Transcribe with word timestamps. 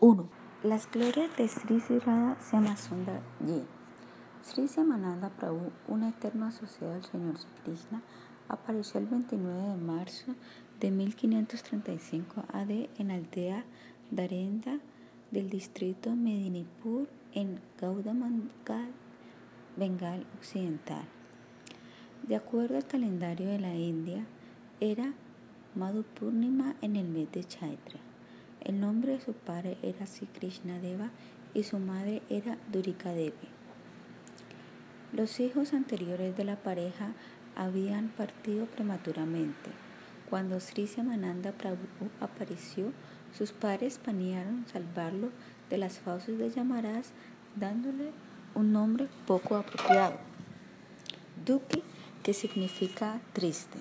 1. 0.00 0.28
Las 0.62 0.88
glorias 0.88 1.36
de 1.36 1.48
Sri 1.48 1.80
Radha 1.98 2.36
Syamasundar 2.40 3.20
Ji. 3.44 3.64
Sri 4.44 4.68
Syamananda 4.68 5.28
Prabhu, 5.28 5.72
un 5.88 6.04
eterno 6.04 6.46
asociado 6.46 6.92
del 6.92 7.02
Señor 7.02 7.34
Krishna, 7.64 8.00
apareció 8.48 9.00
el 9.00 9.06
29 9.06 9.60
de 9.60 9.76
marzo 9.76 10.36
de 10.78 10.92
1535 10.92 12.44
AD 12.52 12.70
en 12.96 13.10
aldea 13.10 13.64
Darenda 14.12 14.78
del 15.32 15.50
distrito 15.50 16.14
Medinipur 16.14 17.08
en 17.34 17.60
Gaudamangal, 17.80 18.92
Bengal 19.76 20.24
Occidental. 20.38 21.06
De 22.22 22.36
acuerdo 22.36 22.76
al 22.76 22.86
calendario 22.86 23.48
de 23.48 23.58
la 23.58 23.74
India, 23.74 24.24
era 24.78 25.12
Madhupurnima 25.74 26.76
en 26.82 26.94
el 26.94 27.08
mes 27.08 27.32
de 27.32 27.42
Chaitra. 27.42 28.07
El 28.62 28.80
nombre 28.80 29.12
de 29.12 29.20
su 29.20 29.32
padre 29.32 29.78
era 29.82 30.06
Sri 30.06 30.26
Krishna 30.26 30.78
Deva 30.78 31.10
y 31.54 31.62
su 31.62 31.78
madre 31.78 32.22
era 32.28 32.58
Durika 32.70 33.10
Devi. 33.10 33.32
Los 35.12 35.40
hijos 35.40 35.72
anteriores 35.72 36.36
de 36.36 36.44
la 36.44 36.56
pareja 36.56 37.12
habían 37.56 38.08
partido 38.08 38.66
prematuramente. 38.66 39.70
Cuando 40.28 40.60
Sri 40.60 40.86
Samananda 40.86 41.52
Prabhu 41.52 42.10
apareció, 42.20 42.92
sus 43.36 43.52
padres 43.52 43.98
planearon 43.98 44.66
salvarlo 44.70 45.30
de 45.70 45.78
las 45.78 45.98
fauces 45.98 46.38
de 46.38 46.50
Yamaras 46.50 47.12
dándole 47.56 48.12
un 48.54 48.72
nombre 48.72 49.08
poco 49.26 49.56
apropiado, 49.56 50.18
Duki, 51.44 51.82
que 52.22 52.34
significa 52.34 53.20
triste. 53.32 53.78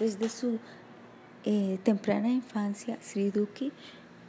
Desde 0.00 0.30
su 0.30 0.58
eh, 1.44 1.78
temprana 1.84 2.30
infancia, 2.30 2.96
Sri 3.02 3.30
Duki 3.30 3.70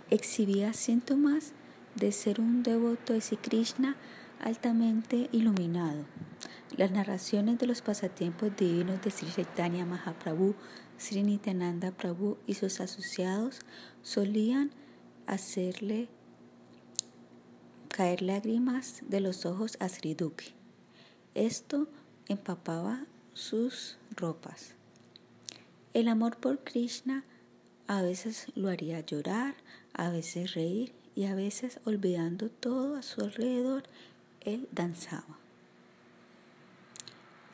exhibía 0.10 0.74
síntomas 0.74 1.54
de 1.96 2.12
ser 2.12 2.42
un 2.42 2.62
devoto 2.62 3.14
de 3.14 3.22
Sri 3.22 3.38
Krishna 3.38 3.96
altamente 4.42 5.30
iluminado. 5.32 6.04
Las 6.76 6.92
narraciones 6.92 7.58
de 7.58 7.68
los 7.68 7.82
pasatiempos 7.82 8.52
divinos 8.58 9.02
de 9.02 9.12
Sri 9.12 9.32
Chaitanya 9.32 9.86
Mahaprabhu, 9.86 10.56
Sri 10.98 11.24
Nityananda 11.24 11.92
Prabhu 11.92 12.38
y 12.46 12.56
sus 12.56 12.82
asociados 12.82 13.60
solían 14.02 14.72
hacerle 15.26 16.10
caer 17.88 18.22
lágrimas 18.22 19.04
de 19.08 19.22
los 19.22 19.46
ojos 19.46 19.78
a 19.80 19.88
Sri 19.88 20.16
Duki. 20.16 20.54
Esto 21.34 21.88
empapaba 22.28 23.06
sus 23.34 23.98
ropas. 24.18 24.76
El 25.94 26.08
amor 26.08 26.38
por 26.38 26.60
Krishna 26.64 27.24
a 27.88 28.02
veces 28.02 28.48
lo 28.56 28.70
haría 28.70 29.02
llorar, 29.02 29.56
a 29.94 30.10
veces 30.10 30.54
reír 30.54 30.94
y 31.16 31.26
a 31.26 31.36
veces 31.36 31.80
olvidando 31.86 32.50
todo 32.50 32.96
a 32.96 33.02
su 33.02 33.22
alrededor, 33.22 33.84
él 34.40 34.68
danzaba. 34.72 35.38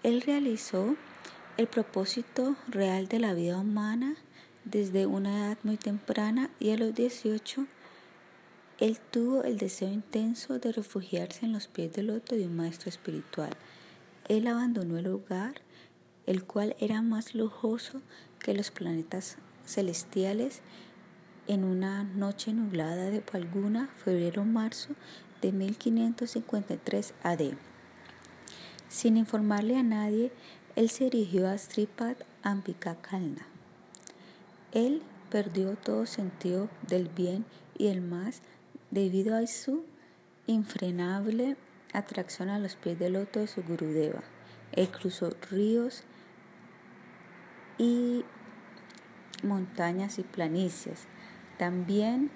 Él 0.04 0.22
realizó 0.22 0.96
el 1.58 1.68
propósito 1.68 2.56
real 2.68 3.08
de 3.08 3.20
la 3.20 3.34
vida 3.34 3.58
humana 3.58 4.16
desde 4.64 5.06
una 5.08 5.48
edad 5.48 5.58
muy 5.64 5.78
temprana 5.78 6.52
y 6.60 6.70
a 6.72 6.78
los 6.78 6.94
18 6.94 7.66
él 8.80 9.00
tuvo 9.10 9.44
el 9.44 9.58
deseo 9.58 9.92
intenso 9.92 10.60
de 10.60 10.72
refugiarse 10.72 11.46
en 11.46 11.52
los 11.52 11.68
pies 11.68 11.94
del 11.94 12.08
loto 12.08 12.36
de 12.36 12.46
un 12.46 12.56
maestro 12.56 12.90
espiritual. 12.90 13.50
Él 14.28 14.46
abandonó 14.46 15.00
el 15.00 15.08
hogar, 15.08 15.62
el 16.28 16.44
cual 16.44 16.76
era 16.80 17.02
más 17.02 17.34
lujoso 17.34 18.02
que 18.40 18.54
los 18.54 18.72
planetas 18.72 19.38
celestiales 19.66 20.62
en 21.48 21.64
una 21.64 22.04
noche 22.04 22.54
nublada 22.54 23.10
de 23.10 23.22
Palguna, 23.22 23.90
febrero-marzo 24.04 24.90
de 25.42 25.52
1553 25.52 27.14
AD. 27.24 27.42
Sin 28.90 29.18
informarle 29.18 29.78
a 29.78 29.84
nadie, 29.84 30.32
él 30.76 30.90
se 30.90 31.06
dirigió 31.06 31.50
a 31.50 31.58
Sripad 31.58 32.18
Ambika 32.44 32.96
Kalna. 32.96 33.48
Él 34.72 35.02
perdió 35.30 35.76
todo 35.76 36.06
sentido 36.06 36.70
del 36.88 37.10
bien 37.10 37.46
y 37.78 37.88
el 37.88 38.02
mal 38.02 38.34
debido 38.92 39.36
a 39.36 39.46
su 39.48 39.84
infrenable 40.46 41.58
atracción 41.94 42.50
a 42.50 42.60
los 42.60 42.76
pies 42.76 43.00
del 43.00 43.14
loto 43.14 43.40
de 43.40 43.48
su 43.48 43.64
Gurudeva. 43.64 44.24
Él 44.72 44.90
cruzó 44.90 45.32
ríos 45.50 46.04
y 47.78 48.26
montañas 49.44 50.20
y 50.20 50.24
planicies, 50.24 51.08
también 51.58 52.32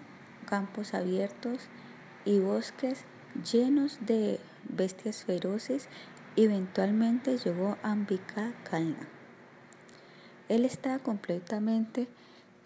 campos 0.45 0.93
abiertos 0.93 1.69
y 2.25 2.39
bosques 2.39 3.05
llenos 3.51 3.99
de 4.05 4.39
bestias 4.67 5.23
feroces. 5.23 5.87
Eventualmente 6.35 7.37
llegó 7.37 7.77
a 7.83 7.91
Ambika 7.91 8.53
Kalna. 8.63 9.07
Él 10.49 10.65
estaba 10.65 10.99
completamente 10.99 12.07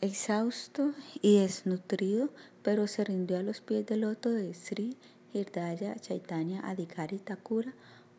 exhausto 0.02 0.94
y 1.22 1.40
desnutrido, 1.40 2.30
pero 2.64 2.88
se 2.88 3.04
rindió 3.04 3.38
a 3.38 3.44
los 3.44 3.62
pies 3.62 3.86
del 3.86 4.02
loto 4.02 4.30
de 4.30 4.54
Sri 4.54 4.98
Hirdaya 5.34 5.96
Chaitanya 5.96 6.62
Adhikari 6.68 7.20
Thakura, 7.20 7.74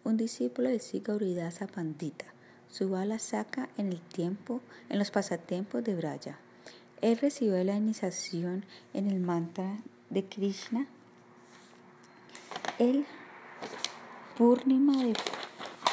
un 0.05 0.17
discípulo 0.17 0.69
de 0.69 0.79
Sri 0.79 1.01
Gauridasa 1.01 1.67
Pandita. 1.67 2.36
Su 2.71 2.91
bala 2.91 3.19
saca 3.19 3.69
en 3.77 3.89
el 3.89 4.01
tiempo, 4.01 4.61
en 4.89 4.99
los 4.99 5.11
pasatiempos 5.11 5.85
de 5.85 5.95
Braya. 5.95 6.39
Él 7.01 7.17
recibió 7.19 7.63
la 7.65 7.77
iniciación 7.77 8.65
en 8.95 9.09
el 9.09 9.21
mantra 9.21 9.79
de 10.11 10.25
Krishna. 10.25 10.87
El 12.79 13.07
Purnima 14.37 15.03
de, 15.03 15.15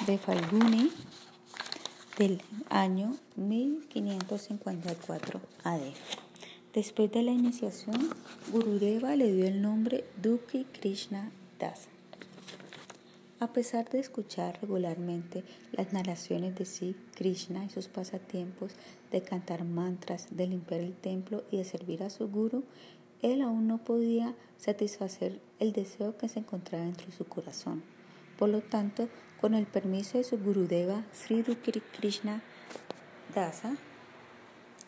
de 0.05 0.17
Falguni 0.17 0.91
del 2.17 2.41
año 2.69 3.15
1554 3.35 5.39
AD. 5.63 5.79
Después 6.73 7.09
de 7.11 7.23
la 7.23 7.31
iniciación, 7.31 8.09
Gurudeva 8.51 9.15
le 9.15 9.31
dio 9.31 9.45
el 9.45 9.61
nombre 9.61 10.03
Duki 10.21 10.65
Krishna 10.65 11.31
Dasa. 11.59 11.92
A 13.43 13.51
pesar 13.51 13.89
de 13.89 13.99
escuchar 13.99 14.57
regularmente 14.61 15.43
las 15.73 15.91
narraciones 15.91 16.55
de 16.55 16.63
Sri 16.63 16.95
Krishna 17.13 17.65
y 17.65 17.69
sus 17.69 17.89
pasatiempos, 17.89 18.71
de 19.11 19.21
cantar 19.21 19.65
mantras, 19.65 20.27
de 20.31 20.47
limpiar 20.47 20.79
el 20.79 20.95
templo 20.95 21.43
y 21.51 21.57
de 21.57 21.65
servir 21.65 22.03
a 22.03 22.09
su 22.09 22.29
guru, 22.29 22.63
él 23.21 23.41
aún 23.41 23.67
no 23.67 23.79
podía 23.79 24.33
satisfacer 24.57 25.41
el 25.59 25.73
deseo 25.73 26.17
que 26.17 26.29
se 26.29 26.39
encontraba 26.39 26.85
dentro 26.85 27.07
de 27.07 27.11
su 27.11 27.25
corazón. 27.25 27.83
Por 28.39 28.47
lo 28.47 28.61
tanto, 28.61 29.09
con 29.41 29.55
el 29.55 29.65
permiso 29.65 30.17
de 30.17 30.23
su 30.23 30.37
Gurudeva, 30.37 31.03
Sri 31.11 31.43
Krishna 31.43 32.41
Dasa, 33.35 33.75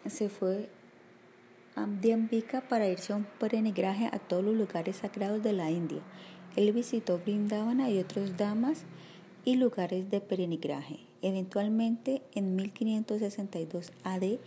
se 0.06 0.30
fue 0.30 0.70
a 1.76 1.86
Diambika 1.86 2.62
para 2.62 2.88
irse 2.88 3.12
a 3.12 3.18
un 3.18 3.28
peregrinaje 3.38 4.06
a 4.14 4.18
todos 4.18 4.46
los 4.46 4.56
lugares 4.56 4.96
sagrados 4.96 5.44
de 5.44 5.52
la 5.52 5.72
India 5.72 6.02
él 6.56 6.72
visitó 6.72 7.20
Brindavana 7.20 7.90
y 7.90 8.00
otros 8.00 8.38
damas 8.38 8.84
y 9.44 9.56
lugares 9.56 10.10
de 10.10 10.22
peregrinaje. 10.22 11.00
Eventualmente, 11.22 12.22
en 12.34 12.56
1562 12.56 13.92
AD, 14.04 14.38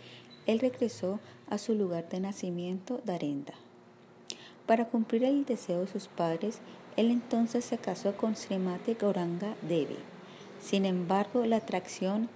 él 0.45 0.59
regresó 0.59 1.19
a 1.49 1.57
su 1.57 1.75
lugar 1.75 2.09
de 2.09 2.19
nacimiento, 2.19 3.01
Darenda. 3.05 3.53
Para 4.65 4.85
cumplir 4.85 5.23
el 5.23 5.45
deseo 5.45 5.81
de 5.81 5.87
sus 5.87 6.07
padres, 6.07 6.59
él 6.95 7.11
entonces 7.11 7.65
se 7.65 7.77
casó 7.77 8.15
con 8.15 8.35
Srimati 8.35 8.93
Gauranga 8.93 9.55
Devi. 9.61 9.97
Sin 10.61 10.85
embargo, 10.85 11.45
la 11.45 11.57
atracción 11.57 12.29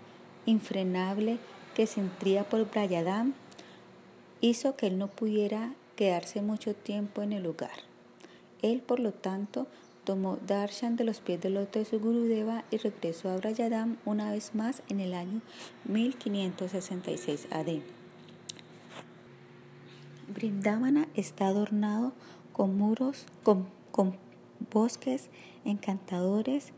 infrenable 0.46 1.38
que 1.76 1.88
sentía 1.88 2.44
por 2.44 2.70
Brayadam 2.70 3.34
hizo 4.42 4.76
que 4.76 4.88
él 4.88 4.98
no 4.98 5.08
pudiera 5.08 5.74
quedarse 5.96 6.42
mucho 6.42 6.74
tiempo 6.74 7.22
en 7.22 7.34
el 7.34 7.44
lugar. 7.44 7.93
Él, 8.64 8.82
por 8.82 9.00
lo 9.00 9.12
tanto, 9.12 9.68
tomó 10.04 10.38
darshan 10.48 10.96
de 10.96 11.04
los 11.04 11.20
pies 11.20 11.40
del 11.40 11.54
loto 11.54 11.80
de 11.80 11.86
su 11.86 12.00
Gurudeva 12.00 12.64
y 12.72 12.78
regresó 12.78 13.30
a 13.30 13.38
Brayadam 13.38 13.98
una 14.06 14.32
vez 14.32 14.56
más 14.56 14.82
en 14.90 15.00
el 15.00 15.14
año 15.14 15.42
1566 15.86 17.48
AD. 17.52 17.82
Brindavana 20.34 21.08
está 21.14 21.48
adornado 21.48 22.14
con 22.54 22.78
muros, 22.78 23.26
con, 23.44 23.68
bosques 24.72 25.30
encantadores, 25.66 26.72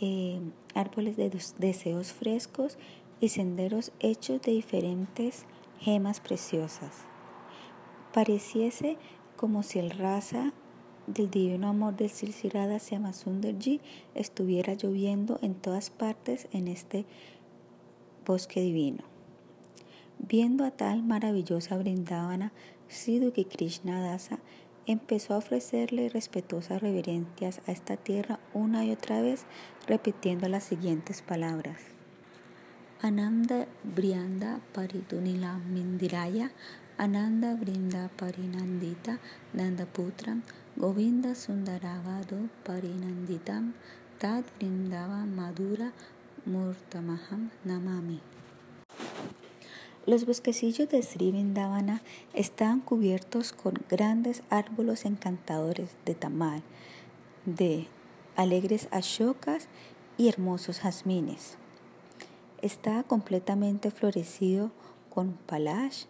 eh, 0.00 0.40
árboles 0.74 1.16
de 1.16 1.30
deseos 1.58 2.12
frescos 2.12 2.78
y 3.20 3.30
senderos 3.30 3.92
hechos 3.98 4.42
de 4.42 4.52
diferentes 4.52 5.46
gemas 5.78 6.20
preciosas. 6.20 7.04
Pareciese 8.12 8.98
como 9.36 9.62
si 9.62 9.78
el 9.78 9.90
raza 9.90 10.52
del 11.14 11.30
divino 11.30 11.68
amor 11.68 11.96
del 11.96 12.10
Silsirada 12.10 12.78
Syamasundar 12.78 13.54
estuviera 14.14 14.74
lloviendo 14.74 15.38
en 15.42 15.54
todas 15.54 15.90
partes 15.90 16.48
en 16.52 16.68
este 16.68 17.04
bosque 18.26 18.60
divino. 18.60 19.04
Viendo 20.18 20.64
a 20.64 20.70
tal 20.70 21.02
maravillosa 21.02 21.76
Brindavana, 21.76 22.52
Sri 22.88 23.32
Krishna 23.44 24.00
Dasa 24.00 24.38
empezó 24.86 25.34
a 25.34 25.38
ofrecerle 25.38 26.08
respetuosas 26.08 26.82
reverencias 26.82 27.60
a 27.66 27.72
esta 27.72 27.96
tierra 27.96 28.40
una 28.52 28.84
y 28.84 28.90
otra 28.92 29.20
vez, 29.20 29.44
repitiendo 29.86 30.48
las 30.48 30.64
siguientes 30.64 31.22
palabras. 31.22 31.80
Ananda 33.00 33.66
Brianda 33.82 34.60
Paridunila 34.74 35.58
Mindiraya, 35.58 36.52
Ananda 36.98 37.54
Brinda 37.54 38.10
Parinandita 38.14 39.20
Nandaputram, 39.54 40.42
Govinda 40.42 40.59
Brindava 44.58 45.26
Madura 45.26 45.92
Murtamaham 46.46 47.50
Namami. 47.64 48.20
Los 50.06 50.24
bosquecillos 50.26 50.88
de 50.88 51.02
Sri 51.02 51.30
Vindavana 51.30 52.02
estaban 52.32 52.80
cubiertos 52.80 53.52
con 53.52 53.74
grandes 53.88 54.42
árboles 54.48 55.04
encantadores 55.04 55.90
de 56.06 56.14
tamal, 56.14 56.62
de 57.44 57.86
alegres 58.36 58.88
ashokas 58.90 59.68
y 60.16 60.28
hermosos 60.28 60.80
jazmines. 60.80 61.58
Estaba 62.62 63.02
completamente 63.02 63.90
florecido 63.90 64.70
con 65.10 65.34
palash 65.46 66.04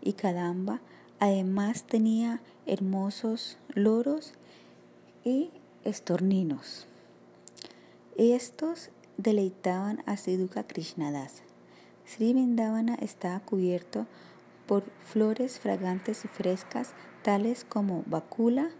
y 0.00 0.12
kadamba. 0.14 0.80
Además 1.18 1.84
tenía 1.84 2.40
hermosos 2.66 3.58
loros 3.74 4.34
y 5.24 5.50
estorninos. 5.84 6.86
Estos 8.16 8.90
deleitaban 9.16 10.02
a 10.06 10.16
Siddhuka 10.16 10.64
Krishnadasa. 10.64 11.44
Sri 12.04 12.34
Vindavana 12.34 12.94
estaba 12.96 13.40
cubierto 13.40 14.06
por 14.66 14.84
flores 15.04 15.58
fragantes 15.60 16.24
y 16.24 16.28
frescas, 16.28 16.92
tales 17.22 17.64
como 17.64 18.02
bacula, 18.06 18.70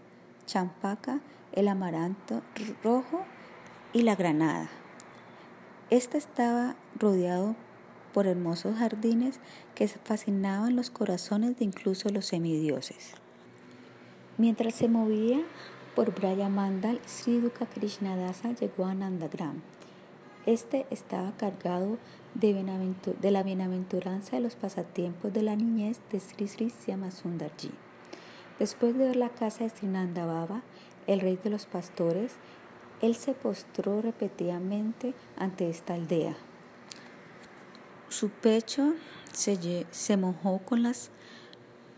champaca, 0.46 1.20
el 1.52 1.68
amaranto 1.68 2.42
rojo 2.82 3.24
y 3.92 4.02
la 4.02 4.16
granada. 4.16 4.68
Esta 5.90 6.18
estaba 6.18 6.76
rodeado 6.98 7.54
por 8.12 8.26
hermosos 8.26 8.76
jardines 8.76 9.40
que 9.74 9.88
fascinaban 9.88 10.76
los 10.76 10.90
corazones 10.90 11.58
de 11.58 11.64
incluso 11.64 12.08
los 12.10 12.26
semidioses. 12.26 13.21
Mientras 14.38 14.74
se 14.74 14.88
movía 14.88 15.42
por 15.94 16.14
Braya 16.14 16.48
Mandal, 16.48 17.00
Sri 17.06 17.38
Duka 17.38 17.66
Krishnadasa 17.66 18.52
llegó 18.52 18.86
a 18.86 18.94
Nandagram. 18.94 19.60
Este 20.46 20.86
estaba 20.90 21.36
cargado 21.36 21.98
de, 22.34 22.54
la 23.30 23.42
bienaventuranza 23.42 24.36
de 24.36 24.42
los 24.42 24.56
pasatiempos 24.56 25.34
de 25.34 25.42
la 25.42 25.54
niñez 25.54 26.00
de 26.10 26.18
Sri 26.18 26.48
Sri 26.48 26.70
Syamasundarji. 26.70 27.70
Después 28.58 28.96
de 28.96 29.06
ver 29.06 29.16
la 29.16 29.28
casa 29.28 29.64
de 29.64 29.70
Sri 29.70 29.88
Baba, 29.88 30.62
el 31.06 31.20
rey 31.20 31.38
de 31.42 31.50
los 31.50 31.66
pastores, 31.66 32.32
él 33.02 33.14
se 33.14 33.34
postró 33.34 34.00
repetidamente 34.00 35.12
ante 35.36 35.68
esta 35.68 35.94
aldea. 35.94 36.36
Su 38.08 38.30
pecho 38.30 38.94
se, 39.32 39.86
se 39.90 40.16
mojó 40.16 40.58
con 40.58 40.82
las 40.82 41.10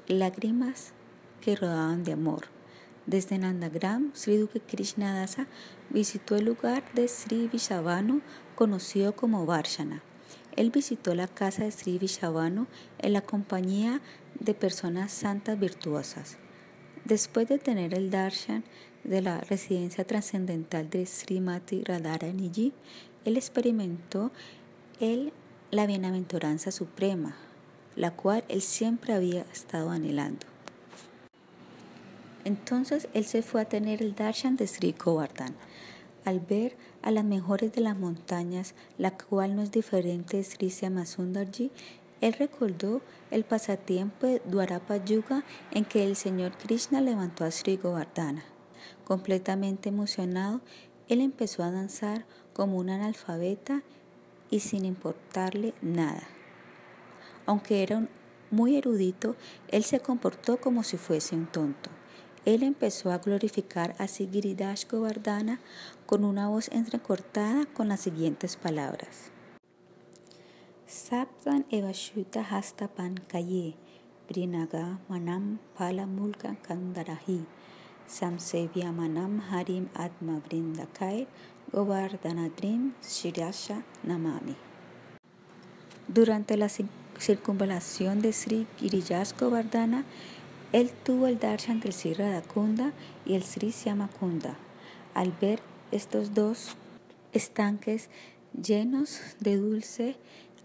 lágrimas 0.08 0.94
que 1.44 1.56
rodaban 1.56 2.04
de 2.04 2.12
amor. 2.12 2.46
Desde 3.06 3.36
Nandagram, 3.36 4.12
Sri 4.14 4.38
Duke 4.38 4.60
Krishnadasa 4.60 5.46
visitó 5.90 6.36
el 6.36 6.46
lugar 6.46 6.82
de 6.94 7.06
Sri 7.06 7.48
Vishavanu, 7.48 8.22
conocido 8.54 9.14
como 9.14 9.44
Varshana. 9.44 10.02
Él 10.56 10.70
visitó 10.70 11.14
la 11.14 11.28
casa 11.28 11.64
de 11.64 11.70
Sri 11.70 11.98
Vishavanu 11.98 12.66
en 12.98 13.12
la 13.12 13.20
compañía 13.20 14.00
de 14.40 14.54
personas 14.54 15.12
santas 15.12 15.58
virtuosas. 15.60 16.38
Después 17.04 17.46
de 17.46 17.58
tener 17.58 17.92
el 17.92 18.10
darshan 18.10 18.64
de 19.02 19.20
la 19.20 19.40
residencia 19.40 20.04
trascendental 20.04 20.88
de 20.88 21.04
Srimati 21.04 21.84
Radharaniji, 21.84 22.72
él 23.26 23.36
experimentó 23.36 24.32
el, 24.98 25.34
la 25.70 25.86
bienaventuranza 25.86 26.70
suprema, 26.70 27.36
la 27.96 28.12
cual 28.12 28.44
él 28.48 28.62
siempre 28.62 29.12
había 29.12 29.42
estado 29.52 29.90
anhelando. 29.90 30.53
Entonces 32.44 33.08
él 33.14 33.24
se 33.24 33.42
fue 33.42 33.62
a 33.62 33.68
tener 33.68 34.02
el 34.02 34.14
darshan 34.14 34.56
de 34.56 34.66
Sri 34.66 34.92
Govardhan. 34.92 35.54
Al 36.24 36.40
ver 36.40 36.76
a 37.02 37.10
las 37.10 37.24
mejores 37.24 37.72
de 37.72 37.80
las 37.80 37.96
montañas, 37.98 38.74
la 38.98 39.16
cual 39.16 39.56
no 39.56 39.62
es 39.62 39.70
diferente 39.70 40.36
de 40.36 40.44
Sri 40.44 40.70
Samasundarji, 40.70 41.70
él 42.20 42.32
recordó 42.34 43.02
el 43.30 43.44
pasatiempo 43.44 44.26
de 44.26 44.40
Dwarapa 44.46 45.04
Yuga 45.04 45.44
en 45.70 45.84
que 45.84 46.04
el 46.04 46.16
Señor 46.16 46.56
Krishna 46.56 47.00
levantó 47.00 47.44
a 47.44 47.50
Sri 47.50 47.76
Govardhana. 47.76 48.44
Completamente 49.04 49.90
emocionado, 49.90 50.60
él 51.08 51.20
empezó 51.20 51.62
a 51.62 51.70
danzar 51.70 52.24
como 52.54 52.78
un 52.78 52.88
analfabeta 52.88 53.82
y 54.50 54.60
sin 54.60 54.84
importarle 54.84 55.74
nada. 55.82 56.22
Aunque 57.44 57.82
era 57.82 58.06
muy 58.50 58.76
erudito, 58.76 59.36
él 59.68 59.84
se 59.84 60.00
comportó 60.00 60.58
como 60.58 60.82
si 60.82 60.96
fuese 60.96 61.34
un 61.34 61.46
tonto. 61.46 61.90
Él 62.44 62.62
empezó 62.62 63.10
a 63.10 63.18
glorificar 63.18 63.94
a 63.98 64.06
Sigiridash 64.06 64.86
Govardhana 64.86 65.60
con 66.04 66.24
una 66.24 66.48
voz 66.48 66.68
entrecortada 66.72 67.64
con 67.64 67.88
las 67.88 68.00
siguientes 68.00 68.56
palabras. 68.56 69.30
Saptan 70.86 71.64
evashuta 71.70 72.42
hastapan 72.42 73.14
kaye, 73.28 73.76
brinaga 74.28 75.00
manam 75.08 75.58
pala 75.76 76.04
mulka 76.06 76.54
kandarahi, 76.60 77.46
samsevya 78.06 78.92
manam 78.92 79.40
harim 79.50 79.88
atma 79.94 80.42
brindakai, 80.46 81.26
govardhanadrim 81.72 82.92
shirasha 83.02 83.82
namami. 84.02 84.54
Durante 86.08 86.58
la 86.58 86.68
circunvalación 87.18 88.20
de 88.20 88.32
Sri 88.34 88.66
Giriyash 88.78 89.32
Govardhana, 89.38 90.04
él 90.74 90.90
tuvo 90.90 91.28
el 91.28 91.38
darshan 91.38 91.78
del 91.78 91.92
Sri 91.92 92.14
Radhakunda 92.14 92.92
y 93.24 93.34
el 93.34 93.44
Sri 93.44 93.70
Syamakunda. 93.70 94.56
Al 95.14 95.30
ver 95.30 95.60
estos 95.92 96.34
dos 96.34 96.74
estanques 97.32 98.10
llenos 98.60 99.20
de 99.38 99.56
dulce 99.56 100.16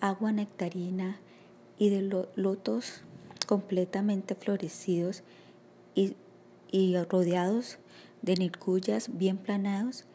agua 0.02 0.32
nectarina 0.32 1.20
y 1.78 1.92
de 1.92 2.26
lotos 2.36 3.04
completamente 3.46 4.34
florecidos 4.34 5.22
y, 5.94 6.16
y 6.72 6.98
rodeados 6.98 7.78
de 8.24 8.34
nircuyas 8.34 9.16
bien 9.16 9.38
planados, 9.38 10.06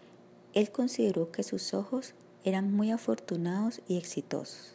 él 0.55 0.73
consideró 0.73 1.31
que 1.31 1.45
sus 1.45 1.73
ojos 1.73 2.15
eran 2.43 2.73
muy 2.73 2.91
afortunados 2.91 3.81
y 3.87 3.97
exitosos. 3.97 4.75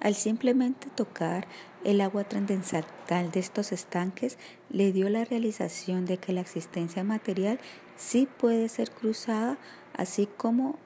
Al 0.00 0.14
simplemente 0.14 0.88
tocar 0.94 1.48
el 1.84 2.00
agua 2.00 2.24
trascendental 2.24 3.30
de 3.32 3.40
estos 3.40 3.72
estanques, 3.72 4.38
le 4.70 4.92
dio 4.92 5.08
la 5.08 5.24
realización 5.24 6.04
de 6.06 6.18
que 6.18 6.32
la 6.32 6.40
existencia 6.40 7.04
material 7.04 7.58
sí 7.96 8.28
puede 8.38 8.68
ser 8.68 8.90
cruzada, 8.90 9.58
así 9.94 10.26
como 10.26 10.78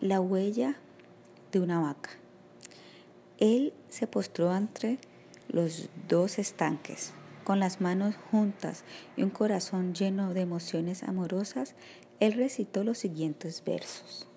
la 0.00 0.20
huella 0.20 0.76
de 1.52 1.60
una 1.60 1.80
vaca. 1.80 2.10
Él 3.38 3.72
se 3.88 4.06
postró 4.06 4.54
entre 4.54 4.98
los 5.48 5.88
dos 6.08 6.38
estanques, 6.38 7.12
con 7.44 7.60
las 7.60 7.80
manos 7.80 8.14
juntas 8.30 8.84
y 9.16 9.22
un 9.22 9.30
corazón 9.30 9.94
lleno 9.94 10.32
de 10.32 10.42
emociones 10.42 11.02
amorosas, 11.02 11.74
él 12.20 12.34
recitó 12.34 12.84
los 12.84 12.98
siguientes 12.98 13.64
versos. 13.64 14.28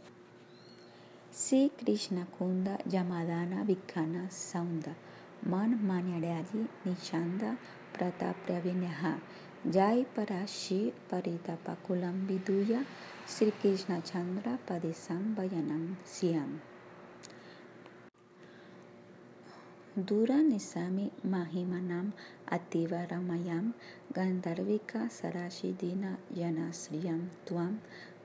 Si 1.32 1.72
Krishna 1.78 2.26
Kunda 2.26 2.80
Yamadana 2.86 3.64
Vikana 3.64 4.32
Saunda 4.32 4.96
मनमान्याड्यादि 5.48 6.60
निशान्दा 6.60 7.58
प्रताप्रविणः 7.98 9.18
जायपराशि 9.72 10.94
परितपकुलं 11.12 12.28
विदूय 12.28 12.84
श्रीकृष्णचन्द्रपदेशां 13.38 15.18
वयनं 15.18 15.94
स्याम्। 16.08 16.58
महिमा 20.00 21.80
नाम 21.80 22.12
अतीव 22.52 22.94
रमयाम 22.94 22.94
गंधर्विका 22.96 22.98
सराशि 23.00 23.06
रमयां 23.16 23.64
गन्धर्विका 24.18 25.08
सराशिदिनयनश्रियं 25.18 27.20
त्वां 27.48 27.72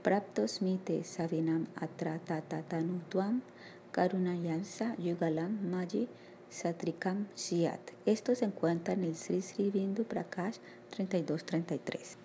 प्राप्तोऽस्मि 0.04 0.78
ते 0.86 1.02
सविनाम् 1.02 1.64
अत्र 1.82 2.16
तत 2.28 2.54
तनु 2.70 2.98
त्वां 3.12 3.38
करुणयांसा 3.94 4.94
युगलं 5.00 5.52
मजि 5.72 6.06
Satrikam 6.50 7.28
Siat. 7.34 7.80
Esto 8.06 8.34
se 8.34 8.44
encuentra 8.44 8.94
en 8.94 9.04
el 9.04 9.16
Sri 9.16 9.40
Sri 9.40 9.70
Bindu 9.70 10.04
Prakash 10.04 10.58
3233. 10.90 12.16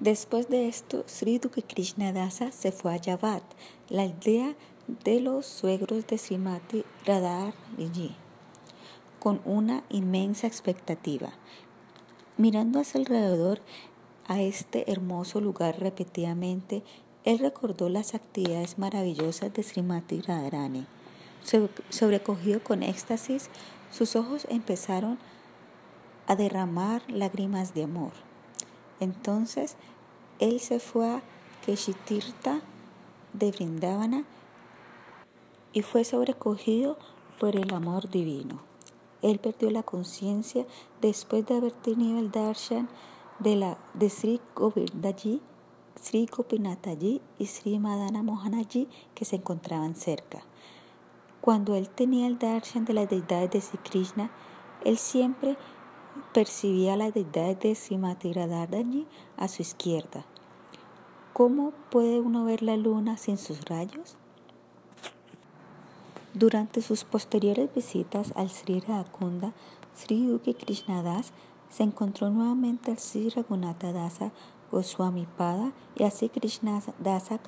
Después 0.00 0.48
de 0.48 0.68
esto, 0.68 1.02
Sri 1.06 1.38
Duke 1.38 1.62
Krishnadasa 1.62 2.52
se 2.52 2.70
fue 2.70 2.94
a 2.94 2.96
Yavat, 2.96 3.42
la 3.88 4.02
aldea 4.02 4.54
de 5.04 5.20
los 5.20 5.44
suegros 5.44 6.06
de 6.06 6.18
Srimati 6.18 6.84
Radharji. 7.04 8.16
con 9.18 9.40
una 9.44 9.82
inmensa 9.88 10.46
expectativa. 10.46 11.32
Mirando 12.36 12.78
hacia 12.78 13.00
alrededor 13.00 13.60
a 14.28 14.40
este 14.40 14.90
hermoso 14.92 15.40
lugar 15.40 15.80
repetidamente, 15.80 16.84
él 17.24 17.40
recordó 17.40 17.88
las 17.88 18.14
actividades 18.14 18.78
maravillosas 18.78 19.52
de 19.52 19.64
Srimati 19.64 20.20
Radharani. 20.20 20.86
Sobrecogido 21.42 22.62
con 22.62 22.82
éxtasis, 22.82 23.50
sus 23.90 24.16
ojos 24.16 24.46
empezaron 24.50 25.18
a 26.26 26.36
derramar 26.36 27.02
lágrimas 27.08 27.74
de 27.74 27.84
amor. 27.84 28.12
Entonces, 29.00 29.76
él 30.40 30.60
se 30.60 30.78
fue 30.78 31.08
a 31.08 31.22
Keshitirtha 31.64 32.60
de 33.32 33.50
Vrindavana 33.50 34.24
y 35.72 35.82
fue 35.82 36.04
sobrecogido 36.04 36.98
por 37.38 37.56
el 37.56 37.72
amor 37.72 38.10
divino. 38.10 38.60
Él 39.22 39.38
perdió 39.38 39.70
la 39.70 39.82
conciencia 39.82 40.66
después 41.00 41.46
de 41.46 41.56
haber 41.56 41.72
tenido 41.72 42.18
el 42.18 42.30
darshan 42.30 42.88
de, 43.38 43.56
la, 43.56 43.78
de 43.94 44.10
Sri 44.10 44.40
Govindaji, 44.54 45.40
Sri 46.00 46.26
Gopinataji 46.26 47.20
y 47.38 47.46
Sri 47.46 47.78
Madana 47.78 48.22
Mohanaji 48.22 48.88
que 49.14 49.24
se 49.24 49.36
encontraban 49.36 49.96
cerca. 49.96 50.42
Cuando 51.48 51.76
él 51.76 51.88
tenía 51.88 52.26
el 52.26 52.38
darshan 52.38 52.84
de 52.84 52.92
las 52.92 53.08
deidades 53.08 53.50
de 53.50 53.62
Sri 53.62 53.78
Krishna, 53.78 54.30
él 54.84 54.98
siempre 54.98 55.56
percibía 56.34 56.92
a 56.92 56.96
las 56.98 57.14
deidades 57.14 57.58
de 57.60 57.74
Srimati 57.74 58.34
Radharani 58.34 59.06
a 59.38 59.48
su 59.48 59.62
izquierda. 59.62 60.26
¿Cómo 61.32 61.72
puede 61.90 62.20
uno 62.20 62.44
ver 62.44 62.62
la 62.62 62.76
luna 62.76 63.16
sin 63.16 63.38
sus 63.38 63.64
rayos? 63.64 64.18
Durante 66.34 66.82
sus 66.82 67.04
posteriores 67.04 67.74
visitas 67.74 68.34
al 68.36 68.50
Sri 68.50 68.80
Radhakunda, 68.80 69.54
Sri 69.96 70.26
Duki 70.26 70.52
Krishnadas 70.52 71.32
se 71.70 71.82
encontró 71.82 72.28
nuevamente 72.28 72.90
al 72.90 72.98
Sri 72.98 73.30
Raghunatha 73.30 73.94
Dasa 73.94 74.32
Goswami 74.70 75.26
Pada 75.38 75.72
y 75.96 76.02
al 76.02 76.12
Sri 76.12 76.28
Krishna 76.28 76.82
Dasa 76.98 77.40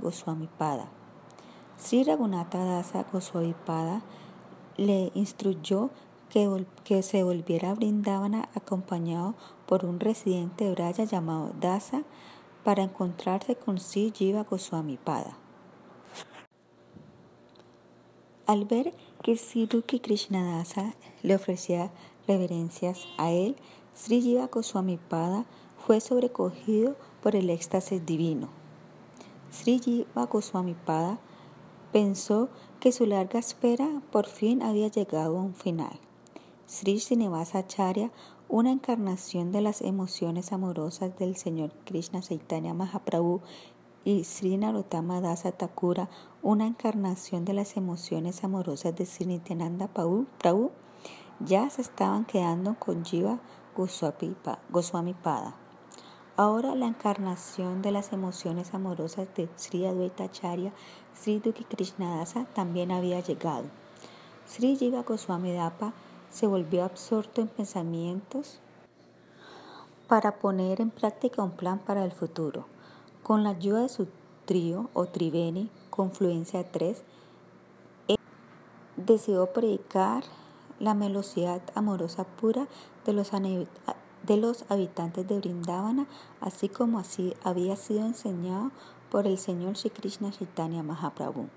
Goswami 0.00 0.48
Pada. 0.56 0.99
Sri 1.80 2.04
Raghunatha 2.04 2.62
Dasa 2.62 3.06
Goswami 3.10 3.54
Pada 3.54 4.02
le 4.76 5.10
instruyó 5.14 5.88
que, 6.28 6.66
que, 6.84 7.02
se 7.02 7.22
volviera 7.22 7.70
a 7.70 7.74
Brindavana 7.74 8.50
acompañado 8.54 9.34
por 9.66 9.86
un 9.86 9.98
residente 9.98 10.64
de 10.64 10.72
Braya 10.72 11.04
llamado 11.04 11.54
Dasa 11.58 12.02
para 12.64 12.82
encontrarse 12.82 13.56
con 13.56 13.78
Sri 13.78 14.12
Jiva 14.14 14.42
Goswami 14.42 14.98
Pada. 14.98 15.38
Al 18.46 18.66
ver 18.66 18.92
que 19.22 19.38
Siddhuki 19.38 20.00
Krishnadasa 20.00 20.94
le 21.22 21.34
ofrecía 21.34 21.90
reverencias 22.28 23.06
a 23.16 23.30
él, 23.30 23.56
Sri 23.94 24.20
Jiva 24.20 24.48
Goswami 24.48 24.98
Pada 24.98 25.46
fue 25.78 26.02
sobrecogido 26.02 26.94
por 27.22 27.36
el 27.36 27.48
éxtasis 27.48 28.04
divino. 28.04 28.50
Sri 29.50 29.78
Jiva 29.78 30.26
Goswami 30.26 30.74
Pada 30.74 31.18
pensó 31.92 32.48
que 32.80 32.92
su 32.92 33.06
larga 33.06 33.38
espera 33.38 34.02
por 34.10 34.26
fin 34.26 34.62
había 34.62 34.88
llegado 34.88 35.38
a 35.38 35.42
un 35.42 35.54
final. 35.54 35.98
Sri 36.66 36.98
Srinivasa 37.00 37.58
Acharya, 37.58 38.10
una 38.48 38.70
encarnación 38.70 39.52
de 39.52 39.60
las 39.60 39.80
emociones 39.82 40.52
amorosas 40.52 41.18
del 41.18 41.36
Señor 41.36 41.72
Krishna 41.84 42.20
Chaitanya 42.20 42.74
Mahaprabhu, 42.74 43.40
y 44.04 44.24
Sri 44.24 44.56
Narottama 44.56 45.20
Dasa 45.20 45.52
Thakura, 45.52 46.08
una 46.42 46.66
encarnación 46.66 47.44
de 47.44 47.52
las 47.52 47.76
emociones 47.76 48.44
amorosas 48.44 48.96
de 48.96 49.04
Sri 49.04 49.26
Nityananda 49.26 49.88
Prabhu, 49.88 50.70
ya 51.40 51.68
se 51.70 51.82
estaban 51.82 52.24
quedando 52.24 52.76
con 52.78 53.04
Jiva 53.04 53.40
Goswami 53.76 55.14
Pada. 55.14 55.54
Ahora 56.36 56.74
la 56.74 56.86
encarnación 56.86 57.82
de 57.82 57.92
las 57.92 58.14
emociones 58.14 58.72
amorosas 58.72 59.28
de 59.34 59.50
Sri 59.56 59.84
Advaita 59.84 60.24
Acharya, 60.24 60.72
Sri 61.14 61.38
Duki 61.38 61.64
Krishnadasa, 61.64 62.46
también 62.54 62.90
había 62.90 63.20
llegado. 63.20 63.64
Sri 64.46 64.76
Jiva 64.76 65.02
Goswami 65.02 65.52
Dapa 65.52 65.92
se 66.30 66.46
volvió 66.46 66.84
absorto 66.84 67.40
en 67.40 67.48
pensamientos 67.48 68.60
para 70.08 70.38
poner 70.38 70.80
en 70.80 70.90
práctica 70.90 71.42
un 71.42 71.52
plan 71.52 71.78
para 71.78 72.04
el 72.04 72.12
futuro. 72.12 72.66
Con 73.22 73.44
la 73.44 73.50
ayuda 73.50 73.82
de 73.82 73.88
su 73.88 74.08
trío 74.44 74.90
o 74.92 75.06
triveni, 75.06 75.70
confluencia 75.90 76.68
3, 76.68 77.02
él 78.08 78.16
decidió 78.96 79.46
predicar 79.52 80.24
la 80.80 80.94
velocidad 80.94 81.62
amorosa 81.74 82.24
pura 82.24 82.66
de 83.06 83.12
los, 83.12 83.30
de 83.30 84.36
los 84.36 84.64
habitantes 84.68 85.28
de 85.28 85.38
Brindavana, 85.38 86.06
así 86.40 86.68
como 86.68 86.98
así 86.98 87.34
había 87.44 87.76
sido 87.76 88.04
enseñado 88.04 88.72
por 89.10 89.26
el 89.26 89.38
Señor 89.38 89.76
Sri 89.76 89.90
Krishna 89.90 90.30
Chaitanya 90.30 90.82
Mahaprabhu. 90.82 91.48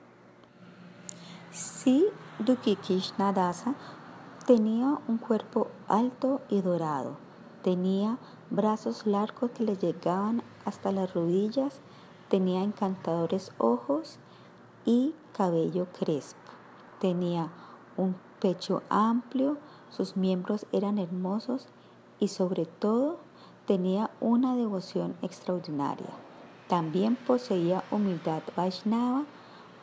Si 1.51 2.07
Duki 2.39 2.77
Dasa 3.17 3.75
tenía 4.47 4.99
un 5.07 5.17
cuerpo 5.19 5.67
alto 5.87 6.41
y 6.49 6.61
dorado, 6.61 7.17
tenía 7.61 8.17
brazos 8.49 9.05
largos 9.05 9.51
que 9.51 9.63
le 9.63 9.77
llegaban 9.77 10.41
hasta 10.65 10.91
las 10.91 11.13
rodillas, 11.13 11.79
tenía 12.29 12.63
encantadores 12.63 13.51
ojos 13.59 14.17
y 14.85 15.13
cabello 15.31 15.87
crespo. 15.97 16.39
Tenía 16.99 17.51
un 17.97 18.15
pecho 18.39 18.81
amplio, 18.89 19.57
sus 19.89 20.17
miembros 20.17 20.65
eran 20.71 20.97
hermosos 20.97 21.67
y 22.19 22.29
sobre 22.29 22.65
todo 22.65 23.19
tenía 23.67 24.09
una 24.19 24.55
devoción 24.55 25.15
extraordinaria. 25.21 26.22
También 26.73 27.15
poseía 27.15 27.83
humildad 27.91 28.41
Vaishnava, 28.57 29.25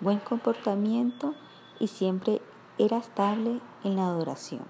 buen 0.00 0.18
comportamiento 0.18 1.36
y 1.78 1.86
siempre 1.86 2.42
era 2.78 2.98
estable 2.98 3.60
en 3.84 3.94
la 3.94 4.08
adoración. 4.08 4.64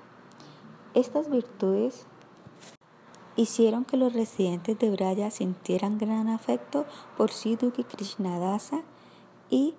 Estas 0.92 1.30
virtudes 1.30 2.04
hicieron 3.36 3.86
que 3.86 3.96
los 3.96 4.12
residentes 4.12 4.78
de 4.78 4.90
Braya 4.90 5.30
sintieran 5.30 5.96
gran 5.96 6.28
afecto 6.28 6.84
por 7.16 7.30
Siddhuki 7.30 7.84
Krishnadasa 7.84 8.82
y 9.48 9.74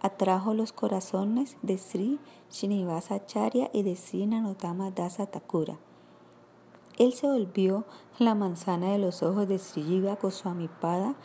atrajo 0.00 0.54
los 0.54 0.72
corazones 0.72 1.56
de 1.62 1.76
Sri 1.78 2.20
Srinivasa 2.52 3.16
Acharya 3.16 3.68
y 3.72 3.82
de 3.82 3.96
Sri 3.96 4.26
Nanotama 4.26 4.92
Dasa 4.92 5.26
Thakura. 5.26 5.76
Él 6.98 7.14
se 7.14 7.26
volvió 7.26 7.84
la 8.20 8.36
manzana 8.36 8.92
de 8.92 8.98
los 8.98 9.24
ojos 9.24 9.48
de 9.48 9.58
Sri 9.58 9.82
Jiva 9.82 10.14
Goswami 10.22 10.68
Pada, 10.68 11.16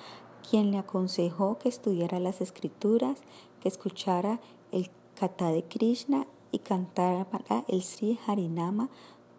quien 0.49 0.71
le 0.71 0.77
aconsejó 0.77 1.59
que 1.59 1.69
estudiara 1.69 2.19
las 2.19 2.41
escrituras, 2.41 3.19
que 3.61 3.67
escuchara 3.67 4.39
el 4.71 4.89
kata 5.19 5.51
de 5.51 5.63
Krishna 5.63 6.25
y 6.51 6.59
cantara 6.59 7.27
el 7.67 7.83
Sri 7.83 8.17
Harinama 8.25 8.89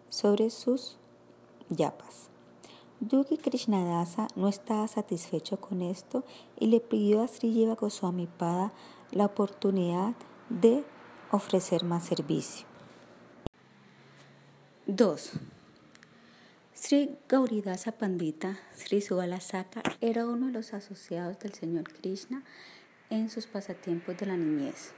sobre 0.09 0.49
sus 0.49 0.97
yapas. 1.69 2.29
Yugi 3.01 3.37
Krishnadasa 3.37 4.27
no 4.35 4.47
estaba 4.47 4.87
satisfecho 4.87 5.59
con 5.59 5.81
esto 5.81 6.23
y 6.59 6.67
le 6.67 6.79
pidió 6.79 7.23
a 7.23 7.27
Sri 7.27 7.51
Jiva 7.51 7.75
Goswami 7.75 8.27
Pada 8.27 8.71
la 9.11 9.25
oportunidad 9.25 10.13
de 10.49 10.85
ofrecer 11.31 11.83
más 11.83 12.05
servicio. 12.05 12.67
2. 14.85 15.31
Sri 16.83 17.15
Gauridasa 17.29 17.91
Pandita, 17.91 18.57
Sri 18.75 19.01
Subalasaka, 19.01 19.83
era 20.01 20.25
uno 20.25 20.47
de 20.47 20.53
los 20.53 20.73
asociados 20.73 21.37
del 21.37 21.53
Señor 21.53 21.83
Krishna 21.83 22.41
en 23.11 23.29
sus 23.29 23.45
pasatiempos 23.45 24.17
de 24.17 24.25
la 24.25 24.35
niñez. 24.35 24.91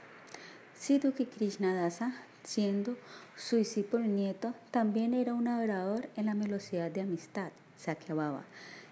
Sri 0.74 0.98
Duki 0.98 1.26
Krishnadasa 1.26 2.14
siendo 2.42 2.96
su 3.36 3.56
discípulo 3.56 4.04
nieto, 4.06 4.54
también 4.70 5.12
era 5.12 5.34
un 5.34 5.46
adorador 5.46 6.08
en 6.16 6.24
la 6.24 6.32
velocidad 6.32 6.90
de 6.90 7.02
amistad, 7.02 7.52
Sakya 7.76 8.14
Baba. 8.14 8.44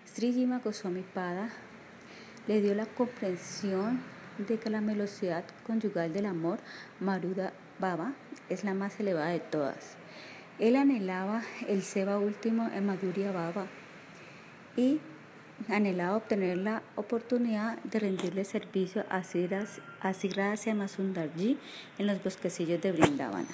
Sri 0.05 0.35
Jima 0.35 0.59
Goswami 0.59 1.03
Pada 1.15 1.49
le 2.47 2.61
dio 2.61 2.75
la 2.75 2.85
comprensión 2.85 4.03
de 4.37 4.59
que 4.59 4.69
la 4.69 4.83
velocidad 4.83 5.45
conyugal 5.67 6.13
del 6.13 6.27
amor, 6.27 6.59
Maruda 7.01 7.55
Baba, 7.79 8.13
es 8.51 8.65
la 8.65 8.75
más 8.75 9.01
elevada 9.01 9.29
de 9.29 9.41
todas. 9.41 10.01
Él 10.62 10.76
anhelaba 10.76 11.42
el 11.66 11.83
Seba 11.83 12.19
último 12.19 12.71
en 12.73 12.87
Madhurya 12.87 13.33
Baba 13.33 13.66
y 14.76 15.00
anhelaba 15.66 16.19
obtener 16.19 16.57
la 16.57 16.85
oportunidad 16.95 17.78
de 17.83 17.99
rendirle 17.99 18.45
servicio 18.45 19.04
a 19.11 19.25
Sirasya 19.25 20.75
Masundarji 20.76 21.59
en 21.99 22.07
los 22.07 22.23
bosquecillos 22.23 22.81
de 22.81 22.92
Brindavana. 22.92 23.49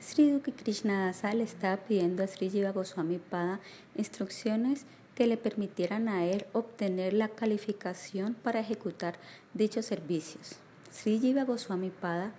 Sri 0.00 0.32
Duki 0.32 0.50
Krishnadasa 0.50 1.32
le 1.34 1.44
estaba 1.44 1.76
pidiendo 1.76 2.24
a 2.24 2.26
Sri 2.26 2.50
Jiva 2.50 2.72
Goswami 2.72 3.18
Pada 3.18 3.60
instrucciones 3.94 4.86
que 5.14 5.28
le 5.28 5.36
permitieran 5.36 6.08
a 6.08 6.24
él 6.24 6.46
obtener 6.52 7.12
la 7.12 7.28
calificación 7.28 8.34
para 8.34 8.58
ejecutar 8.58 9.14
dichos 9.54 9.86
servicios. 9.86 10.56
Sri 10.90 11.20
Jiva 11.20 11.44
Goswami 11.44 11.90
Pada 11.90 12.32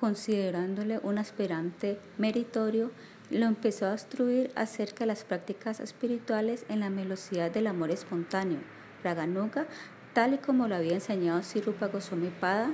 considerándole 0.00 0.98
un 1.02 1.18
aspirante 1.18 1.98
meritorio, 2.18 2.90
lo 3.30 3.46
empezó 3.46 3.86
a 3.86 3.92
instruir 3.92 4.52
acerca 4.54 5.00
de 5.00 5.06
las 5.06 5.24
prácticas 5.24 5.80
espirituales 5.80 6.64
en 6.68 6.80
la 6.80 6.90
velocidad 6.90 7.50
del 7.50 7.66
amor 7.66 7.90
espontáneo, 7.90 8.60
Raganuga, 9.02 9.66
tal 10.12 10.34
y 10.34 10.38
como 10.38 10.68
lo 10.68 10.76
había 10.76 10.94
enseñado 10.94 11.42
Sri 11.42 11.60
Rupa 11.60 11.88
Goswami 11.88 12.30
Pada, 12.40 12.70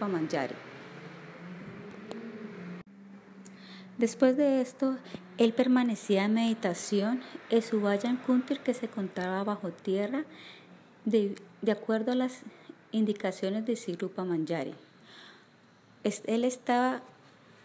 Manjari. 0.00 0.54
Después 3.98 4.36
de 4.36 4.60
esto, 4.60 4.98
él 5.38 5.54
permanecía 5.54 6.26
en 6.26 6.34
meditación 6.34 7.22
en 7.50 7.62
su 7.62 7.80
Vayan 7.80 8.18
Kuntir 8.18 8.60
que 8.60 8.74
se 8.74 8.86
encontraba 8.86 9.42
bajo 9.42 9.70
tierra, 9.70 10.24
de, 11.06 11.34
de 11.62 11.72
acuerdo 11.72 12.12
a 12.12 12.14
las 12.14 12.40
indicaciones 12.92 13.64
de 13.64 13.74
Sri 13.74 13.96
Rupa 13.96 14.24
Manjari. 14.24 14.74
Él 16.26 16.44
estaba 16.44 17.02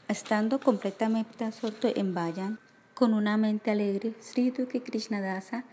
estando 0.08 0.60
completamente 0.60 1.46
absorto 1.46 1.88
en 1.94 2.16
Vayan, 2.16 2.58
con 2.96 3.14
una 3.14 3.38
mente 3.38 3.70
alegre. 3.70 4.16
Sri 4.20 4.50
Duki 4.50 4.80
Krishnadasa 4.80 5.64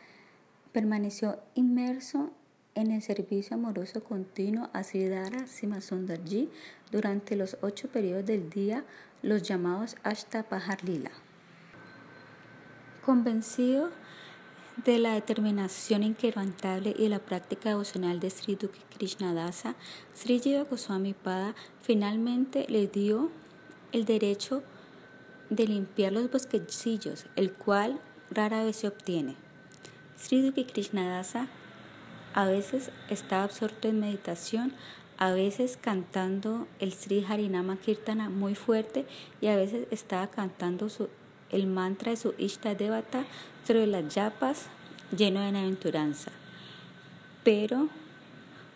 permaneció 0.72 1.40
inmerso 1.54 2.30
en 2.74 2.90
el 2.90 3.00
servicio 3.00 3.56
amoroso 3.56 4.04
continuo 4.04 4.68
a 4.74 4.82
Siddhara 4.82 5.46
Simasundarji 5.46 6.50
durante 6.92 7.36
los 7.36 7.56
ocho 7.62 7.88
periodos 7.88 8.26
del 8.26 8.50
día, 8.50 8.84
los 9.22 9.42
llamados 9.42 9.96
Ashtapahar 10.02 10.84
Lila. 10.84 11.10
Convencido 13.02 13.90
de 14.84 14.98
la 14.98 15.14
determinación 15.14 16.04
inquebrantable 16.04 16.94
y 16.96 17.08
la 17.08 17.18
práctica 17.18 17.70
devocional 17.70 18.20
de 18.20 18.30
Sri 18.30 18.54
Duki 18.54 18.80
Krishnadasa, 18.96 19.74
Sri 20.14 20.38
Jiva 20.38 20.62
Goswami 20.62 21.14
Pada 21.14 21.54
finalmente 21.82 22.64
le 22.68 22.86
dio 22.86 23.30
el 23.90 24.04
derecho 24.04 24.62
de 25.50 25.66
limpiar 25.66 26.12
los 26.12 26.30
bosquecillos, 26.30 27.26
el 27.34 27.52
cual 27.52 28.00
rara 28.30 28.62
vez 28.64 28.76
se 28.76 28.88
obtiene. 28.88 29.34
Sri 30.16 30.42
Duki 30.42 30.64
Krishnadasa 30.64 31.48
a 32.34 32.46
veces 32.46 32.92
estaba 33.08 33.44
absorto 33.44 33.88
en 33.88 33.98
meditación, 33.98 34.72
a 35.16 35.32
veces 35.32 35.76
cantando 35.80 36.68
el 36.78 36.92
Sri 36.92 37.24
Harinama 37.28 37.78
Kirtana 37.78 38.30
muy 38.30 38.54
fuerte 38.54 39.06
y 39.40 39.48
a 39.48 39.56
veces 39.56 39.88
estaba 39.90 40.28
cantando 40.28 40.88
su, 40.88 41.08
el 41.50 41.66
mantra 41.66 42.10
de 42.10 42.16
su 42.16 42.34
Ishta 42.38 42.74
Devata 42.74 43.24
sobre 43.66 43.86
las 43.86 44.14
yapas 44.14 44.66
lleno 45.16 45.40
de 45.40 45.48
aventuranza. 45.48 46.30
Pero 47.44 47.88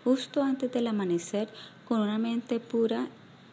justo 0.04 0.42
antes 0.42 0.72
del 0.72 0.86
amanecer, 0.86 1.48
con 1.86 2.00
una 2.00 2.18
mente 2.18 2.60
pura, 2.60 3.08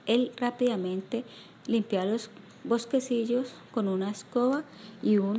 él 0.06 0.32
rápidamente 0.38 1.26
limpiaba 1.68 2.06
los 2.06 2.30
bosquecillos 2.64 3.54
con 3.74 3.88
una 3.88 4.10
escoba 4.10 4.64
y 5.02 5.18
un 5.18 5.38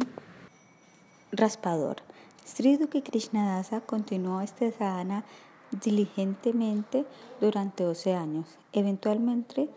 raspador. 1.32 1.96
Sri 2.44 2.78
Krishnadasa 2.78 3.80
continuó 3.80 4.40
este 4.40 4.72
sadhana 4.72 5.24
diligentemente 5.70 7.06
durante 7.40 7.84
12 7.84 8.14
años. 8.14 8.46
Eventualmente, 8.72 9.68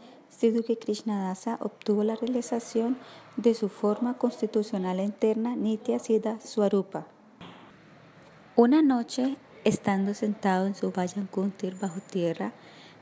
Duki 0.41 0.75
Krishnadasa 0.75 1.57
obtuvo 1.61 2.03
la 2.03 2.15
realización 2.15 2.97
de 3.37 3.53
su 3.53 3.69
forma 3.69 4.17
constitucional 4.17 4.99
interna 4.99 5.55
Nitya 5.55 5.99
Siddha 5.99 6.39
Swarupa. 6.41 7.07
Una 8.55 8.81
noche, 8.81 9.37
estando 9.63 10.13
sentado 10.13 10.67
en 10.67 10.75
su 10.75 10.91
Vayan 10.91 11.27
Kuntir 11.27 11.75
bajo 11.79 11.99
tierra 12.01 12.51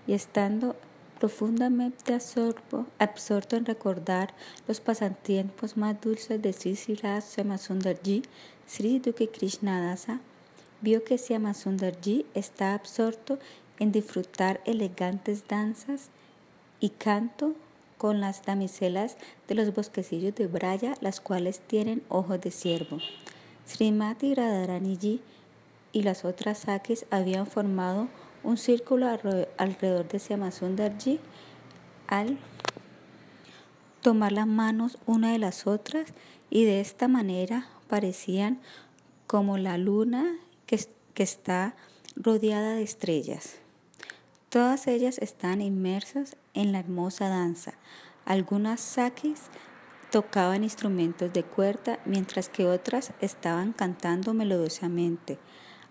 y 0.07 0.13
estando 0.13 0.75
profundamente 1.19 2.13
absorto, 2.13 2.85
en 3.55 3.65
recordar 3.65 4.33
los 4.67 4.79
pasatiempos 4.79 5.77
más 5.77 5.99
dulces 5.99 6.41
de 6.41 6.53
Sri 6.53 6.75
Siraj 6.75 7.23
Samasundarji, 7.23 8.23
Sri 8.67 8.99
Duki 8.99 9.27
Krishnadasa 9.27 10.19
vio 10.81 11.03
que 11.03 11.17
Samasundarji 11.17 12.25
está 12.33 12.73
absorto 12.73 13.39
en 13.79 13.91
disfrutar 13.91 14.61
elegantes 14.65 15.47
danzas 15.47 16.09
y 16.81 16.89
canto 16.89 17.53
con 17.97 18.19
las 18.19 18.43
damiselas 18.43 19.15
de 19.47 19.55
los 19.55 19.73
bosquecillos 19.73 20.35
de 20.35 20.47
Braya, 20.47 20.95
las 20.99 21.21
cuales 21.21 21.59
tienen 21.59 22.03
ojos 22.09 22.41
de 22.41 22.51
ciervo. 22.51 22.97
Srimati 23.67 24.33
Radharaniji 24.33 25.21
y 25.93 26.01
las 26.01 26.25
otras 26.25 26.57
sakis 26.59 27.05
habían 27.11 27.45
formado 27.45 28.07
un 28.43 28.57
círculo 28.57 29.07
alrededor 29.57 30.07
de 30.07 30.17
Samasundarji 30.19 31.19
al 32.07 32.39
tomar 34.01 34.31
las 34.31 34.47
manos 34.47 34.97
una 35.05 35.31
de 35.31 35.37
las 35.37 35.67
otras 35.67 36.07
y 36.49 36.65
de 36.65 36.81
esta 36.81 37.07
manera 37.07 37.67
parecían 37.87 38.59
como 39.27 39.59
la 39.59 39.77
luna 39.77 40.37
que, 40.65 40.83
que 41.13 41.23
está 41.23 41.75
rodeada 42.15 42.73
de 42.73 42.81
estrellas. 42.81 43.57
Todas 44.49 44.87
ellas 44.87 45.19
están 45.19 45.61
inmersas 45.61 46.35
en 46.53 46.71
la 46.71 46.79
hermosa 46.79 47.29
danza. 47.29 47.73
Algunas 48.25 48.79
sakis 48.79 49.43
tocaban 50.11 50.63
instrumentos 50.63 51.31
de 51.33 51.43
cuerda 51.43 51.99
mientras 52.05 52.49
que 52.49 52.67
otras 52.67 53.13
estaban 53.21 53.73
cantando 53.73 54.33
melodiosamente. 54.33 55.39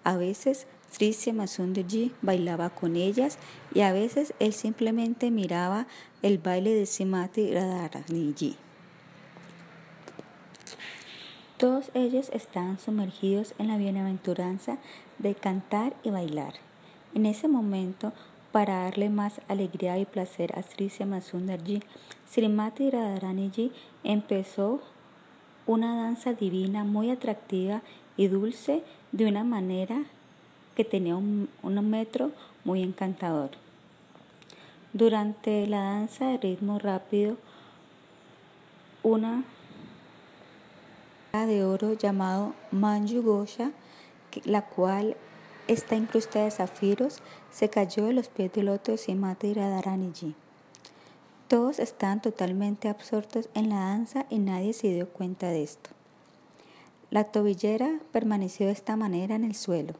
A 0.04 0.16
veces 0.16 0.66
Sri 0.90 1.12
Samasundarji 1.12 2.12
bailaba 2.20 2.70
con 2.70 2.96
ellas 2.96 3.38
y 3.74 3.80
a 3.80 3.92
veces 3.92 4.34
él 4.38 4.52
simplemente 4.52 5.30
miraba 5.30 5.86
el 6.22 6.38
baile 6.38 6.74
de 6.74 6.86
Simati 6.86 7.52
Radharaniji. 7.52 8.56
Todos 11.56 11.90
ellos 11.92 12.30
estaban 12.32 12.78
sumergidos 12.78 13.54
en 13.58 13.68
la 13.68 13.76
bienaventuranza 13.76 14.78
de 15.18 15.34
cantar 15.34 15.94
y 16.02 16.10
bailar. 16.10 16.54
En 17.14 17.26
ese 17.26 17.48
momento, 17.48 18.14
para 18.52 18.84
darle 18.84 19.10
más 19.10 19.40
alegría 19.48 19.98
y 19.98 20.04
placer 20.04 20.58
a 20.58 20.62
Sri 20.62 20.90
Samasundarji, 20.90 21.82
Srimati 22.30 22.90
Radharaniji 22.90 23.72
empezó 24.04 24.80
una 25.66 25.96
danza 25.96 26.32
divina 26.32 26.84
muy 26.84 27.10
atractiva 27.10 27.82
y 28.16 28.28
dulce 28.28 28.82
de 29.12 29.26
una 29.26 29.44
manera 29.44 30.04
que 30.74 30.84
tenía 30.84 31.16
un, 31.16 31.48
metro 31.62 32.32
muy 32.64 32.82
encantador. 32.82 33.50
Durante 34.92 35.66
la 35.66 35.82
danza 35.82 36.26
de 36.26 36.38
ritmo 36.38 36.78
rápido, 36.78 37.36
una 39.02 39.44
de 41.32 41.64
oro 41.64 41.92
llamado 41.92 42.54
Manju 42.72 43.22
Gosha, 43.22 43.70
la 44.44 44.66
cual 44.66 45.16
está 45.72 45.94
incrustada 45.94 46.46
de 46.46 46.50
zafiros, 46.50 47.18
se 47.52 47.70
cayó 47.70 48.06
de 48.06 48.12
los 48.12 48.28
pies 48.28 48.52
del 48.52 48.66
loto 48.66 48.92
de 48.92 48.98
Simati 48.98 49.54
Radharaniji. 49.54 50.34
Todos 51.46 51.78
estaban 51.78 52.20
totalmente 52.20 52.88
absortos 52.88 53.48
en 53.54 53.68
la 53.68 53.76
danza 53.76 54.26
y 54.30 54.38
nadie 54.38 54.72
se 54.72 54.88
dio 54.88 55.08
cuenta 55.08 55.48
de 55.48 55.62
esto. 55.62 55.90
La 57.10 57.24
tobillera 57.24 58.00
permaneció 58.12 58.66
de 58.66 58.72
esta 58.72 58.96
manera 58.96 59.36
en 59.36 59.44
el 59.44 59.54
suelo. 59.54 59.94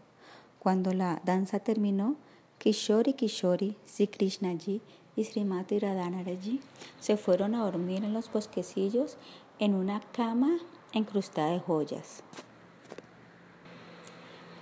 Cuando 0.59 0.92
la 0.92 1.20
danza 1.24 1.61
terminó, 1.61 2.16
Kishori 2.59 3.14
Kishori, 3.14 3.76
Sri 3.87 4.09
Krishnaji 4.09 4.80
y 5.14 5.24
Srimati 5.24 5.78
Radhanaraji 5.78 6.61
se 6.98 7.16
fueron 7.16 7.54
a 7.54 7.64
dormir 7.64 8.04
en 8.04 8.12
los 8.12 8.30
bosquecillos 8.30 9.16
en 9.61 9.74
una 9.74 10.00
cama 10.12 10.59
encrustada 10.92 11.50
de 11.50 11.61
joyas. 11.61 12.22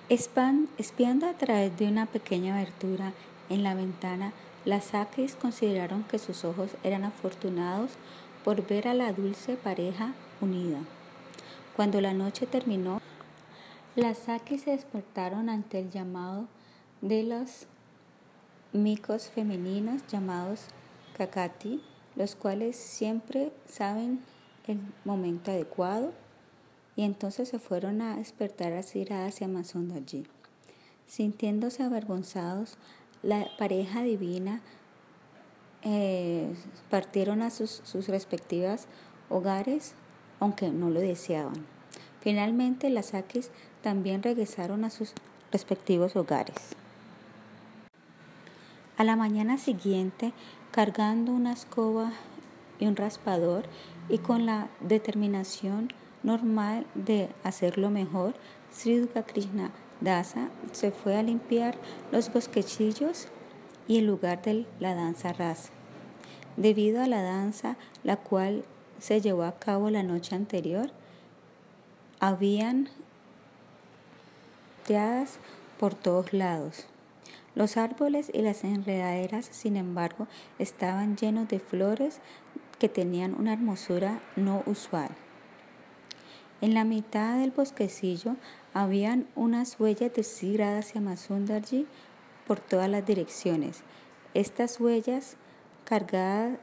Espiando 0.08 1.26
a 1.26 1.34
través 1.34 1.76
de 1.76 1.86
una 1.86 2.06
pequeña 2.06 2.54
abertura 2.56 3.12
en 3.50 3.62
la 3.62 3.74
ventana, 3.74 4.32
las 4.64 4.86
Sakis 4.86 5.36
consideraron 5.36 6.04
que 6.04 6.18
sus 6.18 6.44
ojos 6.44 6.70
eran 6.82 7.04
afortunados 7.04 7.92
por 8.44 8.66
ver 8.66 8.88
a 8.88 8.94
la 8.94 9.12
dulce 9.12 9.56
pareja 9.56 10.14
unida. 10.40 10.78
Cuando 11.76 12.00
la 12.00 12.14
noche 12.14 12.46
terminó, 12.46 13.00
las 13.94 14.18
Saki 14.18 14.58
se 14.58 14.70
despertaron 14.70 15.48
ante 15.48 15.78
el 15.78 15.90
llamado 15.90 16.46
de 17.00 17.22
los 17.22 17.66
micos 18.72 19.28
femeninos 19.28 20.06
llamados 20.06 20.62
Kakati, 21.16 21.82
los 22.16 22.34
cuales 22.34 22.76
siempre 22.76 23.52
saben 23.68 24.20
el 24.66 24.78
momento 25.04 25.50
adecuado 25.50 26.12
y 26.98 27.04
entonces 27.04 27.48
se 27.48 27.60
fueron 27.60 28.02
a 28.02 28.16
despertar 28.16 28.72
a 28.72 28.82
Sira 28.82 29.24
hacia 29.24 29.46
allí. 29.94 30.26
Sintiéndose 31.06 31.84
avergonzados, 31.84 32.76
la 33.22 33.46
pareja 33.56 34.02
divina 34.02 34.60
eh, 35.82 36.52
partieron 36.90 37.40
a 37.42 37.50
sus, 37.50 37.82
sus 37.84 38.08
respectivas 38.08 38.88
hogares, 39.28 39.94
aunque 40.40 40.70
no 40.70 40.90
lo 40.90 40.98
deseaban. 40.98 41.64
Finalmente, 42.20 42.90
las 42.90 43.14
Akis 43.14 43.52
también 43.80 44.24
regresaron 44.24 44.84
a 44.84 44.90
sus 44.90 45.12
respectivos 45.52 46.16
hogares. 46.16 46.56
A 48.96 49.04
la 49.04 49.14
mañana 49.14 49.56
siguiente, 49.56 50.32
cargando 50.72 51.30
una 51.30 51.52
escoba 51.52 52.10
y 52.80 52.86
un 52.86 52.96
raspador 52.96 53.66
y 54.08 54.18
con 54.18 54.46
la 54.46 54.68
determinación 54.80 55.92
normal 56.22 56.86
de 56.94 57.28
hacerlo 57.44 57.90
mejor, 57.90 58.34
Sri 58.72 59.08
Krishna 59.26 59.70
Dasa 60.00 60.50
se 60.72 60.90
fue 60.90 61.16
a 61.16 61.22
limpiar 61.22 61.76
los 62.12 62.32
bosquecillos 62.32 63.28
y 63.88 63.98
el 63.98 64.06
lugar 64.06 64.42
de 64.42 64.66
la 64.78 64.94
danza 64.94 65.32
rasa. 65.32 65.70
Debido 66.56 67.02
a 67.02 67.06
la 67.06 67.22
danza, 67.22 67.76
la 68.04 68.16
cual 68.16 68.64
se 68.98 69.20
llevó 69.20 69.44
a 69.44 69.58
cabo 69.58 69.90
la 69.90 70.02
noche 70.02 70.34
anterior, 70.34 70.90
habían 72.20 72.88
teadas 74.86 75.38
por 75.78 75.94
todos 75.94 76.32
lados. 76.32 76.86
Los 77.54 77.76
árboles 77.76 78.30
y 78.32 78.42
las 78.42 78.62
enredaderas, 78.62 79.46
sin 79.46 79.76
embargo, 79.76 80.28
estaban 80.58 81.16
llenos 81.16 81.48
de 81.48 81.58
flores 81.58 82.20
que 82.78 82.88
tenían 82.88 83.34
una 83.34 83.52
hermosura 83.52 84.20
no 84.36 84.62
usual. 84.66 85.10
En 86.60 86.74
la 86.74 86.82
mitad 86.82 87.38
del 87.38 87.52
bosquecillo 87.52 88.34
habían 88.74 89.28
unas 89.36 89.78
huellas 89.78 90.12
de 90.12 90.24
Sigrada 90.24 90.80
hacia 90.80 91.00
Masundarji 91.00 91.86
por 92.48 92.58
todas 92.58 92.88
las 92.88 93.06
direcciones. 93.06 93.82
Estas 94.34 94.80
huellas 94.80 95.36
cargadas 95.84 96.58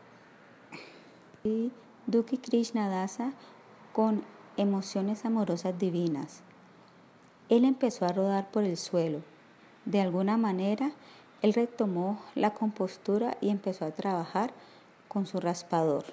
de 1.46 1.72
Duki 2.08 2.38
Krishna 2.38 2.90
Dasa 2.90 3.32
con 3.94 4.24
emociones 4.58 5.24
amorosas 5.24 5.80
divinas. 5.80 6.42
Él 7.48 7.64
empezó 7.64 8.06
a 8.06 8.12
rodar 8.12 8.52
por 8.52 8.64
el 8.64 8.76
suelo. 8.76 9.22
De 9.86 10.02
alguna 10.02 10.36
manera, 10.36 10.92
él 11.42 11.54
retomó 11.54 12.20
la 12.34 12.54
compostura 12.54 13.38
y 13.40 13.50
empezó 13.50 13.86
a 13.86 13.92
trabajar 13.92 14.52
con 15.08 15.26
su 15.26 15.40
raspador. 15.40 16.04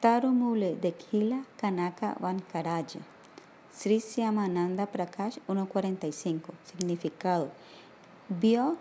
Tarumule 0.00 0.76
de 0.76 0.92
Kila 0.92 1.44
Kanaka 1.58 2.16
Vankaraya. 2.18 3.02
Sri 3.70 4.00
Syamananda 4.00 4.86
Prakash 4.86 5.36
1.45. 5.46 6.40
Significado. 6.64 7.50
Vio 8.30 8.78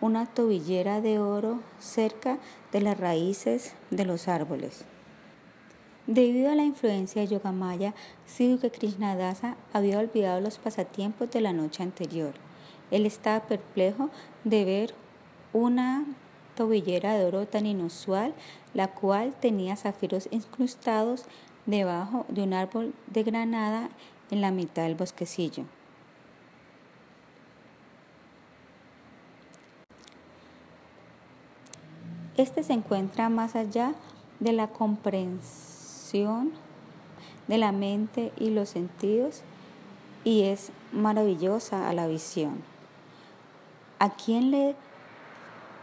una 0.00 0.26
tobillera 0.26 1.00
de 1.00 1.18
oro 1.18 1.58
cerca 1.80 2.38
de 2.70 2.80
las 2.82 2.96
raíces 2.96 3.74
de 3.90 4.04
los 4.04 4.28
árboles. 4.28 4.84
Debido 6.06 6.52
a 6.52 6.54
la 6.54 6.62
influencia 6.62 7.22
de 7.22 7.28
Yogamaya, 7.28 7.92
Krishna 8.24 8.70
Krishnadasa 8.70 9.56
había 9.72 9.98
olvidado 9.98 10.40
los 10.40 10.58
pasatiempos 10.58 11.32
de 11.32 11.40
la 11.40 11.52
noche 11.52 11.82
anterior. 11.82 12.32
Él 12.92 13.06
estaba 13.06 13.44
perplejo 13.48 14.08
de 14.44 14.64
ver 14.64 14.94
una 15.52 16.04
tobillera 16.54 17.14
de 17.14 17.24
oro 17.24 17.46
tan 17.46 17.66
inusual, 17.66 18.34
la 18.72 18.88
cual 18.88 19.34
tenía 19.34 19.76
zafiros 19.76 20.28
incrustados 20.30 21.24
debajo 21.66 22.26
de 22.28 22.42
un 22.42 22.52
árbol 22.52 22.94
de 23.06 23.22
granada 23.22 23.88
en 24.30 24.40
la 24.40 24.50
mitad 24.50 24.82
del 24.82 24.94
bosquecillo. 24.94 25.64
Este 32.36 32.64
se 32.64 32.72
encuentra 32.72 33.28
más 33.28 33.54
allá 33.54 33.94
de 34.40 34.52
la 34.52 34.66
comprensión 34.66 36.52
de 37.46 37.58
la 37.58 37.70
mente 37.70 38.32
y 38.38 38.50
los 38.50 38.70
sentidos 38.70 39.42
y 40.24 40.42
es 40.42 40.72
maravillosa 40.92 41.88
a 41.88 41.92
la 41.92 42.06
visión. 42.08 42.62
¿A 43.98 44.10
quién 44.10 44.50
le 44.50 44.74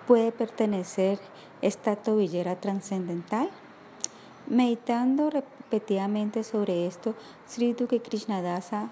puede 0.08 0.32
pertenecer 0.32 1.20
esta 1.62 1.96
tobillera 1.96 2.60
trascendental? 2.60 3.50
Meditando 4.48 5.30
repetidamente 5.30 6.44
sobre 6.44 6.88
esto, 6.88 7.16
Sri 7.48 7.74
Duke 7.74 8.02
Krishnadasa 8.02 8.90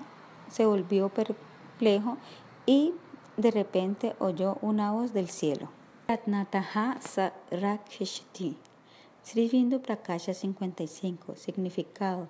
se 0.49 0.65
volvió 0.65 1.09
perplejo 1.09 2.17
y 2.65 2.93
de 3.37 3.51
repente 3.51 4.15
oyó 4.19 4.57
una 4.61 4.91
voz 4.91 5.13
del 5.13 5.29
cielo. 5.29 5.69
Ratnataha 6.07 6.99
Sarakshti. 7.01 8.57
Sri 9.23 9.47
Bindu 9.47 9.81
Prakasha 9.81 10.33
55. 10.33 11.35
Significado. 11.35 12.27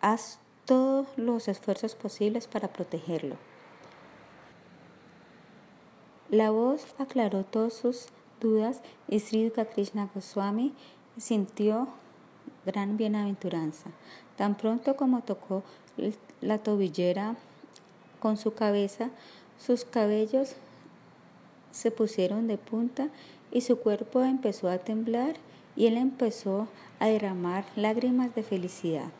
Haz 0.00 0.38
todos 0.64 1.06
los 1.16 1.48
esfuerzos 1.48 1.94
posibles 1.94 2.46
para 2.46 2.68
protegerlo. 2.68 3.36
La 6.32 6.50
voz 6.50 6.86
aclaró 6.96 7.44
todas 7.44 7.74
sus 7.74 8.06
dudas 8.40 8.80
y 9.06 9.20
Sri 9.20 9.52
Krishna 9.74 10.08
Goswami 10.14 10.72
sintió 11.18 11.88
gran 12.64 12.96
bienaventuranza. 12.96 13.90
Tan 14.38 14.56
pronto 14.56 14.96
como 14.96 15.20
tocó 15.20 15.62
la 16.40 16.56
tobillera 16.56 17.36
con 18.18 18.38
su 18.38 18.54
cabeza, 18.54 19.10
sus 19.58 19.84
cabellos 19.84 20.54
se 21.70 21.90
pusieron 21.90 22.46
de 22.46 22.56
punta 22.56 23.10
y 23.50 23.60
su 23.60 23.76
cuerpo 23.76 24.22
empezó 24.22 24.70
a 24.70 24.78
temblar 24.78 25.34
y 25.76 25.86
él 25.86 25.98
empezó 25.98 26.66
a 26.98 27.08
derramar 27.08 27.66
lágrimas 27.76 28.34
de 28.34 28.42
felicidad. 28.42 29.10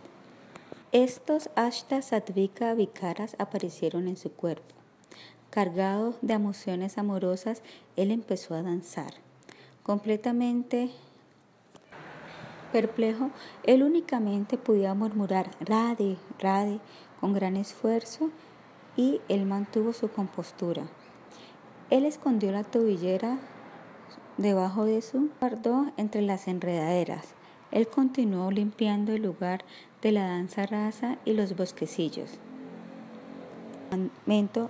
Estos 0.92 1.50
Ashta 1.56 2.00
Satvika 2.00 2.72
Vikaras 2.72 3.36
aparecieron 3.38 4.08
en 4.08 4.16
su 4.16 4.32
cuerpo. 4.32 4.81
Cargado 5.52 6.14
de 6.22 6.32
emociones 6.32 6.96
amorosas, 6.96 7.60
él 7.96 8.10
empezó 8.10 8.54
a 8.54 8.62
danzar. 8.62 9.12
Completamente 9.82 10.88
perplejo, 12.72 13.30
él 13.62 13.82
únicamente 13.82 14.56
podía 14.56 14.94
murmurar 14.94 15.50
Rade, 15.60 16.16
Rade 16.38 16.80
con 17.20 17.34
gran 17.34 17.58
esfuerzo 17.58 18.30
y 18.96 19.20
él 19.28 19.44
mantuvo 19.44 19.92
su 19.92 20.10
compostura. 20.10 20.84
Él 21.90 22.06
escondió 22.06 22.50
la 22.50 22.64
tobillera 22.64 23.38
debajo 24.38 24.86
de 24.86 25.02
su 25.02 25.28
guardó 25.38 25.92
entre 25.98 26.22
las 26.22 26.48
enredaderas. 26.48 27.34
Él 27.72 27.88
continuó 27.88 28.50
limpiando 28.50 29.12
el 29.12 29.24
lugar 29.24 29.66
de 30.00 30.12
la 30.12 30.26
danza 30.26 30.64
rasa 30.64 31.18
y 31.26 31.34
los 31.34 31.54
bosquecillos 31.56 32.38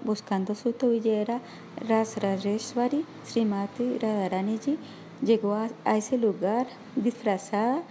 buscando 0.04 0.54
su 0.54 0.72
tobillera, 0.72 1.40
Rasrajeshwari 1.88 3.04
Srimati 3.24 3.98
Radharaniji 3.98 4.78
llegó 5.22 5.54
a, 5.54 5.96
ese 5.96 6.18
lugar 6.18 6.66
disfrazada 6.96 7.82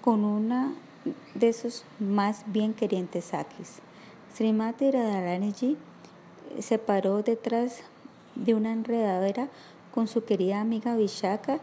con 0.00 0.24
una 0.24 0.74
de 1.34 1.52
sus 1.52 1.84
más 1.98 2.44
bien 2.46 2.74
querientes 2.74 3.26
sakis. 3.26 3.80
Srimati 4.34 4.90
Radharaniji 4.90 5.76
se 6.60 6.78
paró 6.78 7.22
detrás 7.22 7.82
de 8.34 8.54
una 8.54 8.72
enredadera 8.72 9.48
con 9.92 10.08
su 10.08 10.24
querida 10.24 10.60
amiga 10.60 10.96
Vishaka 10.96 11.58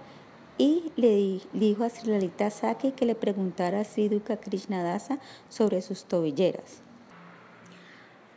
y 0.58 0.92
le 0.96 1.42
dijo 1.54 1.84
a 1.84 1.90
Sri 1.90 2.12
Lalita 2.12 2.50
Saki 2.50 2.92
que 2.92 3.06
le 3.06 3.16
preguntara 3.16 3.82
a 3.82 3.84
Sri 3.84 4.10
Duka 4.10 4.38
Krishnadasa 4.38 5.20
sobre 5.50 5.82
sus 5.82 6.06
tobilleras. 6.06 6.91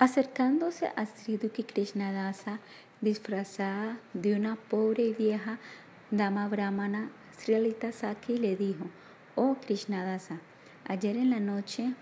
Acercándose 0.01 0.91
a 0.97 1.07
Sriduki 1.07 1.63
Krishnadasa, 1.63 2.59
disfrazada 3.01 4.01
de 4.13 4.35
una 4.35 4.57
pobre 4.57 5.05
y 5.05 5.13
vieja 5.13 5.61
dama 6.11 6.49
brahmana, 6.49 7.11
Sri 7.39 7.77
Saki 7.93 8.39
le 8.39 8.57
dijo, 8.57 8.87
Oh 9.37 9.57
Krishnadasa, 9.65 10.41
ayer 10.85 11.17
en 11.17 11.31
la 11.31 11.39
noche 11.39 11.95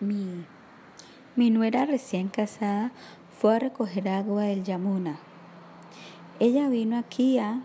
mi, 0.00 0.44
mi 1.36 1.50
nuera 1.50 1.86
recién 1.86 2.28
casada 2.28 2.90
fue 3.38 3.54
a 3.54 3.58
recoger 3.60 4.08
agua 4.08 4.42
del 4.42 4.64
Yamuna. 4.64 5.20
Ella 6.40 6.68
vino 6.68 6.98
aquí 6.98 7.38
a 7.38 7.60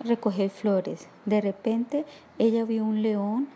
recoger 0.00 0.50
flores. 0.50 1.08
De 1.24 1.40
repente 1.40 2.04
ella 2.38 2.64
vio 2.64 2.84
un 2.84 3.00
león, 3.00 3.48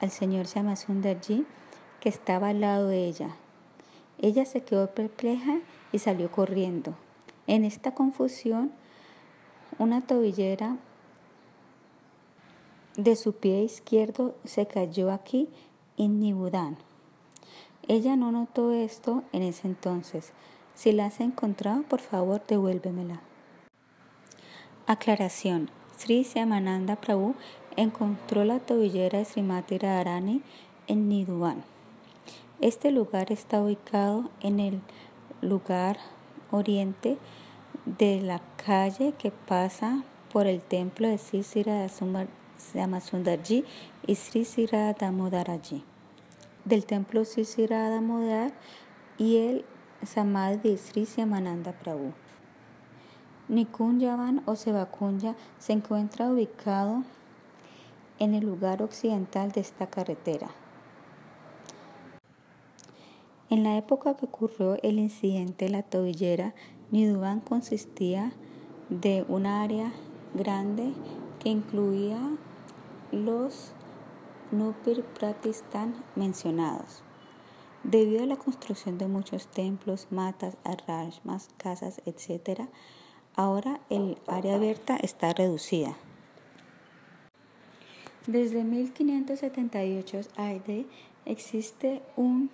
al 0.00 0.10
señor 0.10 0.46
Shamasundarji, 0.46 1.46
que 2.00 2.08
estaba 2.08 2.48
al 2.48 2.60
lado 2.60 2.88
de 2.88 3.06
ella. 3.06 3.36
Ella 4.20 4.44
se 4.44 4.62
quedó 4.62 4.90
perpleja 4.90 5.60
y 5.92 5.98
salió 5.98 6.30
corriendo. 6.30 6.94
En 7.46 7.64
esta 7.64 7.94
confusión, 7.94 8.72
una 9.78 10.00
tobillera 10.00 10.76
de 12.96 13.14
su 13.14 13.32
pie 13.32 13.62
izquierdo 13.62 14.34
se 14.44 14.66
cayó 14.66 15.12
aquí 15.12 15.48
en 15.96 16.20
Nibudán. 16.20 16.76
Ella 17.86 18.16
no 18.16 18.32
notó 18.32 18.72
esto 18.72 19.22
en 19.32 19.42
ese 19.42 19.68
entonces. 19.68 20.32
Si 20.74 20.92
la 20.92 21.06
has 21.06 21.20
encontrado, 21.20 21.82
por 21.84 22.00
favor, 22.00 22.42
devuélvemela. 22.46 23.20
Aclaración. 24.86 25.70
Sri 25.96 26.22
Syamananda 26.22 26.96
Prabhu 26.96 27.34
encontró 27.76 28.44
la 28.44 28.60
tobillera 28.60 29.18
de 29.18 29.24
Srimati 29.24 29.78
Radharani 29.78 30.42
en 30.86 31.08
Niduván. 31.08 31.64
Este 32.60 32.90
lugar 32.90 33.30
está 33.30 33.62
ubicado 33.62 34.30
en 34.40 34.58
el 34.58 34.80
lugar 35.42 35.96
oriente 36.50 37.16
de 37.86 38.20
la 38.20 38.40
calle 38.56 39.14
que 39.16 39.30
pasa 39.30 40.02
por 40.32 40.48
el 40.48 40.60
templo 40.60 41.06
de 41.06 41.18
Sri 41.18 41.44
Samasundarji 42.56 43.64
y 44.08 44.14
Sri 44.16 44.44
Sira 44.44 44.92
Damodaraji, 44.92 45.84
del 46.64 46.84
templo 46.84 47.24
Sri 47.24 47.44
Sira 47.44 47.90
Damodar 47.90 48.52
y 49.18 49.36
el 49.36 49.64
Samadhi 50.04 50.70
de 50.70 50.78
Sri 50.78 51.06
Siamananda 51.06 51.70
Prabhu. 51.70 52.12
Nikunjavan 53.46 54.42
o 54.46 54.56
Sevakunya 54.56 55.36
se 55.60 55.74
encuentra 55.74 56.28
ubicado 56.28 57.04
en 58.18 58.34
el 58.34 58.44
lugar 58.44 58.82
occidental 58.82 59.52
de 59.52 59.60
esta 59.60 59.86
carretera. 59.86 60.50
En 63.50 63.64
la 63.64 63.78
época 63.78 64.14
que 64.14 64.26
ocurrió 64.26 64.76
el 64.82 64.98
incidente 64.98 65.64
de 65.64 65.70
la 65.70 65.82
tobillera, 65.82 66.54
Niduban 66.90 67.40
consistía 67.40 68.32
de 68.90 69.24
un 69.26 69.46
área 69.46 69.90
grande 70.34 70.92
que 71.40 71.48
incluía 71.48 72.18
los 73.10 73.72
Nupir 74.50 75.02
Pratistan 75.02 75.94
mencionados. 76.14 77.02
Debido 77.84 78.22
a 78.22 78.26
la 78.26 78.36
construcción 78.36 78.98
de 78.98 79.06
muchos 79.06 79.46
templos, 79.46 80.08
matas, 80.10 80.58
arrashmas, 80.64 81.48
casas, 81.56 82.02
etc., 82.04 82.68
ahora 83.34 83.80
el 83.88 84.18
área 84.26 84.56
abierta 84.56 84.96
está 84.96 85.32
reducida. 85.32 85.96
Desde 88.26 88.62
1578 88.62 90.20
AD 90.36 90.84
existe 91.24 92.02
un 92.16 92.50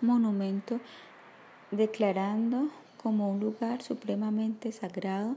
monumento 0.00 0.80
declarando 1.70 2.68
como 3.02 3.30
un 3.30 3.40
lugar 3.40 3.82
supremamente 3.82 4.72
sagrado 4.72 5.36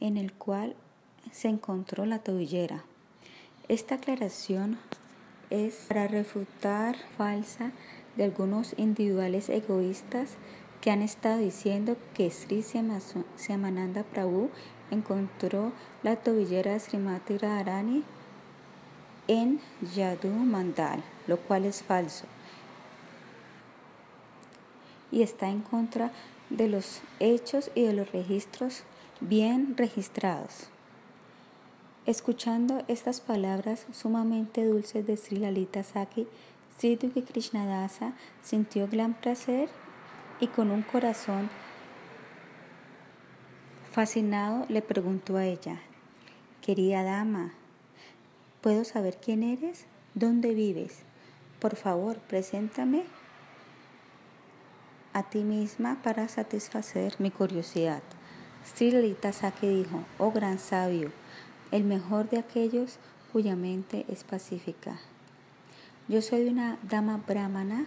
en 0.00 0.16
el 0.16 0.32
cual 0.32 0.74
se 1.32 1.48
encontró 1.48 2.06
la 2.06 2.20
tobillera. 2.20 2.84
Esta 3.68 3.96
aclaración 3.96 4.78
es 5.50 5.86
para 5.88 6.08
refutar 6.08 6.96
falsa 7.16 7.72
de 8.16 8.24
algunos 8.24 8.74
individuales 8.78 9.48
egoístas 9.48 10.36
que 10.80 10.90
han 10.90 11.02
estado 11.02 11.38
diciendo 11.38 11.96
que 12.14 12.30
Sri 12.30 12.64
Siamananda 13.36 14.02
Prabhu 14.02 14.50
encontró 14.90 15.72
la 16.02 16.16
tobillera 16.16 16.72
de 16.72 16.80
Srimati 16.80 17.36
Radharani 17.36 18.02
en 19.28 19.60
Yadu 19.94 20.30
Mandal, 20.30 21.02
lo 21.26 21.36
cual 21.36 21.66
es 21.66 21.82
falso 21.82 22.24
y 25.10 25.22
está 25.22 25.48
en 25.48 25.60
contra 25.60 26.12
de 26.50 26.68
los 26.68 27.00
hechos 27.20 27.70
y 27.74 27.82
de 27.82 27.92
los 27.92 28.12
registros 28.12 28.82
bien 29.20 29.76
registrados. 29.76 30.68
Escuchando 32.06 32.82
estas 32.88 33.20
palabras 33.20 33.86
sumamente 33.92 34.64
dulces 34.64 35.06
de 35.06 35.16
Sri 35.16 35.36
Lalita 35.38 35.82
Saki, 35.84 36.26
Krishna 36.80 37.24
Krishnadasa 37.26 38.14
sintió 38.42 38.88
gran 38.88 39.12
placer 39.12 39.68
y 40.40 40.46
con 40.46 40.70
un 40.70 40.82
corazón 40.82 41.50
fascinado 43.92 44.64
le 44.68 44.80
preguntó 44.80 45.36
a 45.36 45.44
ella, 45.44 45.80
Querida 46.62 47.02
dama, 47.02 47.52
¿puedo 48.62 48.84
saber 48.84 49.18
quién 49.22 49.42
eres? 49.42 49.84
¿Dónde 50.14 50.54
vives? 50.54 51.02
Por 51.58 51.76
favor, 51.76 52.18
preséntame 52.18 53.04
a 55.12 55.24
ti 55.24 55.42
misma 55.42 55.98
para 56.02 56.28
satisfacer 56.28 57.16
mi 57.18 57.30
curiosidad. 57.30 58.02
Sri 58.64 58.90
Lalita 58.90 59.32
Saki 59.32 59.66
dijo, 59.66 60.04
oh 60.18 60.30
gran 60.30 60.58
sabio, 60.58 61.10
el 61.70 61.84
mejor 61.84 62.28
de 62.28 62.38
aquellos 62.38 62.98
cuya 63.32 63.56
mente 63.56 64.04
es 64.08 64.24
pacífica. 64.24 64.98
Yo 66.08 66.22
soy 66.22 66.48
una 66.48 66.78
dama 66.82 67.22
brahmana 67.26 67.86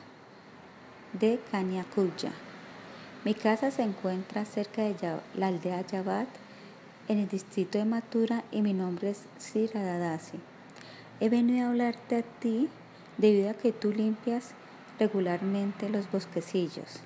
de 1.13 1.39
Kanyakuya. 1.51 2.31
Mi 3.23 3.33
casa 3.33 3.71
se 3.71 3.83
encuentra 3.83 4.45
cerca 4.45 4.81
de 4.81 4.95
la 5.35 5.47
aldea 5.47 5.85
Yavat, 5.85 6.27
en 7.07 7.19
el 7.19 7.27
distrito 7.27 7.77
de 7.77 7.85
Mathura, 7.85 8.43
y 8.51 8.61
mi 8.61 8.73
nombre 8.73 9.11
es 9.11 9.23
Sri 9.37 9.67
Radhadasi. 9.67 10.39
He 11.19 11.29
venido 11.29 11.65
a 11.65 11.69
hablarte 11.69 12.17
a 12.17 12.21
ti 12.23 12.69
debido 13.17 13.49
a 13.49 13.53
que 13.53 13.71
tú 13.71 13.91
limpias 13.91 14.51
regularmente 14.99 15.89
los 15.89 16.09
bosquecillos. 16.11 17.01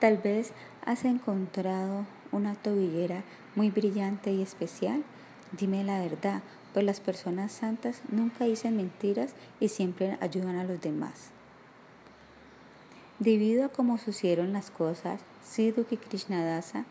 Tal 0.00 0.18
vez 0.18 0.52
has 0.84 1.04
encontrado 1.04 2.06
una 2.30 2.54
tobillera 2.54 3.24
muy 3.56 3.70
brillante 3.70 4.32
y 4.32 4.42
especial. 4.42 5.02
Dime 5.58 5.82
la 5.82 6.00
verdad, 6.00 6.42
pues 6.72 6.84
las 6.84 7.00
personas 7.00 7.50
santas 7.50 8.02
nunca 8.10 8.44
dicen 8.44 8.76
mentiras 8.76 9.34
y 9.58 9.68
siempre 9.68 10.16
ayudan 10.20 10.56
a 10.56 10.64
los 10.64 10.80
demás. 10.80 11.30
Debido 13.18 13.64
a 13.64 13.68
cómo 13.68 13.98
sucedieron 13.98 14.52
las 14.52 14.70
cosas, 14.70 15.20
Siddhuki 15.42 15.96
Krishnadasa 15.96 16.84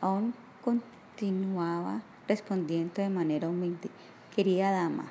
aún 0.00 0.32
continuaba 0.64 2.00
respondiendo 2.26 3.02
de 3.02 3.10
manera 3.10 3.50
humilde. 3.50 3.90
Querida 4.34 4.70
dama, 4.70 5.04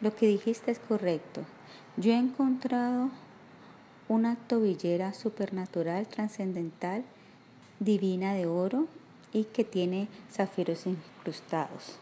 lo 0.00 0.14
que 0.16 0.26
dijiste 0.26 0.72
es 0.72 0.80
correcto. 0.80 1.42
Yo 1.96 2.12
he 2.12 2.18
encontrado 2.18 3.10
una 4.08 4.36
tobillera 4.36 5.14
supernatural, 5.14 6.06
trascendental, 6.06 7.04
divina 7.80 8.34
de 8.34 8.46
oro 8.46 8.86
y 9.32 9.44
que 9.44 9.64
tiene 9.64 10.08
zafiros 10.30 10.86
incrustados. 10.86 11.98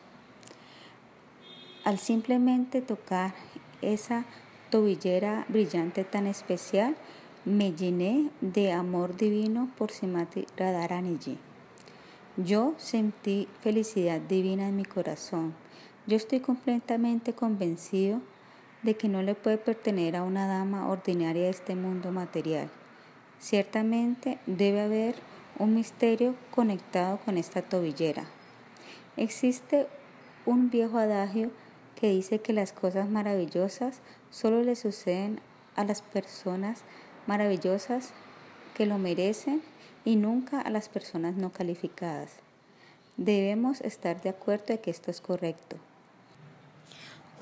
Al 1.84 1.98
simplemente 1.98 2.80
tocar 2.80 3.34
esa 3.82 4.24
tobillera 4.70 5.44
brillante 5.48 6.04
tan 6.04 6.26
especial, 6.26 6.96
me 7.44 7.72
llené 7.72 8.30
de 8.40 8.72
amor 8.72 9.16
divino 9.16 9.70
por 9.76 9.90
Simati 9.90 10.46
Radharaniji. 10.56 11.36
Yo 12.36 12.74
sentí 12.78 13.48
felicidad 13.60 14.20
divina 14.20 14.68
en 14.68 14.76
mi 14.76 14.84
corazón. 14.84 15.54
Yo 16.06 16.16
estoy 16.16 16.40
completamente 16.40 17.34
convencido 17.34 18.20
de 18.84 18.96
que 18.96 19.08
no 19.08 19.22
le 19.22 19.34
puede 19.34 19.58
pertenecer 19.58 20.16
a 20.16 20.22
una 20.22 20.46
dama 20.46 20.88
ordinaria 20.88 21.44
de 21.44 21.50
este 21.50 21.74
mundo 21.74 22.12
material. 22.12 22.68
Ciertamente 23.40 24.38
debe 24.46 24.82
haber 24.82 25.16
un 25.58 25.74
misterio 25.74 26.34
conectado 26.50 27.18
con 27.24 27.38
esta 27.38 27.62
tobillera. 27.62 28.24
Existe 29.16 29.86
un 30.46 30.70
viejo 30.70 30.98
adagio 30.98 31.50
que 31.96 32.10
dice 32.10 32.40
que 32.40 32.52
las 32.52 32.72
cosas 32.72 33.08
maravillosas 33.08 34.00
solo 34.30 34.62
le 34.62 34.76
suceden 34.76 35.40
a 35.76 35.84
las 35.84 36.02
personas 36.02 36.82
maravillosas 37.26 38.12
que 38.74 38.86
lo 38.86 38.98
merecen 38.98 39.62
y 40.04 40.16
nunca 40.16 40.60
a 40.60 40.70
las 40.70 40.88
personas 40.88 41.36
no 41.36 41.50
calificadas. 41.52 42.32
Debemos 43.16 43.80
estar 43.80 44.20
de 44.20 44.30
acuerdo 44.30 44.66
de 44.68 44.80
que 44.80 44.90
esto 44.90 45.10
es 45.10 45.20
correcto. 45.20 45.76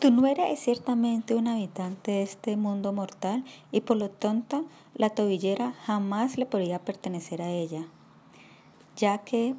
Tu 0.03 0.11
nuera 0.11 0.49
es 0.49 0.59
ciertamente 0.59 1.37
un 1.37 1.47
habitante 1.47 2.11
de 2.11 2.23
este 2.23 2.57
mundo 2.57 2.93
mortal 2.93 3.45
y 3.71 3.83
por 3.83 3.97
lo 3.97 4.11
tanto 4.11 4.65
la 4.97 5.11
tobillera 5.11 5.75
jamás 5.85 6.39
le 6.39 6.45
podría 6.45 6.81
pertenecer 6.81 7.41
a 7.41 7.51
ella, 7.51 7.87
ya 8.97 9.19
que 9.19 9.55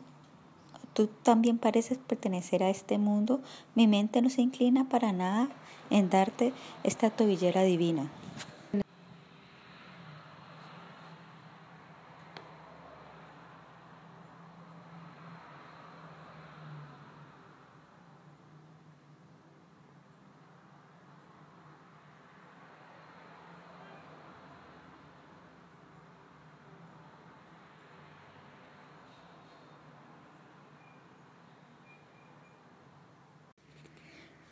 tú 0.93 1.07
también 1.23 1.59
pareces 1.59 1.97
pertenecer 1.97 2.61
a 2.61 2.69
este 2.69 2.97
mundo, 2.97 3.39
mi 3.73 3.87
mente 3.87 4.21
no 4.21 4.29
se 4.29 4.41
inclina 4.41 4.89
para 4.89 5.13
nada 5.13 5.47
en 5.89 6.09
darte 6.09 6.51
esta 6.83 7.09
tobillera 7.09 7.63
divina. 7.63 8.11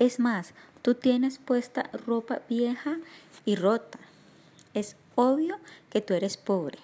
Es 0.02 0.20
más, 0.20 0.56
tú 0.82 0.96
tienes 0.96 1.38
puesta 1.38 1.92
ropa 2.08 2.42
vieja 2.50 2.98
y 3.46 3.56
rota. 3.56 4.00
Es 4.74 4.96
obvio 5.14 5.60
que 5.92 6.02
tú 6.02 6.16
eres 6.16 6.38
pobre. 6.38 6.80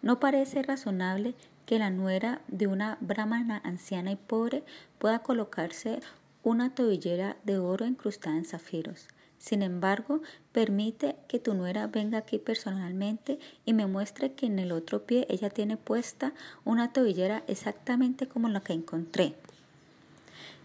No 0.00 0.18
parece 0.18 0.62
razonable 0.62 1.34
que 1.66 1.78
la 1.78 1.90
nuera 1.90 2.40
de 2.48 2.66
una 2.66 2.96
brahmana 3.02 3.60
anciana 3.62 4.10
y 4.10 4.16
pobre 4.16 4.62
pueda 4.98 5.18
colocarse 5.18 6.00
una 6.42 6.74
tobillera 6.74 7.36
de 7.44 7.58
oro 7.58 7.84
incrustada 7.84 8.38
en 8.38 8.46
zafiros. 8.46 9.08
Sin 9.36 9.60
embargo, 9.60 10.22
permite 10.52 11.16
que 11.28 11.38
tu 11.38 11.52
nuera 11.52 11.88
venga 11.88 12.16
aquí 12.16 12.38
personalmente 12.38 13.38
y 13.66 13.74
me 13.74 13.84
muestre 13.84 14.32
que 14.32 14.46
en 14.46 14.58
el 14.58 14.72
otro 14.72 15.04
pie 15.04 15.26
ella 15.28 15.50
tiene 15.50 15.76
puesta 15.76 16.32
una 16.64 16.90
tobillera 16.90 17.44
exactamente 17.48 18.26
como 18.26 18.48
la 18.48 18.60
que 18.62 18.72
encontré. 18.72 19.34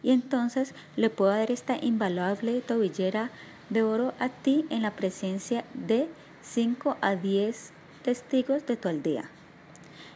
Y 0.01 0.11
entonces 0.11 0.73
le 0.95 1.09
puedo 1.09 1.31
dar 1.31 1.51
esta 1.51 1.77
invaluable 1.77 2.61
tobillera 2.61 3.29
de 3.69 3.83
oro 3.83 4.13
a 4.19 4.29
ti 4.29 4.65
en 4.69 4.81
la 4.81 4.91
presencia 4.91 5.65
de 5.73 6.07
5 6.41 6.97
a 7.01 7.15
10 7.15 7.71
testigos 8.03 8.65
de 8.65 8.77
tu 8.77 8.89
aldea. 8.89 9.29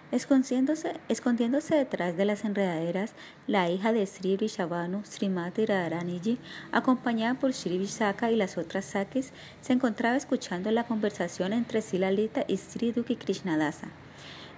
Escondiéndose, 0.10 0.94
escondiéndose 1.10 1.76
detrás 1.76 2.16
de 2.16 2.24
las 2.24 2.46
enredaderas, 2.46 3.14
la 3.46 3.70
hija 3.70 3.92
de 3.92 4.06
Sri 4.06 4.38
Vishavanu, 4.38 5.04
Srimati 5.04 5.66
Radharaniji, 5.66 6.38
acompañada 6.72 7.34
por 7.34 7.54
Sri 7.54 7.78
Visaka 7.78 8.32
y 8.32 8.38
las 8.38 8.58
otras 8.58 8.86
Sakis, 8.86 9.34
se 9.60 9.74
encontraba 9.74 10.16
escuchando 10.16 10.72
la 10.72 10.86
conversación 10.86 11.52
entre 11.52 11.82
Silalita 11.82 12.46
y 12.48 12.56
Sri 12.56 12.94
Duki 12.94 13.18
Krishnadasa. 13.18 13.90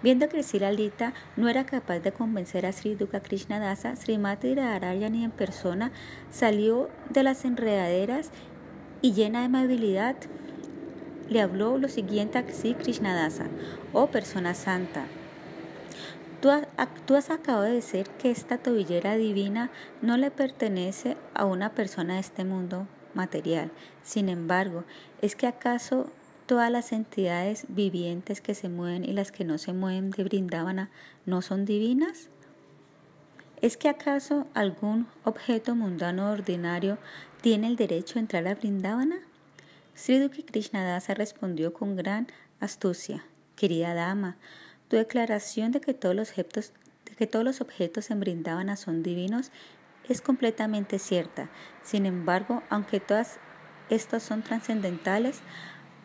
Viendo 0.02 0.30
que 0.30 0.44
Silalita 0.44 1.14
no 1.36 1.50
era 1.50 1.66
capaz 1.66 2.00
de 2.00 2.12
convencer 2.12 2.66
a 2.66 2.72
Sri 2.72 2.96
Duka 2.96 3.20
Krishnadasa, 3.20 3.96
Srimati 3.96 4.56
Radharani 4.56 5.24
en 5.24 5.32
persona 5.32 5.92
salió 6.32 6.90
de 7.10 7.24
las 7.24 7.44
enredaderas 7.46 8.32
y 9.02 9.14
llena 9.14 9.40
de 9.40 9.46
amabilidad 9.46 10.16
le 11.28 11.42
habló 11.42 11.78
lo 11.78 11.90
siguiente 11.90 12.38
a 12.38 12.48
Sri 12.50 12.74
Krishnadasa, 12.74 13.48
oh 13.94 14.08
persona 14.08 14.54
santa, 14.54 15.06
Tú, 16.42 17.16
has 17.16 17.30
acabado 17.32 17.66
de 17.66 17.74
decir 17.74 18.08
que 18.18 18.32
esta 18.32 18.58
tobillera 18.58 19.18
divina 19.18 19.70
no 20.02 20.16
le 20.16 20.32
pertenece 20.32 21.18
a 21.34 21.44
una 21.44 21.72
persona 21.72 22.14
de 22.14 22.22
este 22.22 22.46
mundo 22.46 22.88
material. 23.14 23.72
Sin 24.04 24.30
embargo, 24.30 24.86
¿es 25.22 25.36
que 25.36 25.48
acaso 25.48 26.10
todas 26.50 26.72
las 26.72 26.94
entidades 26.94 27.66
vivientes 27.68 28.42
que 28.42 28.56
se 28.56 28.70
mueven 28.70 29.06
y 29.06 29.14
las 29.14 29.32
que 29.32 29.46
no 29.46 29.60
se 29.60 29.72
mueven 29.72 30.10
de 30.10 30.24
Brindavana 30.24 30.90
no 31.28 31.44
son 31.44 31.64
divinas? 31.64 32.30
¿Es 33.62 33.78
que 33.78 33.88
acaso 33.88 34.48
algún 34.56 35.06
objeto 35.26 35.76
mundano 35.76 36.32
ordinario 36.32 36.98
tiene 37.42 37.68
el 37.68 37.76
derecho 37.76 38.18
a 38.18 38.22
entrar 38.22 38.48
a 38.48 38.56
Brindavana? 38.56 39.20
Sri 39.94 40.28
Krishnadasa 40.28 41.14
respondió 41.14 41.72
con 41.72 41.96
gran 41.96 42.26
astucia. 42.60 43.24
Querida 43.56 43.94
dama, 43.94 44.36
tu 44.88 44.96
declaración 44.96 45.72
de 45.72 45.82
que 45.82 45.94
todos 45.94 46.16
los 46.16 46.30
objetos, 46.30 46.74
de 47.06 47.16
que 47.16 47.28
todos 47.28 47.46
los 47.46 47.62
objetos 47.62 48.10
en 48.10 48.22
Brindavana 48.22 48.76
son 48.76 49.04
divinos 49.04 49.52
es 50.10 50.20
completamente 50.20 50.98
cierta. 50.98 51.48
Sin 51.84 52.08
embargo, 52.08 52.64
aunque 52.72 53.00
todas 53.00 53.38
estas 53.92 54.24
son 54.24 54.42
trascendentales, 54.42 55.42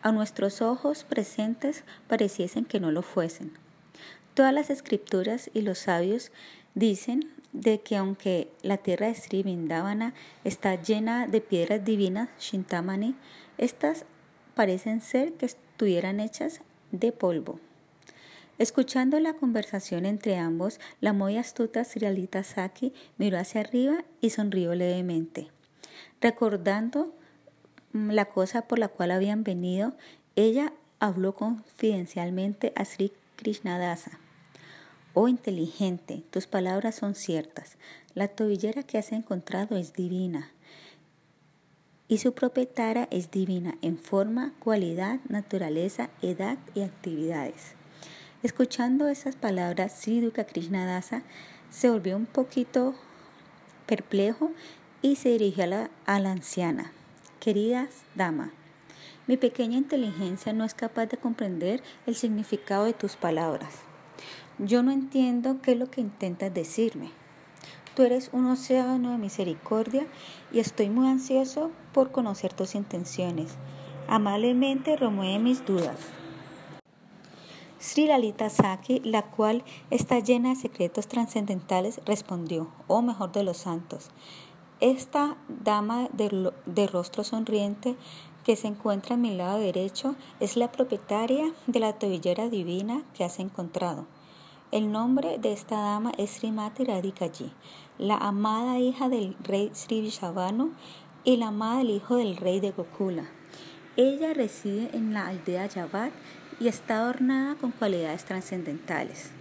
a 0.05 0.11
nuestros 0.11 0.61
ojos 0.61 1.03
presentes 1.03 1.83
pareciesen 2.07 2.63
que 2.63 2.79
no 2.79 2.91
lo 2.91 3.01
fuesen. 3.01 3.53
Todas 4.35 4.53
las 4.53 4.69
escrituras 4.69 5.49
y 5.51 5.63
los 5.63 5.79
sabios 5.79 6.31
dicen 6.75 7.31
de 7.53 7.81
que 7.81 7.97
aunque 7.97 8.51
la 8.61 8.77
tierra 8.77 9.07
de 9.07 9.15
Sri 9.15 9.43
está 10.43 10.79
llena 10.79 11.25
de 11.25 11.41
piedras 11.41 11.83
divinas, 11.83 12.29
Shintamani, 12.39 13.15
estas 13.57 14.05
parecen 14.53 15.01
ser 15.01 15.33
que 15.33 15.47
estuvieran 15.47 16.19
hechas 16.19 16.61
de 16.91 17.11
polvo. 17.11 17.59
Escuchando 18.59 19.19
la 19.19 19.33
conversación 19.33 20.05
entre 20.05 20.37
ambos, 20.37 20.79
la 21.01 21.13
muy 21.13 21.35
astuta 21.37 21.83
Srialita 21.83 22.43
Saki 22.43 22.93
miró 23.17 23.39
hacia 23.39 23.61
arriba 23.61 24.05
y 24.21 24.29
sonrió 24.29 24.75
levemente. 24.75 25.47
Recordando 26.21 27.11
la 27.95 28.25
cosa 28.25 28.63
por 28.63 28.77
la 28.77 28.89
cual 28.89 29.11
habían 29.11 29.43
venido, 29.43 29.93
ella 30.35 30.73
habló 30.99 31.33
confidencialmente 31.33 32.73
a 32.75 32.83
Sri 32.83 33.13
Krishnadasa. 33.37 34.19
Oh 35.13 35.29
inteligente, 35.29 36.23
tus 36.29 36.45
palabras 36.45 36.95
son 36.95 37.15
ciertas. 37.15 37.77
La 38.13 38.27
tobillera 38.27 38.83
que 38.83 38.97
has 38.97 39.13
encontrado 39.13 39.77
es 39.77 39.93
divina. 39.93 40.51
Y 42.09 42.17
su 42.17 42.33
propietaria 42.33 43.07
es 43.11 43.31
divina 43.31 43.75
en 43.81 43.97
forma, 43.97 44.53
cualidad, 44.59 45.19
naturaleza, 45.29 46.09
edad 46.21 46.57
y 46.73 46.81
actividades. 46.81 47.75
Escuchando 48.43 49.07
esas 49.07 49.37
palabras, 49.37 49.93
Sri 49.93 50.29
Krishnadasa 50.31 51.23
se 51.69 51.89
volvió 51.89 52.17
un 52.17 52.25
poquito 52.25 52.93
perplejo 53.85 54.51
y 55.01 55.15
se 55.15 55.29
dirigió 55.29 55.89
a 56.05 56.19
la 56.19 56.31
anciana. 56.31 56.91
Querida 57.45 57.89
dama, 58.15 58.51
mi 59.27 59.37
pequeña 59.37 59.77
inteligencia 59.77 60.51
no 60.51 60.63
es 60.63 60.73
capaz 60.73 61.05
de 61.05 61.17
comprender 61.17 61.83
el 62.07 62.15
significado 62.15 62.85
de 62.85 62.93
tus 62.93 63.17
palabras. 63.17 63.69
Yo 64.57 64.81
no 64.81 64.91
entiendo 64.91 65.61
qué 65.61 65.73
es 65.73 65.77
lo 65.77 65.91
que 65.91 66.01
intentas 66.01 66.51
decirme. 66.51 67.11
Tú 67.95 68.01
eres 68.01 68.31
un 68.33 68.47
océano 68.47 69.11
de 69.11 69.19
misericordia 69.19 70.07
y 70.51 70.57
estoy 70.57 70.89
muy 70.89 71.07
ansioso 71.07 71.69
por 71.93 72.11
conocer 72.11 72.51
tus 72.51 72.73
intenciones. 72.73 73.51
Amablemente 74.07 74.97
remueve 74.97 75.37
mis 75.37 75.63
dudas. 75.63 75.99
Sri 77.79 78.07
Lalita 78.07 78.49
Saki, 78.49 79.01
la 79.01 79.21
cual 79.21 79.63
está 79.91 80.17
llena 80.17 80.49
de 80.49 80.55
secretos 80.55 81.07
trascendentales, 81.07 82.01
respondió, 82.07 82.71
oh 82.87 83.03
mejor 83.03 83.31
de 83.31 83.43
los 83.43 83.57
santos, 83.57 84.09
esta 84.79 85.37
dama 85.47 86.09
de, 86.13 86.87
rostro 86.87 87.23
sonriente 87.23 87.95
que 88.43 88.55
se 88.55 88.67
encuentra 88.67 89.15
a 89.15 89.17
mi 89.17 89.35
lado 89.35 89.59
derecho 89.59 90.15
es 90.39 90.57
la 90.57 90.71
propietaria 90.71 91.51
de 91.67 91.79
la 91.79 91.93
tobillera 91.93 92.49
divina 92.49 93.01
que 93.13 93.23
has 93.23 93.39
encontrado. 93.39 94.05
El 94.71 94.91
nombre 94.91 95.37
de 95.37 95.53
esta 95.53 95.77
dama 95.77 96.11
es 96.17 96.31
Srimati 96.31 96.83
Radhikaji, 96.83 97.51
la 97.97 98.17
amada 98.17 98.79
hija 98.79 99.09
del 99.09 99.35
rey 99.41 99.71
Sri 99.73 100.01
Vishavanu 100.01 100.73
y 101.23 101.37
la 101.37 101.47
amada 101.47 101.77
del 101.77 101.91
hijo 101.91 102.17
del 102.17 102.35
rey 102.35 102.59
de 102.59 102.71
Gokula. 102.71 103.25
Ella 103.95 104.33
reside 104.33 104.89
en 104.93 105.13
la 105.13 105.27
aldea 105.27 105.67
Yavat 105.67 106.11
y 106.59 106.67
está 106.67 106.97
adornada 106.97 107.55
con 107.55 107.71
cualidades 107.71 108.25
trascendentales. 108.25 109.31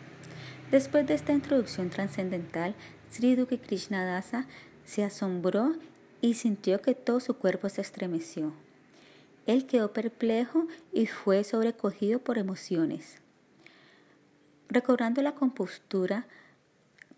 Después 0.70 1.06
de 1.06 1.14
esta 1.14 1.32
introducción 1.32 1.90
trascendental, 1.90 2.74
Sri 3.10 3.36
Duki 3.36 3.58
Krishnadasa 3.58 4.46
se 4.84 5.04
asombró 5.04 5.74
y 6.20 6.34
sintió 6.34 6.80
que 6.80 6.94
todo 6.94 7.20
su 7.20 7.34
cuerpo 7.34 7.68
se 7.68 7.80
estremeció. 7.80 8.52
Él 9.46 9.66
quedó 9.66 9.92
perplejo 9.92 10.66
y 10.92 11.06
fue 11.06 11.44
sobrecogido 11.44 12.18
por 12.18 12.38
emociones. 12.38 13.18
Recobrando 14.68 15.20
la 15.22 15.34
compostura, 15.34 16.26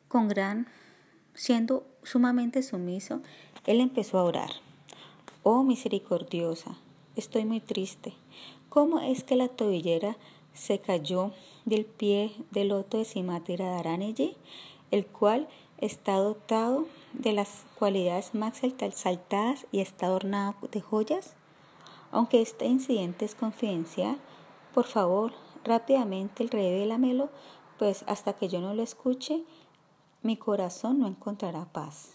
con 0.09 0.29
gran, 0.29 0.67
siendo 1.35 1.87
sumamente 2.03 2.63
sumiso, 2.63 3.21
él 3.65 3.81
empezó 3.81 4.19
a 4.19 4.25
orar. 4.25 4.51
Oh 5.43 5.63
misericordiosa, 5.63 6.77
estoy 7.15 7.45
muy 7.45 7.61
triste. 7.61 8.15
¿Cómo 8.69 9.01
es 9.01 9.23
que 9.23 9.37
la 9.37 9.49
tobillera 9.49 10.17
se 10.53 10.81
cayó 10.81 11.33
del 11.65 11.85
pie 11.85 12.33
del 12.51 12.69
loto 12.69 12.99
de 12.99 13.05
Simati 13.05 13.57
Radharani, 13.57 14.15
el 14.91 15.07
cual 15.07 15.49
está 15.79 16.15
dotado 16.15 16.87
de 17.19 17.33
las 17.33 17.65
cualidades 17.79 18.35
más 18.35 18.63
exaltadas 18.63 19.67
y 19.73 19.81
está 19.81 20.07
adornado 20.07 20.55
de 20.71 20.81
joyas? 20.81 21.35
Aunque 22.13 22.41
este 22.41 22.67
incidente 22.67 23.25
es 23.25 23.35
confidencial, 23.35 24.19
por 24.75 24.87
favor, 24.87 25.33
rápidamente 25.65 26.47
revélamelo, 26.47 27.31
pues 27.79 28.05
hasta 28.07 28.35
que 28.35 28.49
yo 28.49 28.61
no 28.61 28.75
lo 28.75 28.83
escuche, 28.83 29.43
mi 30.23 30.37
corazón 30.37 30.99
no 30.99 31.07
encontrará 31.07 31.67
paz. 31.67 32.13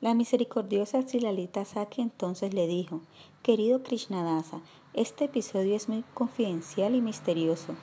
La 0.00 0.14
misericordiosa 0.14 1.02
Silalita 1.02 1.64
Saki 1.64 2.02
entonces 2.02 2.54
le 2.54 2.66
dijo, 2.66 3.00
querido 3.42 3.82
Krishnadasa, 3.82 4.60
este 4.94 5.24
episodio 5.24 5.74
es 5.74 5.88
muy 5.88 6.04
confidencial 6.14 6.94
y 6.94 7.00
misterioso, 7.00 7.74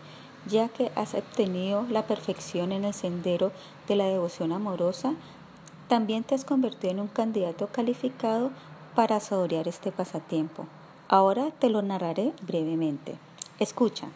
ya 0.47 0.69
que 0.69 0.91
has 0.95 1.13
obtenido 1.13 1.83
la 1.89 2.07
perfección 2.07 2.71
en 2.71 2.85
el 2.85 2.93
sendero 2.93 3.51
de 3.87 3.95
la 3.95 4.05
devoción 4.05 4.51
amorosa, 4.51 5.15
también 5.87 6.23
te 6.23 6.35
has 6.35 6.45
convertido 6.45 6.91
en 6.91 6.99
un 6.99 7.07
candidato 7.07 7.67
calificado 7.67 8.51
para 8.95 9.19
saborear 9.19 9.67
este 9.67 9.91
pasatiempo. 9.91 10.67
Ahora 11.07 11.51
te 11.51 11.69
lo 11.69 11.81
narraré 11.81 12.33
brevemente. 12.41 13.17
Escucha. 13.59 14.07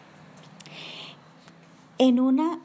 En 1.98 2.18
una 2.18 2.58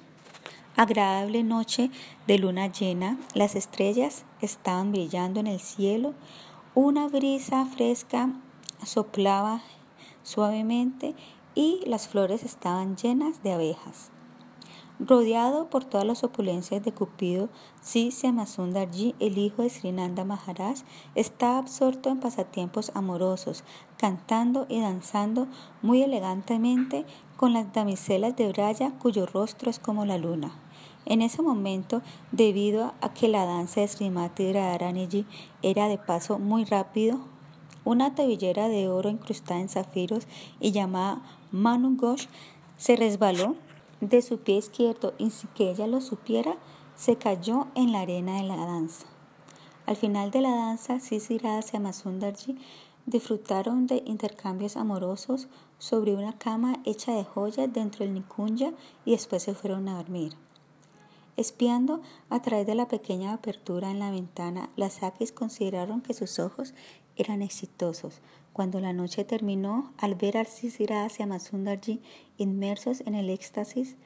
agradable 0.75 1.43
noche 1.43 1.91
de 2.27 2.37
luna 2.37 2.67
llena, 2.67 3.17
las 3.33 3.55
estrellas 3.55 4.25
estaban 4.41 4.91
brillando 4.91 5.39
en 5.39 5.47
el 5.47 5.59
cielo, 5.59 6.13
una 6.73 7.07
brisa 7.07 7.65
fresca 7.65 8.29
soplaba 8.83 9.61
suavemente 10.23 11.15
y 11.53 11.81
las 11.85 12.07
flores 12.07 12.43
estaban 12.43 12.97
llenas 12.97 13.43
de 13.43 13.53
abejas. 13.53 14.11
Rodeado 14.97 15.69
por 15.69 15.83
todas 15.83 16.07
las 16.07 16.23
opulencias 16.23 16.81
de 16.81 16.93
Cupido, 16.93 17.49
Sri 17.81 18.11
Samasundarji, 18.11 19.13
el 19.19 19.37
hijo 19.37 19.61
de 19.61 19.69
Srinanda 19.69 20.23
Maharaj, 20.23 20.77
está 21.15 21.57
absorto 21.57 22.09
en 22.09 22.21
pasatiempos 22.21 22.93
amorosos, 22.95 23.65
cantando 23.97 24.65
y 24.69 24.79
danzando 24.79 25.47
muy 25.81 26.01
elegantemente 26.01 27.05
con 27.35 27.51
las 27.51 27.73
damiselas 27.73 28.37
de 28.37 28.47
Braya 28.47 28.93
cuyo 28.97 29.25
rostro 29.25 29.69
es 29.69 29.79
como 29.79 30.05
la 30.05 30.17
luna. 30.17 30.51
En 31.05 31.21
ese 31.21 31.41
momento, 31.41 32.01
debido 32.31 32.93
a 33.01 33.13
que 33.13 33.27
la 33.27 33.45
danza 33.45 33.81
de 33.81 33.89
Srimati 33.89 34.53
Radharaniji 34.53 35.25
era 35.61 35.89
de 35.89 35.97
paso 35.97 36.39
muy 36.39 36.63
rápido, 36.63 37.19
una 37.83 38.15
tobillera 38.15 38.69
de 38.69 38.87
oro 38.87 39.09
incrustada 39.09 39.59
en 39.59 39.67
zafiros 39.67 40.25
y 40.61 40.71
llamada 40.71 41.21
Manu 41.51 41.97
Ghosh 41.97 42.27
se 42.77 42.95
resbaló 42.95 43.55
de 44.09 44.21
su 44.21 44.39
pie 44.39 44.57
izquierdo 44.57 45.13
y 45.17 45.29
sin 45.31 45.49
que 45.51 45.71
ella 45.71 45.87
lo 45.87 46.01
supiera, 46.01 46.57
se 46.95 47.17
cayó 47.17 47.67
en 47.75 47.91
la 47.91 48.01
arena 48.01 48.37
de 48.37 48.43
la 48.43 48.55
danza. 48.55 49.07
Al 49.85 49.95
final 49.95 50.31
de 50.31 50.41
la 50.41 50.51
danza, 50.51 50.99
Sisi 50.99 51.39
y 51.41 51.75
Amasundarji 51.75 52.57
disfrutaron 53.05 53.85
de 53.85 54.01
intercambios 54.05 54.77
amorosos 54.77 55.47
sobre 55.77 56.15
una 56.15 56.37
cama 56.37 56.79
hecha 56.85 57.13
de 57.13 57.23
joyas 57.23 57.71
dentro 57.71 58.03
del 58.03 58.13
Nikunja 58.13 58.71
y 59.05 59.11
después 59.11 59.43
se 59.43 59.53
fueron 59.53 59.87
a 59.87 59.97
dormir. 59.97 60.33
Espiando 61.37 62.01
a 62.29 62.41
través 62.41 62.65
de 62.65 62.75
la 62.75 62.87
pequeña 62.87 63.33
apertura 63.33 63.91
en 63.91 63.99
la 63.99 64.09
ventana, 64.09 64.69
las 64.75 64.93
Sakis 64.93 65.31
consideraron 65.31 66.01
que 66.01 66.13
sus 66.13 66.39
ojos 66.39 66.73
eran 67.17 67.41
exitosos. 67.41 68.21
Cuando 68.55 68.79
la 68.79 68.93
noche 68.93 69.25
terminó, 69.25 69.91
al 69.97 70.15
ver 70.15 70.37
a 70.37 70.45
Sisiradas 70.45 71.19
y 71.19 71.23
Amasundarji 71.23 72.01
inmersos 72.37 73.01
en 73.01 73.13
el 73.13 73.29
éxtasis, 73.29 73.97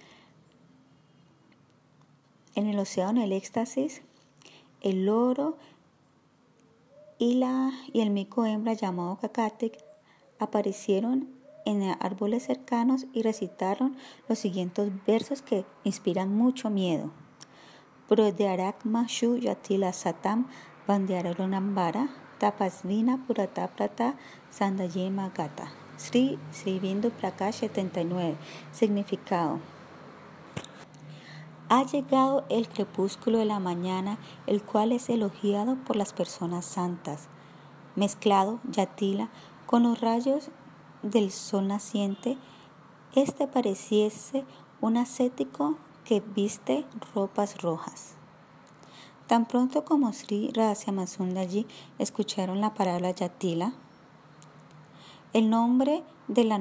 en 2.55 2.65
el 2.65 2.79
océano 2.79 3.21
del 3.21 3.33
éxtasis, 3.33 4.01
el 4.81 5.05
loro 5.05 5.55
y, 7.19 7.39
y 7.93 8.01
el 8.01 8.09
mico 8.09 8.43
hembra 8.43 8.73
llamado 8.73 9.19
Kakatek 9.19 9.77
aparecieron 10.39 11.29
en 11.67 11.83
árboles 11.99 12.41
cercanos 12.41 13.05
y 13.13 13.21
recitaron 13.21 13.97
los 14.27 14.39
siguientes 14.39 14.91
versos 15.05 15.43
que 15.43 15.63
inspiran 15.83 16.35
mucho 16.35 16.71
miedo. 16.71 17.11
Prodearak 18.07 18.83
Mashu 18.83 19.37
Yatila 19.37 19.93
Satam 19.93 20.47
Bandearolonambara 20.87 22.28
Tapasvina 22.39 23.19
Purataprata 23.27 24.15
Sandayema 24.49 25.29
Gata. 25.33 25.71
Sri 25.97 26.39
Sri 26.53 26.79
Prakash 27.19 27.55
79. 27.55 28.37
Significado. 28.71 29.59
Ha 31.67 31.83
llegado 31.83 32.45
el 32.49 32.69
crepúsculo 32.69 33.39
de 33.39 33.45
la 33.45 33.59
mañana, 33.59 34.17
el 34.47 34.63
cual 34.63 34.93
es 34.93 35.09
elogiado 35.09 35.75
por 35.75 35.97
las 35.97 36.13
personas 36.13 36.63
santas. 36.63 37.27
Mezclado, 37.97 38.61
Yatila, 38.71 39.27
con 39.65 39.83
los 39.83 39.99
rayos 39.99 40.49
del 41.03 41.31
sol 41.31 41.67
naciente, 41.67 42.37
este 43.15 43.47
pareciese 43.47 44.45
un 44.79 44.95
ascético 44.95 45.77
que 46.05 46.21
viste 46.21 46.85
ropas 47.13 47.61
rojas. 47.61 48.18
Tan 49.29 49.45
pronto 49.45 49.85
como 49.85 50.11
Sri 50.11 50.49
Radhyamasundari 50.55 51.67
escucharon 51.99 52.61
la 52.61 52.73
palabra 52.73 53.11
Yatila, 53.11 53.73
el 55.33 55.51
nombre 55.51 56.01
de 56.27 56.45
la, 56.45 56.59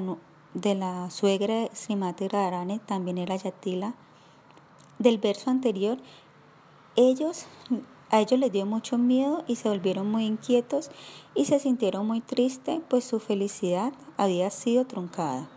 de 0.53 0.75
la 0.75 1.09
suegra 1.09 1.67
Srimati 1.73 2.27
Radharani 2.27 2.77
también 2.77 3.17
era 3.17 3.35
Yatila. 3.35 3.95
Del 4.99 5.17
verso 5.17 5.49
anterior, 5.49 5.97
ellos, 6.95 7.47
a 8.11 8.19
ellos 8.19 8.39
les 8.39 8.51
dio 8.51 8.67
mucho 8.67 8.99
miedo 8.99 9.43
y 9.47 9.55
se 9.55 9.67
volvieron 9.67 10.11
muy 10.11 10.25
inquietos 10.25 10.91
y 11.33 11.45
se 11.45 11.57
sintieron 11.57 12.05
muy 12.05 12.21
tristes, 12.21 12.81
pues 12.87 13.03
su 13.03 13.19
felicidad 13.19 13.93
había 14.15 14.51
sido 14.51 14.85
truncada. 14.85 15.49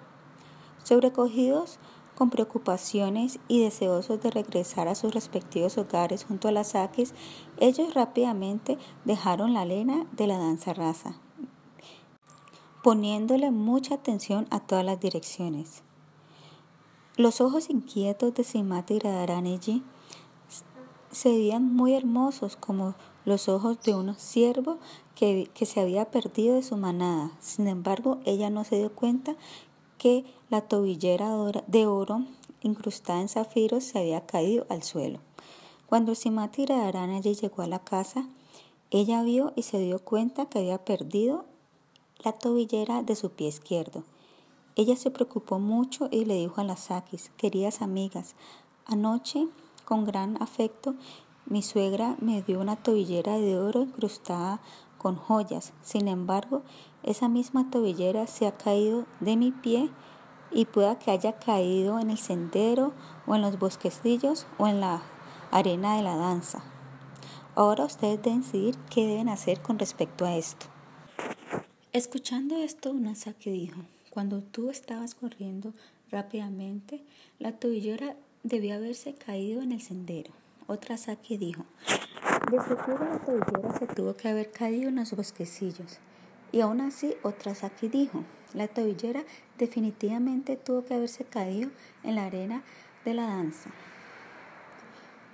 Sobrecogidos 0.83 1.79
con 2.15 2.31
preocupaciones 2.31 3.39
y 3.49 3.63
deseosos 3.63 4.21
de 4.23 4.31
regresar 4.31 4.89
a 4.89 4.95
sus 4.95 5.15
respectivos 5.15 5.79
hogares 5.79 6.25
junto 6.25 6.49
a 6.49 6.53
las 6.53 6.69
saques, 6.71 7.15
ellos 7.59 7.95
rápidamente 7.95 8.79
dejaron 9.05 9.55
la 9.55 9.65
lena 9.65 10.07
de 10.13 10.27
la 10.27 10.39
danza 10.39 10.75
raza, 10.75 11.15
poniéndole 12.83 13.51
mucha 13.51 13.95
atención 13.95 14.47
a 14.51 14.61
todas 14.61 14.85
las 14.85 15.01
direcciones. 15.01 15.83
Los 17.17 17.41
ojos 17.41 17.69
inquietos 17.69 18.35
de 18.35 18.43
Simati 18.43 18.99
Radharani 18.99 19.61
se 21.11 21.29
veían 21.29 21.75
muy 21.75 21.95
hermosos 21.95 22.57
como 22.57 22.95
los 23.25 23.49
ojos 23.49 23.81
de 23.83 23.95
un 23.95 24.15
ciervo 24.15 24.79
que, 25.15 25.49
se 25.67 25.81
había 25.81 26.11
perdido 26.11 26.57
de 26.57 26.63
su 26.63 26.77
manada. 26.77 27.31
Sin 27.39 27.69
embargo, 27.69 28.19
ella 28.25 28.51
no 28.51 28.65
se 28.65 28.77
dio 28.77 28.93
cuenta 28.93 29.37
que 30.03 30.25
la 30.51 30.63
tobillera 30.63 31.31
de 31.69 31.87
oro 31.87 32.27
incrustada 32.61 33.21
en 33.21 33.29
zafiros 33.29 33.85
se 33.85 34.01
había 34.01 34.27
caído 34.27 34.67
al 34.69 34.83
suelo. 34.83 35.21
Cuando 35.87 36.17
Simati 36.17 36.67
Radharani 36.67 37.21
llegó 37.21 37.63
a 37.63 37.69
la 37.69 37.79
casa, 37.79 38.27
ella 38.91 39.23
vio 39.23 39.53
y 39.55 39.63
se 39.63 39.79
dio 39.79 40.01
cuenta 40.01 40.47
que 40.47 40.59
había 40.59 40.85
perdido 40.85 41.45
la 42.25 42.33
tobillera 42.33 43.05
de 43.05 43.15
su 43.15 43.31
pie 43.31 43.47
izquierdo. 43.47 44.03
Ella 44.75 44.97
se 44.97 45.13
preocupó 45.13 45.61
mucho 45.61 46.09
y 46.11 46.25
le 46.25 46.35
dijo 46.35 46.61
a 46.61 46.65
las 46.65 46.81
Sakis, 46.81 47.31
queridas 47.37 47.81
amigas, 47.81 48.35
anoche, 48.87 49.47
con 49.85 50.05
gran 50.05 50.43
afecto, 50.43 50.97
mi 51.47 51.63
suegra 51.63 52.17
me 52.21 52.43
dio 52.43 52.59
una 52.59 52.75
tobillera 52.75 53.39
de 53.39 53.57
oro 53.57 53.83
incrustada 53.83 54.61
con 54.99 55.15
joyas. 55.15 55.73
Sin 55.83 56.09
embargo, 56.09 56.63
esa 57.03 57.29
misma 57.29 57.71
tobillera 57.71 58.27
se 58.27 58.47
ha 58.47 58.53
caído 58.53 59.07
de 59.21 59.37
mi 59.37 59.51
pie 59.51 59.91
y 60.51 60.67
pueda 60.67 60.99
que 60.99 61.11
haya 61.11 61.39
caído 61.39 61.99
en 61.99 62.11
el 62.11 62.19
sendero 62.19 62.93
o 63.27 63.35
en 63.35 63.43
los 63.43 63.59
bosquecillos 63.59 64.47
o 64.59 64.69
en 64.69 64.81
la 64.81 65.03
arena 65.51 65.97
de 65.97 66.03
la 66.03 66.17
danza. 66.17 66.63
Ahora 67.55 67.85
ustedes 67.85 68.23
deben 68.23 68.43
decidir 68.43 68.77
qué 68.91 69.07
deben 69.07 69.29
hacer 69.29 69.61
con 69.61 69.79
respecto 69.79 70.25
a 70.25 70.37
esto. 70.37 70.67
Escuchando 71.93 72.57
esto, 72.57 72.95
Saki 73.15 73.51
dijo, 73.51 73.81
cuando 74.11 74.43
tú 74.43 74.71
estabas 74.71 75.15
corriendo 75.15 75.75
rápidamente, 76.11 77.05
la 77.39 77.53
tobillera 77.53 78.17
debió 78.43 78.75
haberse 78.75 79.15
caído 79.15 79.61
en 79.61 79.73
el 79.73 79.83
sendero. 79.83 80.33
Otra 80.67 80.97
Saki 80.97 81.37
dijo, 81.37 81.65
de 82.51 82.59
seguro 82.63 83.05
la 83.05 83.19
tobillera 83.19 83.79
se 83.79 83.87
tuvo 83.87 84.15
que 84.15 84.29
haber 84.29 84.51
caído 84.51 84.89
en 84.89 84.97
los 84.97 85.13
bosquecillos. 85.13 85.99
Y 86.53 86.61
aún 86.61 86.83
así, 86.83 87.17
otra 87.23 87.55
Saki 87.55 87.89
dijo, 87.89 88.25
la 88.53 88.69
tobillera 88.69 89.25
definitivamente 89.59 90.57
tuvo 90.57 90.85
que 90.85 90.95
haberse 90.95 91.25
caído 91.25 91.71
en 92.05 92.17
la 92.17 92.27
arena 92.27 92.63
de 93.05 93.15
la 93.15 93.27
danza. 93.27 93.71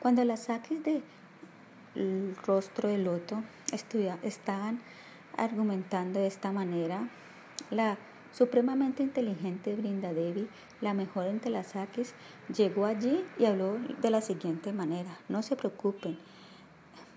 Cuando 0.01 0.25
las 0.25 0.45
Sakis 0.45 0.83
del 0.85 1.03
rostro 2.47 2.89
de 2.89 2.99
loto 2.99 3.43
estaban 4.23 4.81
argumentando 5.37 6.21
de 6.21 6.29
esta 6.29 6.53
manera, 6.53 7.09
la 7.71 7.99
supremamente 8.33 9.03
inteligente 9.03 9.75
Brinda 9.75 10.13
Devi, 10.13 10.49
la 10.81 10.95
mejor 10.95 11.27
entre 11.27 11.51
las 11.51 11.69
Sakis, 11.69 12.15
llegó 12.55 12.87
allí 12.87 13.25
y 13.39 13.47
habló 13.47 13.77
de 14.01 14.11
la 14.11 14.21
siguiente 14.21 14.73
manera: 14.73 15.19
No 15.29 15.43
se 15.43 15.57
preocupen. 15.57 16.17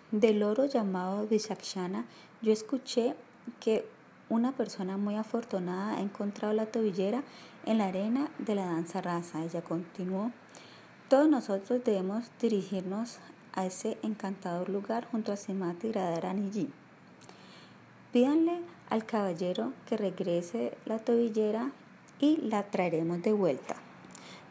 Del 0.10 0.41
oro 0.41 0.66
llamado 0.66 1.28
Vishakshana, 1.28 2.06
yo 2.41 2.52
escuché 2.52 3.16
que 3.60 3.86
una 4.30 4.54
persona 4.54 4.98
muy 4.98 5.16
afortunada 5.16 5.98
ha 5.98 6.02
encontrado 6.02 6.54
la 6.54 6.66
tobillera 6.66 7.24
en 7.66 7.78
la 7.80 7.88
arena 7.88 8.30
de 8.39 8.56
la 8.56 8.66
danza 8.66 9.02
raza. 9.02 9.44
Ella 9.44 9.62
continuó. 9.62 10.32
Todos 11.10 11.28
nosotros 11.28 11.84
debemos 11.84 12.32
dirigirnos 12.42 13.20
a 13.54 13.66
ese 13.66 13.98
encantador 14.04 14.70
lugar 14.70 15.06
junto 15.12 15.34
a 15.34 15.36
Simati 15.36 15.92
Radharani. 15.92 16.70
Pídanle 18.14 18.62
al 18.89 19.06
caballero 19.06 19.74
que 19.88 19.98
regrese 19.98 20.78
la 20.86 21.00
tobillera 21.00 21.72
y 22.20 22.38
la 22.38 22.64
traeremos 22.64 23.22
de 23.22 23.34
vuelta. 23.34 23.76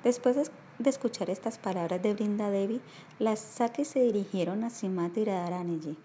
Después 0.05 0.51
de 0.79 0.91
escuchar 0.91 1.31
estas 1.31 1.59
palabras 1.59 2.03
de 2.03 2.15
Brinda 2.15 2.51
Devi, 2.51 2.81
las 3.19 3.39
saques 3.39 3.89
se 3.89 4.01
dirigieron 4.01 4.65
a 4.65 4.71
Simati 4.71 5.25
Radharani. 5.25 5.97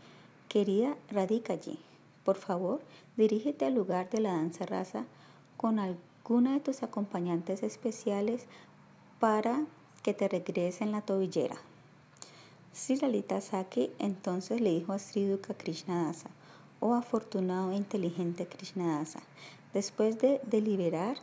Querida 0.48 0.96
Radhikaji, 1.12 1.80
por 2.26 2.38
favor, 2.38 2.82
dirígete 3.16 3.66
al 3.66 3.76
lugar 3.76 4.10
de 4.10 4.20
la 4.20 4.34
danza 4.34 4.66
raza 4.66 5.06
con 5.56 5.80
alguna 5.80 6.54
de 6.54 6.60
tus 6.60 6.82
acompañantes 6.84 7.62
especiales 7.64 8.48
para 9.20 9.66
que 10.04 10.14
te 10.14 10.28
regresen 10.28 10.92
la 10.92 11.02
tobillera. 11.02 11.56
Sri 12.74 12.98
Lalita 12.98 13.40
Saki 13.40 13.92
entonces 14.00 14.60
le 14.60 14.72
dijo 14.72 14.92
a 14.92 15.00
Sri 15.00 15.28
Duka 15.28 15.54
Krishnadasa, 15.54 16.30
oh 16.80 16.96
afortunado 16.96 17.72
e 17.72 17.76
inteligente 17.76 18.48
Krishnadasa, 18.48 19.22
después 19.74 20.20
de 20.20 20.42
deliberar, 20.44 21.18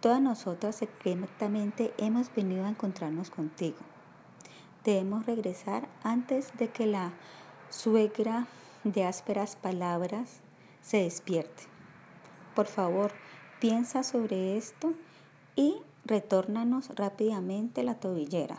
todas 0.00 0.20
nosotras 0.20 0.76
secretamente 0.76 1.94
hemos 1.98 2.34
venido 2.34 2.66
a 2.66 2.68
encontrarnos 2.68 3.30
contigo. 3.30 3.78
Debemos 4.84 5.24
regresar 5.24 5.88
antes 6.02 6.56
de 6.58 6.68
que 6.68 6.86
la 6.86 7.12
suegra 7.70 8.46
de 8.84 9.04
ásperas 9.04 9.56
palabras 9.56 10.40
se 10.82 10.98
despierte. 11.02 11.64
Por 12.54 12.66
favor, 12.66 13.12
piensa 13.60 14.02
sobre 14.02 14.56
esto 14.56 14.94
y 15.56 15.76
retórnanos 16.04 16.90
rápidamente 16.96 17.82
la 17.82 17.94
tobillera. 17.94 18.58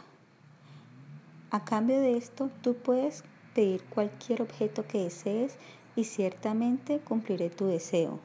A 1.51 1.65
cambio 1.65 1.99
de 1.99 2.17
esto, 2.17 2.51
tú 2.61 2.75
puedes 2.75 3.23
pedir 3.55 3.83
cualquier 3.85 4.41
objeto 4.41 4.85
que 4.87 4.99
desees 4.99 5.57
y 5.95 6.03
ciertamente 6.03 6.99
cumpliré 6.99 7.49
tu 7.49 7.65
deseo. 7.65 8.19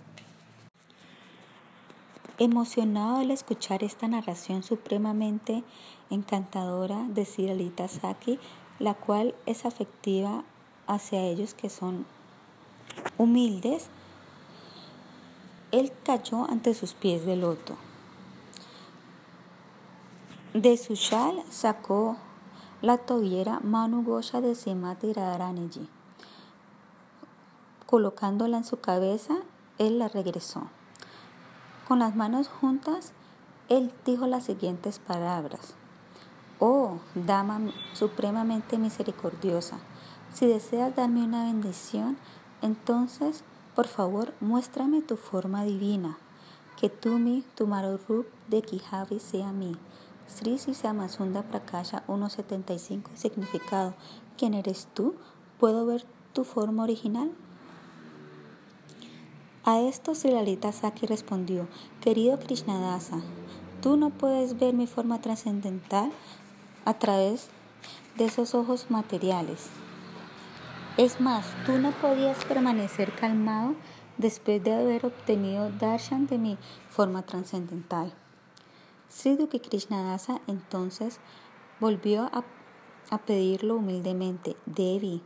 Emocionado 2.38 3.18
al 3.18 3.30
escuchar 3.30 3.84
esta 3.84 4.08
narración 4.08 4.62
supremamente 4.62 5.62
encantadora 6.10 7.06
de 7.08 7.24
Siralita 7.24 7.88
Saki, 7.88 8.38
la 8.78 8.94
cual 8.94 9.34
es 9.46 9.64
afectiva 9.64 10.44
hacia 10.86 11.22
ellos 11.22 11.54
que 11.54 11.70
son 11.70 12.06
humildes, 13.18 13.88
él 15.72 15.92
cayó 16.04 16.48
ante 16.48 16.74
sus 16.74 16.94
pies 16.94 17.26
de 17.26 17.36
loto. 17.36 17.76
De 20.52 20.76
su 20.76 20.94
shal 20.94 21.42
sacó 21.50 22.16
la 22.80 22.98
tobillera 22.98 23.60
Manu 23.60 24.04
Gosha 24.04 24.40
de 24.40 24.54
Radharaniji. 25.14 25.88
Colocándola 27.86 28.58
en 28.58 28.64
su 28.64 28.78
cabeza, 28.78 29.34
él 29.78 29.98
la 29.98 30.08
regresó. 30.08 30.68
Con 31.88 31.98
las 31.98 32.14
manos 32.14 32.48
juntas, 32.48 33.12
él 33.68 33.92
dijo 34.04 34.26
las 34.26 34.44
siguientes 34.44 34.98
palabras. 34.98 35.74
Oh, 36.60 36.98
dama 37.14 37.60
supremamente 37.94 38.78
misericordiosa, 38.78 39.78
si 40.32 40.46
deseas 40.46 40.94
darme 40.94 41.24
una 41.24 41.44
bendición, 41.44 42.16
entonces, 42.64 43.44
por 43.74 43.88
favor, 43.88 44.32
muéstrame 44.40 45.02
tu 45.02 45.18
forma 45.18 45.64
divina. 45.64 46.16
Que 46.80 46.88
tú 46.88 47.18
mi, 47.18 47.44
tu 47.54 47.66
Marurup 47.66 48.26
de 48.48 48.62
Kijavi 48.62 49.20
sea 49.20 49.52
mí. 49.52 49.76
Sri 50.26 50.56
Samasunda 50.56 51.42
Prakasha 51.42 52.02
1.75 52.08 53.14
Significado. 53.14 53.92
¿Quién 54.38 54.54
eres 54.54 54.88
tú? 54.94 55.14
¿Puedo 55.60 55.84
ver 55.84 56.06
tu 56.32 56.44
forma 56.44 56.84
original? 56.84 57.30
A 59.64 59.80
esto 59.80 60.14
Sri 60.14 60.30
Lalita 60.32 60.72
Saki 60.72 61.04
respondió, 61.04 61.68
querido 62.00 62.38
Krishnadasa, 62.38 63.20
tú 63.82 63.98
no 63.98 64.08
puedes 64.08 64.58
ver 64.58 64.72
mi 64.72 64.86
forma 64.86 65.20
trascendental 65.20 66.10
a 66.86 66.94
través 66.94 67.48
de 68.16 68.24
esos 68.24 68.54
ojos 68.54 68.86
materiales. 68.90 69.68
Es 70.96 71.20
más, 71.20 71.44
tú 71.66 71.78
no 71.78 71.90
podías 71.90 72.44
permanecer 72.44 73.12
calmado 73.16 73.74
después 74.16 74.62
de 74.62 74.74
haber 74.74 75.04
obtenido 75.04 75.72
darshan 75.72 76.28
de 76.28 76.38
mi 76.38 76.56
forma 76.88 77.22
trascendental. 77.22 78.12
Sri 79.08 79.34
Duki 79.34 79.58
Krishnadasa 79.58 80.40
entonces 80.46 81.18
volvió 81.80 82.22
a, 82.32 82.44
a 83.10 83.18
pedirlo 83.18 83.74
humildemente, 83.74 84.56
Devi, 84.66 85.20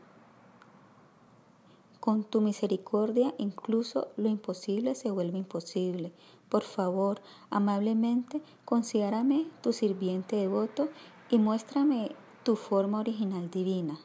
con 2.01 2.25
tu 2.25 2.41
misericordia 2.41 3.35
incluso 3.37 4.09
lo 4.17 4.31
imposible 4.31 4.95
se 4.95 5.11
vuelve 5.11 5.37
imposible. 5.37 6.15
Por 6.49 6.63
favor, 6.63 7.21
amablemente, 7.51 8.41
considérame 8.65 9.47
tu 9.63 9.75
sirviente 9.75 10.37
devoto 10.37 10.89
y 11.29 11.37
muéstrame 11.37 12.13
tu 12.43 12.57
forma 12.57 13.01
original 13.01 13.51
divina. 13.51 13.99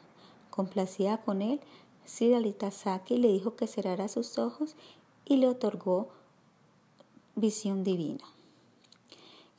Complacida 0.54 1.16
con 1.16 1.42
él, 1.42 1.60
Saki 2.04 3.18
le 3.18 3.26
dijo 3.26 3.56
que 3.56 3.66
cerrara 3.66 4.06
sus 4.06 4.38
ojos 4.38 4.76
y 5.24 5.38
le 5.38 5.48
otorgó 5.48 6.10
visión 7.34 7.82
divina. 7.82 8.22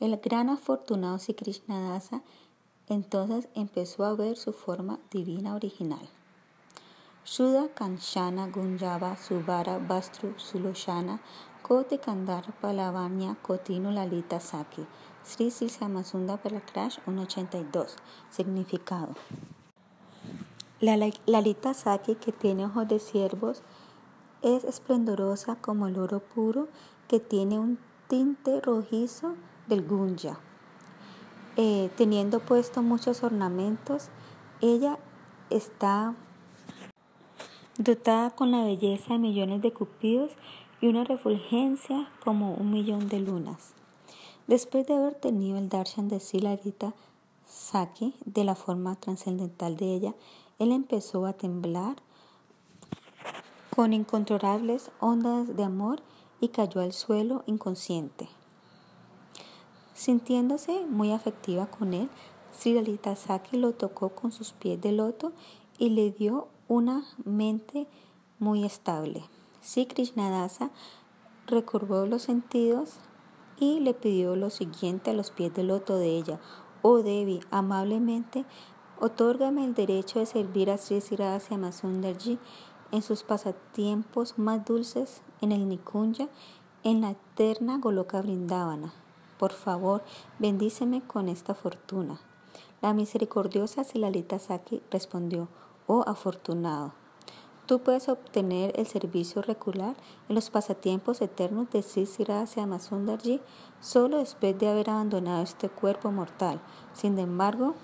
El 0.00 0.16
gran 0.16 0.48
afortunado 0.48 1.18
Sri 1.18 1.34
Krishnadasa 1.34 2.22
entonces 2.88 3.46
empezó 3.54 4.06
a 4.06 4.14
ver 4.14 4.38
su 4.38 4.54
forma 4.54 4.98
divina 5.10 5.54
original. 5.54 6.08
Shuddha 7.26 7.68
Kanchana 7.74 8.46
Gunjava 8.46 9.18
Subara 9.18 9.76
Bastru 9.76 10.32
Suloshana 10.38 11.20
Kote 11.60 11.98
Kandar 11.98 12.54
Palavanya 12.62 13.36
Kotinu 13.42 13.90
Lalita 13.90 14.40
Saki 14.40 14.86
Sri 15.22 15.50
Samasunda 15.50 16.38
Crash 16.38 17.00
182 17.04 17.96
Significado 18.30 19.14
La 20.78 20.98
Lalita 21.24 21.72
Saki 21.72 22.16
que 22.16 22.32
tiene 22.32 22.66
ojos 22.66 22.86
de 22.86 22.98
ciervos 22.98 23.62
es 24.42 24.62
esplendorosa 24.64 25.56
como 25.56 25.86
el 25.86 25.98
oro 25.98 26.20
puro 26.20 26.68
que 27.08 27.18
tiene 27.18 27.58
un 27.58 27.78
tinte 28.08 28.60
rojizo 28.60 29.36
del 29.68 29.86
Gunja. 29.86 30.38
Eh, 31.56 31.88
teniendo 31.96 32.40
puesto 32.40 32.82
muchos 32.82 33.22
ornamentos, 33.22 34.10
ella 34.60 34.98
está 35.48 36.14
dotada 37.78 38.30
con 38.30 38.50
la 38.50 38.62
belleza 38.62 39.14
de 39.14 39.18
millones 39.18 39.62
de 39.62 39.72
cupidos 39.72 40.32
y 40.82 40.88
una 40.88 41.04
refulgencia 41.04 42.10
como 42.22 42.52
un 42.52 42.70
millón 42.70 43.08
de 43.08 43.20
lunas. 43.20 43.72
Después 44.46 44.86
de 44.86 44.94
haber 44.94 45.14
tenido 45.14 45.56
el 45.56 45.70
darshan 45.70 46.08
de 46.08 46.20
Silarita 46.20 46.92
Saki 47.46 48.14
de 48.26 48.44
la 48.44 48.54
forma 48.54 48.94
trascendental 48.96 49.76
de 49.76 49.94
ella, 49.94 50.14
él 50.58 50.72
empezó 50.72 51.26
a 51.26 51.34
temblar 51.34 51.96
con 53.74 53.92
incontrolables 53.92 54.90
ondas 55.00 55.54
de 55.54 55.64
amor 55.64 56.00
y 56.40 56.48
cayó 56.48 56.80
al 56.80 56.92
suelo 56.92 57.42
inconsciente. 57.46 58.28
Sintiéndose 59.94 60.86
muy 60.86 61.12
afectiva 61.12 61.66
con 61.66 61.94
él, 61.94 62.08
Sri 62.52 62.98
Saki 63.16 63.58
lo 63.58 63.72
tocó 63.72 64.10
con 64.10 64.32
sus 64.32 64.52
pies 64.52 64.80
de 64.80 64.92
loto 64.92 65.32
y 65.78 65.90
le 65.90 66.10
dio 66.10 66.48
una 66.68 67.04
mente 67.24 67.86
muy 68.38 68.64
estable. 68.64 69.24
Sri 69.62 69.86
Krishnadasa 69.86 70.70
recurrió 71.46 72.06
los 72.06 72.22
sentidos 72.22 72.94
y 73.58 73.80
le 73.80 73.94
pidió 73.94 74.36
lo 74.36 74.50
siguiente 74.50 75.10
a 75.10 75.14
los 75.14 75.30
pies 75.30 75.52
del 75.54 75.68
loto 75.68 75.96
de 75.96 76.16
ella. 76.16 76.40
Oh 76.82 77.02
Devi, 77.02 77.40
amablemente, 77.50 78.44
otórgame 79.00 79.64
el 79.64 79.74
derecho 79.74 80.18
de 80.18 80.26
servir 80.26 80.70
a 80.70 80.78
Sri 80.78 81.00
Sirasya 81.00 81.58
Masundarji 81.58 82.38
en 82.92 83.02
sus 83.02 83.22
pasatiempos 83.22 84.38
más 84.38 84.64
dulces 84.64 85.22
en 85.40 85.52
el 85.52 85.68
Nikunja, 85.68 86.28
en 86.84 87.00
la 87.00 87.10
eterna 87.10 87.78
Goloka 87.78 88.22
Vrindavana. 88.22 88.92
Por 89.38 89.52
favor, 89.52 90.02
bendíceme 90.38 91.02
con 91.02 91.28
esta 91.28 91.54
fortuna. 91.54 92.20
La 92.80 92.94
misericordiosa 92.94 93.84
Silalita 93.84 94.38
Saki 94.38 94.82
respondió, 94.90 95.48
oh 95.86 96.04
afortunado, 96.06 96.92
tú 97.66 97.80
puedes 97.80 98.08
obtener 98.08 98.72
el 98.78 98.86
servicio 98.86 99.42
regular 99.42 99.96
en 100.28 100.34
los 100.34 100.50
pasatiempos 100.50 101.20
eternos 101.20 101.70
de 101.70 101.82
Sisira 101.82 102.42
hacia 102.42 102.66
Masundarji 102.66 103.40
solo 103.80 104.18
después 104.18 104.58
de 104.58 104.68
haber 104.68 104.90
abandonado 104.90 105.42
este 105.42 105.68
cuerpo 105.68 106.12
mortal. 106.12 106.60
Sin 106.92 107.18
embargo, 107.18 107.74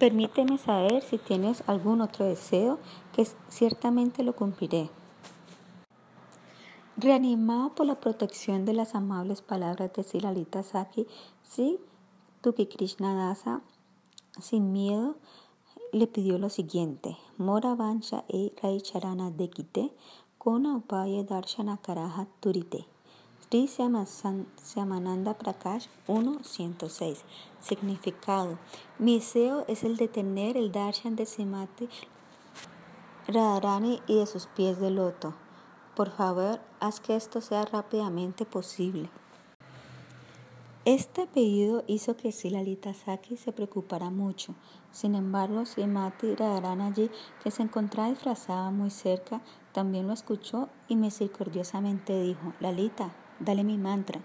permíteme 0.00 0.56
saber 0.56 1.02
si 1.02 1.18
tienes 1.18 1.62
algún 1.66 2.00
otro 2.00 2.24
deseo 2.24 2.78
que 3.14 3.28
ciertamente 3.50 4.24
lo 4.24 4.34
cumpliré. 4.34 4.88
Reanimado 6.96 7.74
por 7.74 7.86
la 7.86 8.00
protección 8.00 8.64
de 8.64 8.72
las 8.72 8.94
amables 8.94 9.42
palabras 9.42 9.92
de 9.92 10.02
Silalita 10.02 10.62
Saki, 10.62 11.06
sí, 11.42 11.78
Tuki 12.40 12.66
Krishna 12.66 13.14
Dasa, 13.14 13.60
sin 14.40 14.72
miedo, 14.72 15.16
le 15.92 16.06
pidió 16.06 16.38
lo 16.38 16.48
siguiente: 16.48 17.18
Mora 17.36 17.74
Vansha 17.74 18.24
e 18.28 18.52
Raicharana 18.62 19.30
Dekite, 19.30 19.92
Kona 20.38 20.76
Upaya 20.76 21.24
Darshana 21.24 21.76
Karaha 21.76 22.26
Turite. 22.40 22.86
Sri 23.50 23.66
Syamananda 23.66 25.34
Prakash 25.34 25.88
1.106. 26.06 27.24
Significado: 27.58 28.60
Mi 29.00 29.16
deseo 29.16 29.64
es 29.66 29.82
el 29.82 29.96
de 29.96 30.06
tener 30.06 30.56
el 30.56 30.70
darshan 30.70 31.16
de 31.16 31.26
Simati 31.26 31.88
Radharani 33.26 34.02
y 34.06 34.20
de 34.20 34.26
sus 34.26 34.46
pies 34.46 34.78
de 34.78 34.92
loto. 34.92 35.34
Por 35.96 36.12
favor, 36.12 36.60
haz 36.78 37.00
que 37.00 37.16
esto 37.16 37.40
sea 37.40 37.64
rápidamente 37.64 38.44
posible. 38.44 39.10
Este 40.84 41.26
pedido 41.26 41.82
hizo 41.88 42.16
que 42.16 42.30
Silalita 42.30 42.94
Saki 42.94 43.36
se 43.36 43.50
preocupara 43.50 44.10
mucho. 44.10 44.54
Sin 44.92 45.16
embargo, 45.16 45.66
Srimati 45.66 46.36
Radharanaji, 46.36 47.10
que 47.42 47.50
se 47.50 47.64
encontraba 47.64 48.10
disfrazada 48.10 48.70
muy 48.70 48.90
cerca, 48.90 49.40
también 49.72 50.06
lo 50.06 50.12
escuchó 50.12 50.68
y 50.86 50.94
misericordiosamente 50.94 52.22
dijo, 52.22 52.54
Lalita, 52.60 53.12
dale 53.40 53.64
mi 53.64 53.76
mantra. 53.76 54.20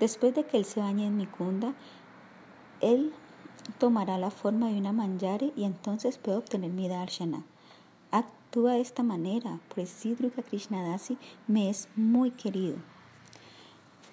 Después 0.00 0.34
de 0.34 0.44
que 0.44 0.56
él 0.56 0.64
se 0.64 0.80
bañe 0.80 1.06
en 1.06 1.16
mi 1.16 1.26
kunda, 1.26 1.74
él 2.80 3.12
tomará 3.78 4.18
la 4.18 4.30
forma 4.30 4.68
de 4.68 4.78
una 4.78 4.92
manjari 4.92 5.52
y 5.56 5.64
entonces 5.64 6.18
puede 6.18 6.38
obtener 6.38 6.70
mi 6.70 6.88
darshana. 6.88 7.44
Actúa 8.10 8.74
de 8.74 8.80
esta 8.80 9.02
manera, 9.02 9.60
pues 9.74 9.88
Sidruga 9.88 10.42
Krishnadasi 10.42 11.18
me 11.46 11.70
es 11.70 11.88
muy 11.96 12.30
querido. 12.30 12.76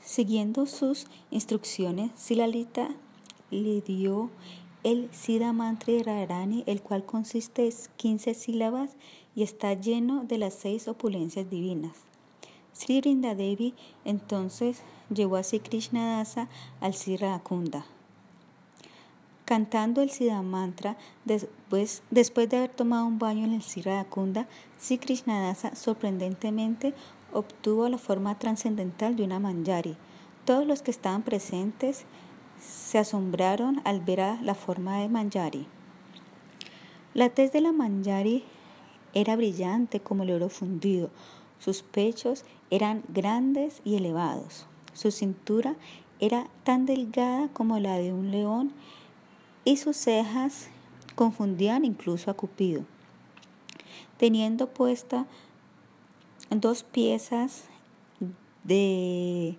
Siguiendo 0.04 0.66
sus 0.66 1.08
instrucciones, 1.30 2.12
Silalita 2.16 2.89
le 3.52 3.82
dio 3.82 4.30
el 4.84 5.10
Siddha 5.12 5.52
Mantra 5.54 5.93
de 5.93 6.04
Radharani, 6.04 6.64
el 6.68 6.82
cual 6.82 7.06
consiste 7.06 7.66
en 7.66 7.74
15 7.97 8.34
sílabas 8.34 8.95
y 9.36 9.43
está 9.43 9.74
lleno 9.74 10.24
de 10.24 10.38
las 10.38 10.54
seis 10.54 10.88
opulencias 10.88 11.50
divinas. 11.50 12.09
Sri 12.80 13.01
Devi 13.01 13.73
entonces 14.05 14.84
llevó 15.13 15.36
a 15.36 15.43
Sri 15.43 15.59
Krishnadasa 15.59 16.47
al 16.80 16.93
Sri 16.93 17.17
Akunda. 17.25 17.86
Cantando 19.43 20.01
el 20.01 20.11
Siddha 20.11 20.41
Mantra, 20.41 20.95
después, 21.25 22.03
después 22.09 22.47
de 22.47 22.55
haber 22.55 22.69
tomado 22.69 23.05
un 23.05 23.19
baño 23.19 23.43
en 23.43 23.51
el 23.51 23.63
Sri 23.63 23.91
Akunda, 23.91 24.47
Sri 24.80 24.97
Krishnadasa 24.97 25.75
sorprendentemente 25.75 26.93
obtuvo 27.34 27.89
la 27.89 27.97
forma 27.97 28.39
trascendental 28.39 29.17
de 29.17 29.23
una 29.23 29.39
manjari. 29.39 29.97
Todos 30.45 30.65
los 30.65 30.82
que 30.82 30.91
estaban 30.91 31.23
presentes 31.23 32.05
se 32.61 32.97
asombraron 32.97 33.82
al 33.84 33.99
ver 33.99 34.38
la 34.41 34.55
forma 34.55 34.99
de 34.99 35.09
Manjari. 35.09 35.67
La 37.13 37.30
tez 37.30 37.51
de 37.51 37.59
la 37.59 37.73
Manjari 37.73 38.45
era 39.13 39.36
brillante 39.36 39.99
como 39.99 40.23
el 40.23 40.32
oro 40.32 40.49
fundido. 40.49 41.09
Sus 41.60 41.82
pechos 41.82 42.45
eran 42.70 43.03
grandes 43.10 43.82
y 43.84 43.95
elevados. 43.95 44.66
Su 44.93 45.12
cintura 45.12 45.76
era 46.20 46.47
tan 46.64 46.86
delgada 46.86 47.49
como 47.49 47.80
la 47.80 47.97
de 47.97 48.12
un 48.14 48.32
león 48.32 48.72
y 49.66 49.78
sus 49.78 49.97
cejas 49.97 50.70
confundían 51.16 51.86
incluso 51.86 52.32
a 52.32 52.34
Cupido. 52.34 52.84
Teniendo 54.18 54.68
puesta 54.68 55.26
dos 56.49 56.84
piezas 56.84 57.66
de 58.64 59.57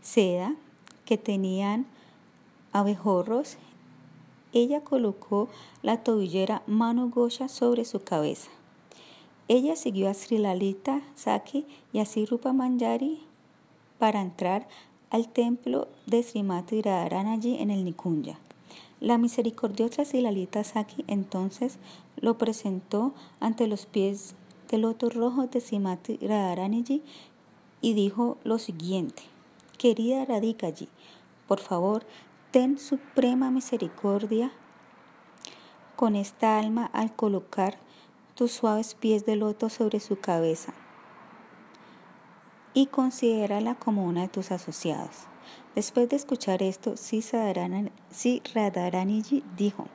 seda 0.00 0.54
que 1.04 1.18
tenían 1.18 1.86
abejorros, 2.72 3.56
ella 4.52 4.82
colocó 4.82 5.48
la 5.82 6.02
tobillera 6.02 6.62
Manu 6.66 7.10
Gosha 7.10 7.48
sobre 7.48 7.84
su 7.84 8.02
cabeza. 8.02 8.50
Ella 9.50 9.74
siguió 9.74 10.08
a 10.08 10.14
Sri 10.14 10.38
Lalita 10.38 11.02
Saki 11.16 11.66
y 11.92 11.98
a 11.98 12.04
Sri 12.04 12.24
Rupa 12.24 12.52
Manjari 12.52 13.18
para 13.98 14.20
entrar 14.20 14.68
al 15.10 15.26
templo 15.26 15.88
de 16.06 16.22
Srimati 16.22 16.82
Radharanaji 16.82 17.56
en 17.60 17.72
el 17.72 17.84
Nikunja. 17.84 18.38
La 19.00 19.18
misericordiosa 19.18 20.04
Sri 20.04 20.20
Lalita 20.20 20.62
Saki 20.62 21.04
entonces 21.08 21.80
lo 22.20 22.38
presentó 22.38 23.12
ante 23.40 23.66
los 23.66 23.86
pies 23.86 24.36
del 24.68 24.82
loto 24.82 25.10
rojo 25.10 25.48
de 25.48 25.60
Srimati 25.60 26.18
Radharanaji 26.18 27.02
y 27.80 27.94
dijo 27.94 28.38
lo 28.44 28.60
siguiente: 28.60 29.24
Querida 29.78 30.24
Radhikaji, 30.26 30.88
por 31.48 31.58
favor, 31.58 32.04
Ten 32.52 32.78
suprema 32.78 33.50
misericordia 33.50 34.52
con 35.96 36.14
esta 36.14 36.56
alma 36.56 36.86
al 36.92 37.16
colocar 37.16 37.78
tus 38.40 38.52
suaves 38.52 38.94
pies 38.94 39.26
de 39.26 39.36
loto 39.36 39.68
sobre 39.68 40.00
su 40.00 40.18
cabeza 40.18 40.72
y 42.72 42.86
considérala 42.86 43.74
como 43.74 44.06
una 44.06 44.22
de 44.22 44.28
tus 44.28 44.50
asociados. 44.50 45.26
Después 45.74 46.08
de 46.08 46.16
escuchar 46.16 46.62
esto, 46.62 46.96
Si 46.96 47.22
Radharaniji 48.54 49.44
dijo, 49.58 49.88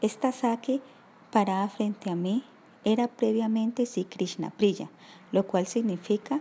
esta 0.00 0.32
saque 0.32 0.80
parada 1.30 1.68
frente 1.68 2.10
a 2.10 2.14
mí 2.14 2.42
era 2.86 3.06
previamente 3.06 3.84
Si 3.84 4.06
Krishna 4.06 4.48
Priya, 4.48 4.88
lo 5.30 5.46
cual 5.46 5.66
significa 5.66 6.40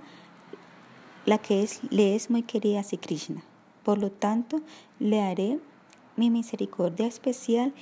la 1.26 1.40
que 1.40 1.62
es, 1.62 1.82
le 1.90 2.16
es 2.16 2.30
muy 2.30 2.44
querida 2.44 2.80
a 2.80 2.84
Si 2.84 2.98
Krishna. 2.98 3.44
Por 3.84 3.98
lo 3.98 4.12
tanto, 4.12 4.62
le 4.98 5.22
haré 5.22 5.60
mi 6.16 6.30
misericordia 6.30 7.06
especial 7.06 7.74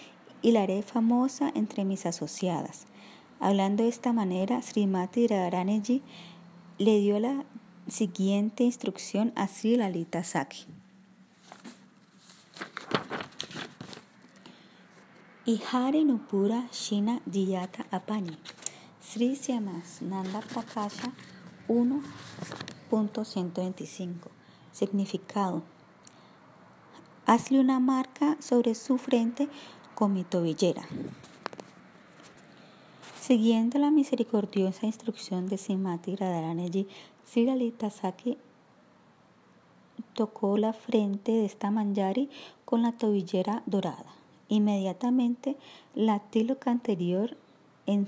y 0.42 0.52
la 0.52 0.64
haré 0.64 0.82
famosa 0.82 1.52
entre 1.54 1.86
mis 1.86 2.08
asociadas. 2.08 2.88
Hablando 3.40 3.84
de 3.84 3.90
esta 3.90 4.14
manera, 4.14 4.62
Srimati 4.62 5.28
Radharani 5.28 6.02
le 6.78 7.00
dio 7.00 7.20
la 7.20 7.44
siguiente 7.88 8.64
instrucción 8.64 9.34
a 9.36 9.48
Sri 9.48 9.78
Lalita 9.78 10.24
Saki. 10.24 10.66
Ihare 15.46 16.04
Nupura 16.04 16.68
Shina 16.72 17.22
Diyata 17.26 17.86
Apani. 17.92 18.38
Sri 19.00 19.40
Nanda 20.02 20.42
Prakasha 20.42 21.14
1.125. 21.68 24.30
Significado 24.72 25.62
Hazle 27.28 27.60
una 27.60 27.80
marca 27.80 28.38
sobre 28.40 28.76
su 28.76 28.98
frente 28.98 29.50
con 29.96 30.14
mi 30.14 30.24
tobillera. 30.24 30.84
Siguiendo 33.26 33.80
la 33.80 33.90
misericordiosa 33.90 34.86
instrucción 34.86 35.48
de 35.48 35.58
Simati 35.58 36.16
Radharanaji, 36.16 36.86
Sri 37.26 37.74
Saki 37.90 38.38
tocó 40.14 40.60
la 40.60 40.74
frente 40.74 41.32
de 41.32 41.46
esta 41.46 41.72
manjari 41.72 42.30
con 42.66 42.84
la 42.84 42.92
tobillera 42.92 43.64
dorada. 43.66 44.14
Inmediatamente 44.48 45.56
la 45.96 46.20
tiloca 46.20 46.70
anterior 46.70 47.36
en, 47.88 48.06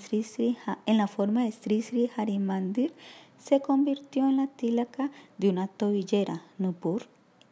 en 0.86 0.98
la 0.98 1.08
forma 1.08 1.46
de 1.46 1.52
Sri 1.52 1.82
Sri 1.82 2.12
Harimandir 2.16 2.94
se 3.40 3.60
convirtió 3.60 4.30
en 4.30 4.38
la 4.38 4.46
tilaka 4.46 5.10
de 5.40 5.50
una 5.50 5.68
tobillera, 5.68 6.44
Nupur, 6.60 7.08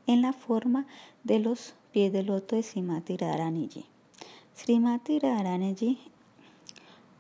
en 0.05 0.22
la 0.22 0.34
forma 0.34 0.86
de 1.24 1.39
los 1.39 1.74
pies 1.91 2.13
del 2.13 2.28
loto 2.28 2.57
de 2.57 2.61
Srimati 2.61 3.18
Radharani. 3.18 3.70
Srimati 4.55 5.18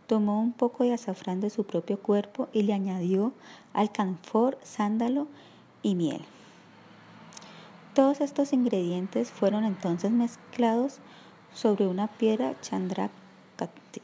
tomó 0.07 0.41
un 0.41 0.53
poco 0.53 0.83
de 0.83 0.93
azafrán 0.93 1.41
de 1.41 1.49
su 1.49 1.63
propio 1.63 1.99
cuerpo 1.99 2.47
y 2.53 2.63
le 2.63 2.73
añadió 2.73 3.33
alcanfor, 3.73 4.57
sándalo 4.63 5.27
y 5.81 5.95
miel. 5.95 6.21
Todos 7.93 8.21
estos 8.21 8.51
ingredientes 8.53 9.31
fueron 9.31 9.63
entonces 9.63 10.11
mezclados 10.11 10.99
sobre 11.53 11.87
una 11.87 12.07
piedra 12.07 12.59
chandrakati. 12.61 14.01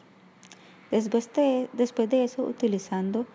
Después 0.89 1.31
de, 1.33 1.69
después 1.73 2.09
de 2.09 2.23
eso, 2.23 2.43
utilizando 2.43 3.25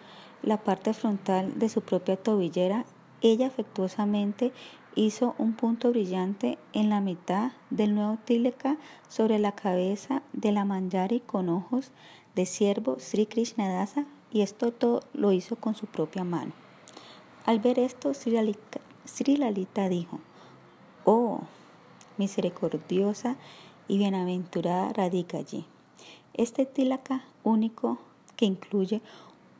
la 0.42 0.58
parte 0.58 0.94
frontal 0.94 1.58
de 1.58 1.68
su 1.68 1.82
propia 1.82 2.16
tobillera, 2.16 2.84
ella 3.22 3.46
afectuosamente 3.46 4.52
hizo 4.94 5.34
un 5.38 5.52
punto 5.52 5.90
brillante 5.90 6.58
en 6.72 6.88
la 6.88 7.00
mitad 7.00 7.52
del 7.70 7.94
nuevo 7.94 8.18
tileka 8.24 8.78
sobre 9.08 9.38
la 9.38 9.52
cabeza 9.52 10.22
de 10.32 10.52
la 10.52 10.64
manjari 10.64 11.20
con 11.20 11.48
ojos 11.48 11.92
de 12.36 12.46
siervo 12.46 12.98
Sri 13.00 13.26
Krishnadasa 13.26 14.04
y 14.30 14.42
esto 14.42 14.70
todo 14.70 15.00
lo 15.14 15.32
hizo 15.32 15.56
con 15.56 15.74
su 15.74 15.86
propia 15.86 16.22
mano. 16.22 16.52
Al 17.46 17.60
ver 17.60 17.78
esto, 17.78 18.12
Sri 18.14 19.36
Lalita, 19.36 19.88
dijo, 19.88 20.20
Oh, 21.04 21.40
misericordiosa 22.18 23.36
y 23.88 23.98
bienaventurada 23.98 24.92
radica 24.92 25.38
allí. 25.38 25.64
Este 26.34 26.66
tilaka 26.66 27.24
único 27.42 27.98
que 28.36 28.44
incluye 28.44 29.00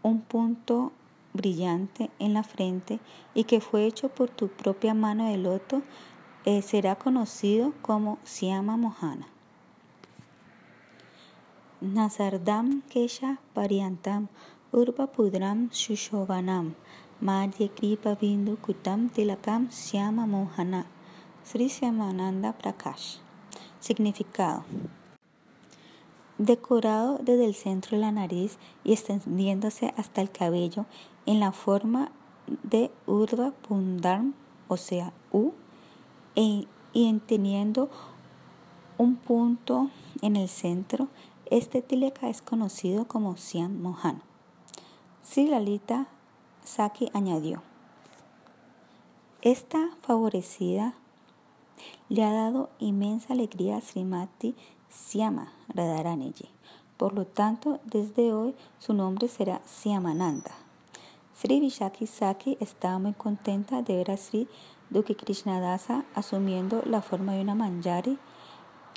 un 0.03 0.21
punto 0.21 0.93
brillante 1.33 2.11
en 2.19 2.35
la 2.35 2.43
frente 2.43 3.01
y 3.35 3.45
que 3.45 3.61
fue 3.61 3.87
hecho 3.87 4.09
por 4.09 4.29
tu 4.29 4.49
propia 4.49 4.93
mano 4.93 5.27
de 5.29 5.39
loto, 5.39 5.83
eh, 6.45 6.61
será 6.61 6.97
conocido 6.97 7.73
como 7.83 8.19
Siama 8.25 8.77
Mohana. 8.77 9.29
Nazardam 11.83 12.83
Kesha 12.89 13.37
Pariantam 13.55 14.29
Urba 14.73 15.07
Pudram 15.07 15.69
Shushovanam 15.71 16.73
Madhya 17.23 17.69
Kripa 17.69 18.17
Bindu 18.17 18.57
Kutam 18.57 19.11
Tilakam 19.11 19.69
Siama 19.69 20.27
Mohana 20.27 20.87
Sri 21.45 21.67
Siamananda 21.67 22.55
Prakash. 22.55 23.19
Significado. 23.79 24.65
Decorado 26.39 27.19
desde 27.23 27.45
el 27.45 27.55
centro 27.55 27.99
de 27.99 28.01
la 28.01 28.11
nariz 28.11 28.57
y 28.83 28.95
extendiéndose 28.95 29.93
hasta 29.99 30.23
el 30.23 30.31
cabello 30.31 30.87
en 31.27 31.41
la 31.41 31.53
forma 31.53 32.11
de 32.63 32.91
Urva 33.07 33.51
Pundarm, 33.51 34.33
o 34.69 34.79
sea, 34.79 35.13
U, 35.31 35.53
e, 36.37 36.65
y 36.95 37.21
teniendo 37.27 37.91
un 38.99 39.17
punto 39.17 39.91
en 40.23 40.37
el 40.37 40.49
centro, 40.49 41.09
este 41.51 41.83
tileka 41.83 42.29
es 42.29 42.43
conocido 42.43 43.07
como 43.07 43.37
Siam 43.37 43.81
Mohan. 43.81 44.23
Sri 45.23 45.49
Lalita 45.49 46.07
Saki 46.65 47.11
añadió, 47.13 47.63
Esta 49.43 49.91
favorecida 50.03 50.95
le 52.09 52.25
ha 52.25 52.33
dado 52.33 52.71
inmensa 52.79 53.33
alegría 53.33 53.77
a 53.77 53.81
Srimati 53.81 54.55
Siama 54.89 55.53
Radharaneji. 55.69 56.49
Por 56.97 57.13
lo 57.15 57.27
tanto, 57.27 57.81
desde 57.85 58.33
hoy 58.33 58.55
su 58.79 58.95
nombre 58.95 59.29
será 59.29 59.61
Siamananda. 59.67 60.53
Sri 61.37 61.61
Vishaki 61.61 62.07
Saki 62.07 62.57
estaba 62.61 62.99
muy 62.99 63.13
contenta 63.13 63.83
de 63.83 63.97
ver 63.97 64.11
a 64.11 64.17
Sri 64.17 64.49
Duki 64.89 65.15
Krishnadasa 65.15 66.05
asumiendo 66.15 66.83
la 66.87 67.03
forma 67.03 67.35
de 67.35 67.43
una 67.43 67.55
manjari, 67.55 68.19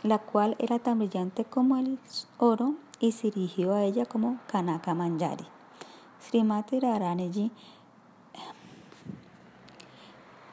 la 0.04 0.20
cual 0.20 0.56
era 0.60 0.80
tan 0.80 1.00
brillante 1.00 1.46
como 1.46 1.78
el 1.78 2.00
oro, 2.38 2.76
y 3.00 3.14
se 3.14 3.32
dirigió 3.32 3.74
a 3.74 3.84
ella 3.84 4.06
como 4.06 4.40
Kanaka 4.48 4.94
Manjari. 4.94 5.46
Srimati 6.20 6.80
Radharaneji 6.80 7.52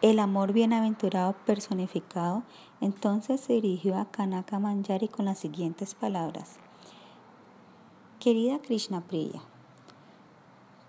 el 0.03 0.19
amor 0.19 0.53
bienaventurado 0.53 1.35
personificado, 1.47 2.43
entonces 2.81 3.41
se 3.41 3.55
dirigió 3.55 3.97
a 3.97 4.05
Kanaka 4.11 4.59
Manjari 4.59 5.09
con 5.09 5.25
las 5.25 5.39
siguientes 5.39 5.95
palabras. 5.95 6.57
Querida 8.21 8.61
Krishna 8.61 9.01
Priya, 9.01 9.41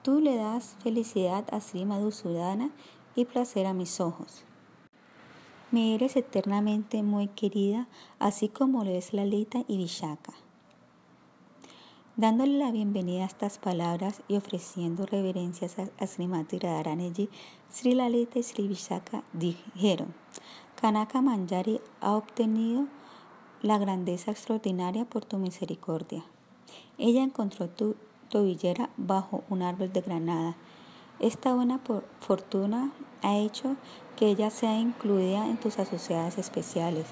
tú 0.03 0.20
le 0.20 0.36
das 0.36 0.76
felicidad 0.84 1.45
a 1.51 1.62
Sri 1.62 1.86
Madhusudana 1.86 2.70
y 3.16 3.26
placer 3.26 3.66
a 3.66 3.74
mis 3.74 3.99
ojos. 4.01 4.43
Me 5.70 5.93
eres 5.93 6.15
eternamente 6.15 7.03
muy 7.03 7.28
querida, 7.28 7.89
así 8.20 8.47
como 8.47 8.86
lo 8.86 8.91
es 8.91 9.11
Lalita 9.11 9.65
y 9.68 9.76
Vishaka. 9.76 10.32
Dándole 12.15 12.57
la 12.57 12.72
bienvenida 12.72 13.24
a 13.24 13.28
estas 13.28 13.57
palabras 13.57 14.22
y 14.30 14.38
ofreciendo 14.38 15.05
reverencias 15.05 15.76
a, 15.78 16.07
Srimati 16.07 16.57
Radharaneji, 16.57 17.30
Sri 17.70 17.95
Lalita 17.95 18.39
y 18.39 18.43
Sri 18.43 18.65
Vishaka 18.65 19.24
dijeron, 19.34 20.13
Kanaka 20.80 21.22
Manjari 21.22 21.82
ha 21.99 22.15
obtenido 22.15 22.86
la 23.61 23.78
grandeza 23.78 24.32
extraordinaria 24.32 25.03
por 25.03 25.26
tu 25.26 25.38
misericordia. 25.38 26.24
Ella 26.97 27.24
encontró 27.24 27.68
tu 27.68 27.97
tobillera 28.30 28.89
bajo 28.95 29.43
un 29.49 29.63
árbol 29.63 29.91
de 29.91 29.99
granada. 29.99 30.55
Esta 31.20 31.53
buena 31.53 31.82
fortuna 32.22 32.93
ha 33.22 33.36
hecho 33.36 33.76
que 34.18 34.28
ella 34.28 34.49
sea 34.49 34.78
incluida 34.78 35.47
en 35.47 35.57
tus 35.57 35.80
asociadas 35.80 36.38
especiales. 36.38 37.05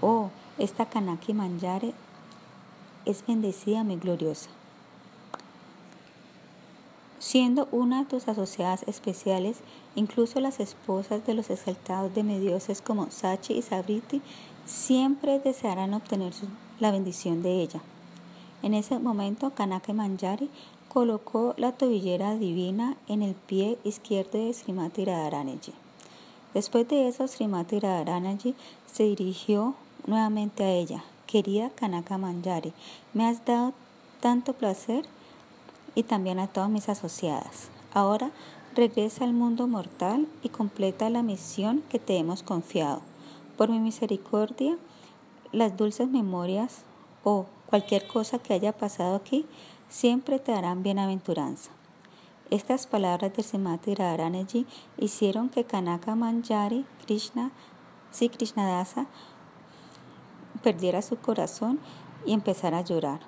Oh, 0.00 0.30
esta 0.58 0.86
Kanaki 0.86 1.34
Manjari 1.34 1.94
es 3.04 3.24
bendecida 3.24 3.84
muy 3.84 3.96
gloriosa. 3.96 4.50
Siendo 7.18 7.68
una 7.72 8.00
de 8.00 8.06
tus 8.06 8.28
asociadas 8.28 8.84
especiales, 8.86 9.58
incluso 9.94 10.40
las 10.40 10.60
esposas 10.60 11.26
de 11.26 11.34
los 11.34 11.50
exaltados 11.50 12.14
demidioses 12.14 12.82
como 12.82 13.10
Sachi 13.10 13.54
y 13.54 13.62
Sabriti 13.62 14.22
siempre 14.64 15.38
desearán 15.38 15.94
obtener 15.94 16.32
la 16.80 16.90
bendición 16.90 17.42
de 17.42 17.62
ella. 17.62 17.80
En 18.62 18.74
ese 18.74 18.98
momento, 18.98 19.50
Kanaka 19.50 19.92
Manjari 19.92 20.50
colocó 20.88 21.54
la 21.56 21.72
tobillera 21.72 22.36
divina 22.36 22.96
en 23.08 23.22
el 23.22 23.34
pie 23.34 23.78
izquierdo 23.84 24.38
de 24.38 24.52
Srimati 24.52 25.04
Radharanaji. 25.04 25.85
Después 26.56 26.88
de 26.88 27.06
eso, 27.06 27.28
Srimati 27.28 27.80
Radharanaji 27.80 28.54
se 28.90 29.02
dirigió 29.02 29.74
nuevamente 30.06 30.64
a 30.64 30.70
ella, 30.70 31.04
Querida 31.26 31.68
Kanaka 31.68 32.16
Manjari, 32.16 32.72
me 33.12 33.26
has 33.26 33.44
dado 33.44 33.74
tanto 34.20 34.54
placer 34.54 35.04
y 35.94 36.04
también 36.04 36.38
a 36.38 36.46
todas 36.46 36.70
mis 36.70 36.88
asociadas. 36.88 37.68
Ahora 37.92 38.30
regresa 38.74 39.24
al 39.24 39.34
mundo 39.34 39.66
mortal 39.66 40.28
y 40.42 40.48
completa 40.48 41.10
la 41.10 41.22
misión 41.22 41.82
que 41.90 41.98
te 41.98 42.16
hemos 42.16 42.42
confiado. 42.42 43.02
Por 43.58 43.68
mi 43.68 43.78
misericordia, 43.78 44.78
las 45.52 45.76
dulces 45.76 46.08
memorias 46.08 46.84
o 47.22 47.44
cualquier 47.66 48.06
cosa 48.06 48.38
que 48.38 48.54
haya 48.54 48.72
pasado 48.72 49.16
aquí 49.16 49.44
siempre 49.90 50.38
te 50.38 50.52
darán 50.52 50.82
bienaventuranza. 50.82 51.75
Estas 52.48 52.86
palabras 52.86 53.34
de 53.34 53.42
Srimati 53.42 53.96
Radharanaji 53.96 54.66
hicieron 54.98 55.48
que 55.48 55.64
Kanaka 55.64 56.14
Manjari 56.14 56.86
Krishna, 57.04 57.50
Krishna 58.12 58.36
Krishnadasa, 58.36 59.06
perdiera 60.62 61.02
su 61.02 61.16
corazón 61.16 61.80
y 62.24 62.34
empezara 62.34 62.78
a 62.78 62.82
llorar. 62.82 63.20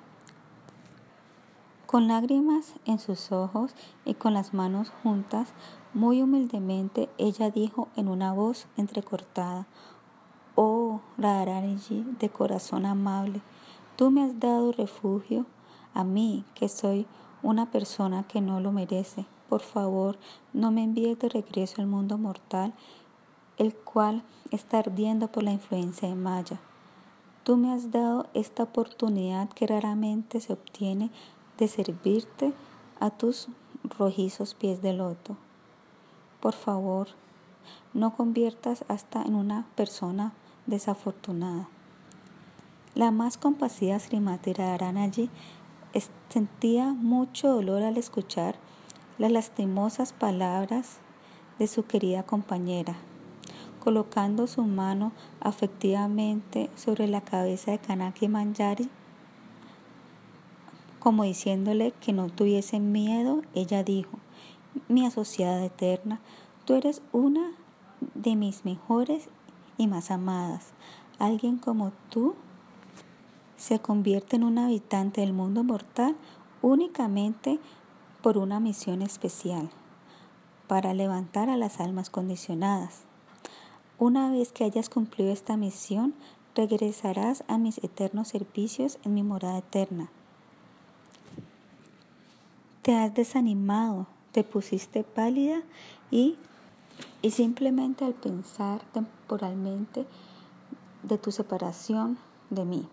Con 1.85 2.07
lágrimas 2.07 2.75
en 2.85 2.99
sus 2.99 3.33
ojos 3.33 3.75
y 4.05 4.13
con 4.13 4.33
las 4.33 4.53
manos 4.53 4.89
juntas, 5.03 5.49
muy 5.93 6.21
humildemente 6.21 7.09
ella 7.17 7.49
dijo 7.49 7.89
en 7.97 8.07
una 8.07 8.31
voz 8.31 8.67
entrecortada, 8.77 9.67
Oh 10.55 11.01
Radharani 11.17 11.77
de 12.19 12.29
corazón 12.29 12.85
amable, 12.85 13.41
tú 13.97 14.11
me 14.11 14.23
has 14.23 14.39
dado 14.39 14.71
refugio 14.71 15.45
a 15.93 16.05
mí 16.05 16.45
que 16.55 16.69
soy 16.69 17.05
una 17.43 17.71
persona 17.71 18.23
que 18.23 18.41
no 18.41 18.59
lo 18.59 18.71
merece. 18.71 19.25
Por 19.47 19.61
favor, 19.61 20.17
no 20.53 20.71
me 20.71 20.83
envíes 20.83 21.17
de 21.19 21.29
regreso 21.29 21.81
al 21.81 21.87
mundo 21.87 22.17
mortal, 22.17 22.73
el 23.57 23.73
cual 23.75 24.23
está 24.51 24.79
ardiendo 24.79 25.27
por 25.27 25.43
la 25.43 25.51
influencia 25.51 26.07
de 26.07 26.15
Maya. 26.15 26.59
Tú 27.43 27.57
me 27.57 27.73
has 27.73 27.91
dado 27.91 28.27
esta 28.33 28.63
oportunidad 28.63 29.49
que 29.49 29.67
raramente 29.67 30.39
se 30.39 30.53
obtiene 30.53 31.09
de 31.57 31.67
servirte 31.67 32.53
a 32.99 33.09
tus 33.09 33.47
rojizos 33.83 34.53
pies 34.53 34.81
de 34.81 34.93
loto. 34.93 35.35
Por 36.39 36.53
favor, 36.53 37.09
no 37.93 38.15
conviertas 38.15 38.85
hasta 38.87 39.21
en 39.23 39.35
una 39.35 39.65
persona 39.75 40.33
desafortunada. 40.67 41.67
La 42.95 43.11
más 43.11 43.37
compasiva 43.37 43.99
Srimati 43.99 44.53
Radharanaji 44.53 45.29
sentía 46.29 46.93
mucho 46.93 47.49
dolor 47.49 47.83
al 47.83 47.97
escuchar 47.97 48.55
las 49.17 49.31
lastimosas 49.31 50.13
palabras 50.13 50.97
de 51.57 51.67
su 51.67 51.85
querida 51.85 52.23
compañera 52.23 52.95
colocando 53.79 54.45
su 54.47 54.63
mano 54.63 55.11
afectivamente 55.39 56.69
sobre 56.75 57.07
la 57.07 57.21
cabeza 57.21 57.71
de 57.71 57.79
Kanaki 57.79 58.27
Manjari, 58.27 58.89
como 60.99 61.23
diciéndole 61.23 61.93
que 61.93 62.11
no 62.11 62.29
tuviese 62.29 62.79
miedo, 62.79 63.41
ella 63.55 63.83
dijo, 63.83 64.19
mi 64.89 65.05
asociada 65.05 65.65
eterna, 65.65 66.19
tú 66.65 66.75
eres 66.75 67.01
una 67.13 67.51
de 68.15 68.35
mis 68.35 68.65
mejores 68.65 69.29
y 69.77 69.87
más 69.87 70.11
amadas. 70.11 70.73
Alguien 71.17 71.57
como 71.57 71.91
tú 72.09 72.35
se 73.59 73.79
convierte 73.79 74.37
en 74.37 74.43
un 74.43 74.57
habitante 74.57 75.21
del 75.21 75.33
mundo 75.33 75.63
mortal 75.63 76.15
únicamente 76.61 77.59
por 78.23 78.37
una 78.37 78.59
misión 78.59 79.01
especial, 79.01 79.69
para 80.67 80.93
levantar 80.93 81.49
a 81.49 81.57
las 81.57 81.79
almas 81.79 82.09
condicionadas. 82.09 83.01
Una 83.97 84.31
vez 84.31 84.53
que 84.53 84.63
hayas 84.63 84.89
cumplido 84.89 85.31
esta 85.31 85.57
misión, 85.57 86.13
regresarás 86.55 87.43
a 87.47 87.57
mis 87.57 87.77
eternos 87.79 88.29
servicios 88.29 88.97
en 89.03 89.13
mi 89.13 89.23
morada 89.23 89.57
eterna. 89.57 90.09
Te 92.81 92.95
has 92.95 93.13
desanimado, 93.13 94.07
te 94.31 94.43
pusiste 94.45 95.03
pálida 95.03 95.61
y, 96.11 96.37
y 97.21 97.31
simplemente 97.31 98.05
al 98.05 98.13
pensar 98.13 98.81
temporalmente 98.93 100.05
de 101.03 101.17
tu 101.17 101.31
separación 101.31 102.17
de 102.49 102.65
mí. 102.65 102.87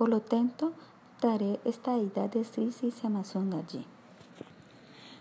Por 0.00 0.08
lo 0.08 0.22
tanto, 0.22 0.72
daré 1.20 1.60
esta 1.66 1.94
deidad 1.94 2.30
de 2.30 2.42
Sri 2.42 2.70
allí. 2.72 3.84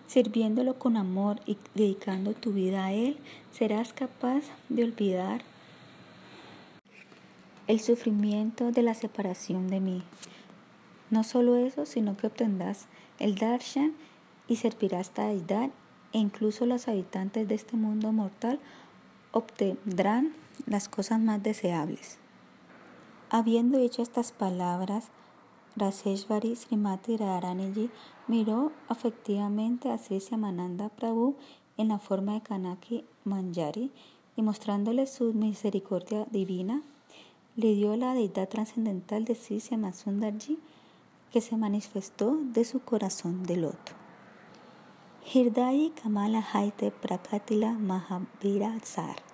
Sirviéndolo 0.07 0.79
con 0.79 0.95
amor 0.95 1.41
y 1.45 1.57
dedicando 1.75 2.33
tu 2.33 2.53
vida 2.53 2.85
a 2.85 2.93
Él, 2.93 3.17
serás 3.51 3.91
capaz 3.91 4.43
de 4.69 4.85
olvidar 4.85 5.41
el 7.67 7.81
sufrimiento 7.81 8.71
de 8.71 8.83
la 8.83 8.93
separación 8.93 9.67
de 9.67 9.81
mí. 9.81 10.01
No 11.09 11.25
solo 11.25 11.57
eso, 11.57 11.85
sino 11.85 12.15
que 12.15 12.27
obtendrás 12.27 12.85
el 13.19 13.35
darshan 13.35 13.95
y 14.47 14.55
servirás 14.55 15.11
a 15.17 15.25
deidad 15.25 15.71
e 16.13 16.19
incluso 16.19 16.65
los 16.65 16.87
habitantes 16.87 17.49
de 17.49 17.55
este 17.55 17.75
mundo 17.75 18.13
mortal 18.13 18.61
obtendrán 19.33 20.31
las 20.67 20.87
cosas 20.87 21.19
más 21.19 21.43
deseables. 21.43 22.17
Habiendo 23.31 23.77
hecho 23.77 24.01
estas 24.01 24.31
palabras, 24.31 25.09
Raseshvari 25.75 26.55
Srimati 26.55 27.15
Radharani 27.15 27.91
miró 28.27 28.71
afectivamente 28.87 29.91
a 29.91 29.99
Sri 29.99 30.19
Mananda 30.35 30.89
Prabhu 30.89 31.35
en 31.77 31.89
la 31.89 31.99
forma 31.99 32.33
de 32.33 32.41
Kanaki 32.41 33.05
Manjari 33.25 33.91
y 34.35 34.41
mostrándole 34.41 35.05
su 35.05 35.33
misericordia 35.33 36.25
divina, 36.31 36.81
le 37.55 37.75
dio 37.75 37.95
la 37.95 38.15
deidad 38.15 38.49
trascendental 38.49 39.25
de 39.25 39.35
Sri 39.35 39.59
Samasundarji 39.59 40.57
que 41.31 41.41
se 41.41 41.55
manifestó 41.55 42.35
de 42.35 42.65
su 42.65 42.79
corazón 42.79 43.43
de 43.43 43.57
loto. 43.57 43.91
Hirdai 45.31 45.91
Kamala 46.01 46.43
Haite 46.51 46.89
Prakatila 46.89 47.73
Mahavira 47.73 48.75
Tsar. 48.79 49.28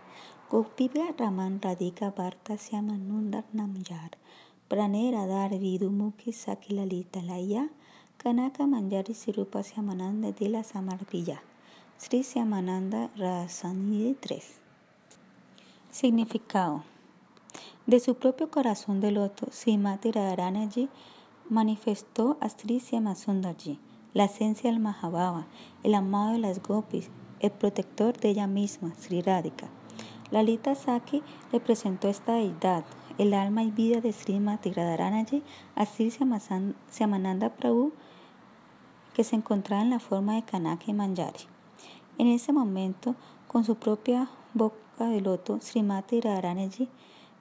Gopivya 0.47 1.11
Raman 1.17 1.59
Radhika 1.59 2.13
Bharta 2.13 2.55
Syamanundar 2.55 3.45
Namjar. 3.51 4.11
Pranera 4.69 5.25
Dar 5.25 5.49
Vidumuki 5.49 6.31
Sakilalita 6.31 7.19
Laya. 7.25 7.67
Kanaka 8.19 8.67
Manjari 8.67 9.15
Sirupa 9.15 9.63
Syamananda 9.63 10.31
de 10.31 10.49
la 10.49 10.63
Samarpilla. 10.63 11.41
Sri 11.97 12.21
Syamananda 12.21 13.09
Rasanidhi 13.17 14.13
3. 14.21 14.59
Significado. 15.89 16.83
De 17.87 17.99
su 17.99 18.13
propio 18.13 18.51
corazón 18.51 19.01
de 19.01 19.09
loto, 19.09 19.47
Srimati 19.51 20.11
Radharanaji 20.11 20.89
manifestó 21.49 22.37
a 22.39 22.49
Sri 22.49 22.79
Syamasundarji 22.79 23.79
la 24.13 24.25
esencia 24.25 24.69
del 24.69 24.79
Mahabhava, 24.79 25.47
el 25.81 25.95
amado 25.95 26.33
de 26.33 26.37
las 26.37 26.61
gopis, 26.61 27.09
el 27.39 27.49
protector 27.49 28.15
de 28.17 28.29
ella 28.29 28.45
misma, 28.45 28.93
Sri 28.95 29.23
Radhika. 29.23 29.69
Lalita 30.32 30.73
Saki 30.73 31.21
le 31.51 31.59
presentó 31.59 32.07
esta 32.07 32.34
deidad, 32.34 32.84
el 33.17 33.34
alma 33.34 33.63
y 33.63 33.71
vida 33.71 34.01
de 34.01 34.11
Srimati 34.11 34.71
Radharanaji 34.71 35.43
a 35.76 35.86
Sri 35.86 36.11
Syamananda 36.11 37.49
Prabhu, 37.49 37.93
que 39.13 39.23
se 39.23 39.36
encontraba 39.36 39.84
en 39.84 39.91
la 39.91 39.99
forma 39.99 40.36
de 40.36 40.43
Kanaka 40.43 40.86
y 40.88 40.93
Manjari. 40.93 41.45
En 42.17 42.28
ese 42.28 42.51
momento, 42.53 43.15
con 43.47 43.63
su 43.63 43.76
propia 43.76 44.30
boca 44.53 45.07
de 45.07 45.21
loto, 45.21 45.59
Srimati 45.61 46.21
Radharanaji 46.21 46.89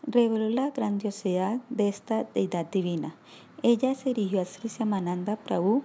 reveló 0.06 0.50
la 0.50 0.70
grandiosidad 0.70 1.60
de 1.70 1.88
esta 1.88 2.24
deidad 2.24 2.70
divina. 2.70 3.14
Ella 3.62 3.94
se 3.94 4.12
dirigió 4.12 4.42
a 4.42 4.44
Sri 4.44 4.68
Syamananda 4.68 5.36
Prabhu 5.36 5.82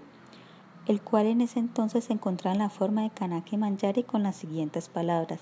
el 0.89 1.01
cual 1.01 1.27
en 1.27 1.41
ese 1.41 1.59
entonces 1.59 2.05
se 2.05 2.13
encontraba 2.13 2.55
en 2.55 2.61
la 2.63 2.71
forma 2.71 3.03
de 3.03 3.11
Kanaki 3.11 3.57
Manjari 3.57 4.01
con 4.01 4.23
las 4.23 4.35
siguientes 4.35 4.89
palabras. 4.89 5.39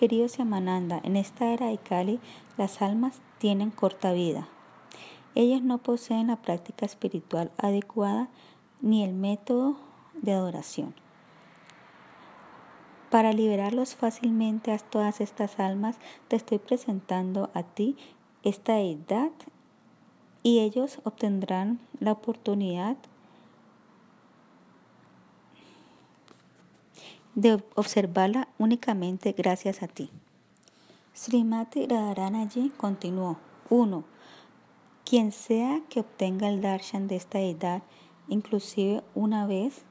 Querido 0.00 0.28
Siamananda, 0.28 0.98
en 1.04 1.14
esta 1.14 1.52
era 1.52 1.66
de 1.66 1.76
Kali 1.76 2.20
las 2.56 2.80
almas 2.80 3.20
tienen 3.36 3.70
corta 3.70 4.14
vida. 4.14 4.48
Ellas 5.34 5.60
no 5.60 5.76
poseen 5.76 6.28
la 6.28 6.36
práctica 6.36 6.86
espiritual 6.86 7.50
adecuada 7.58 8.30
ni 8.80 9.04
el 9.04 9.12
método 9.12 9.76
de 10.14 10.32
adoración. 10.32 10.94
Para 13.10 13.34
liberarlos 13.34 13.94
fácilmente 13.94 14.72
a 14.72 14.78
todas 14.78 15.20
estas 15.20 15.60
almas, 15.60 15.98
te 16.28 16.36
estoy 16.36 16.60
presentando 16.60 17.50
a 17.52 17.62
ti 17.62 17.94
esta 18.42 18.76
deidad 18.76 19.32
y 20.42 20.60
ellos 20.60 21.00
obtendrán 21.04 21.78
la 21.98 22.12
oportunidad 22.12 22.96
de 27.40 27.62
observarla 27.74 28.48
únicamente 28.58 29.32
gracias 29.32 29.82
a 29.82 29.88
ti. 29.88 30.10
Srimati 31.14 31.86
Radharanaji 31.86 32.70
continuó. 32.76 33.38
1. 33.70 34.04
Quien 35.04 35.32
sea 35.32 35.80
que 35.88 36.00
obtenga 36.00 36.48
el 36.48 36.60
darshan 36.60 37.08
de 37.08 37.16
esta 37.16 37.40
edad, 37.40 37.82
inclusive 38.28 39.02
una 39.14 39.46
vez, 39.46 39.82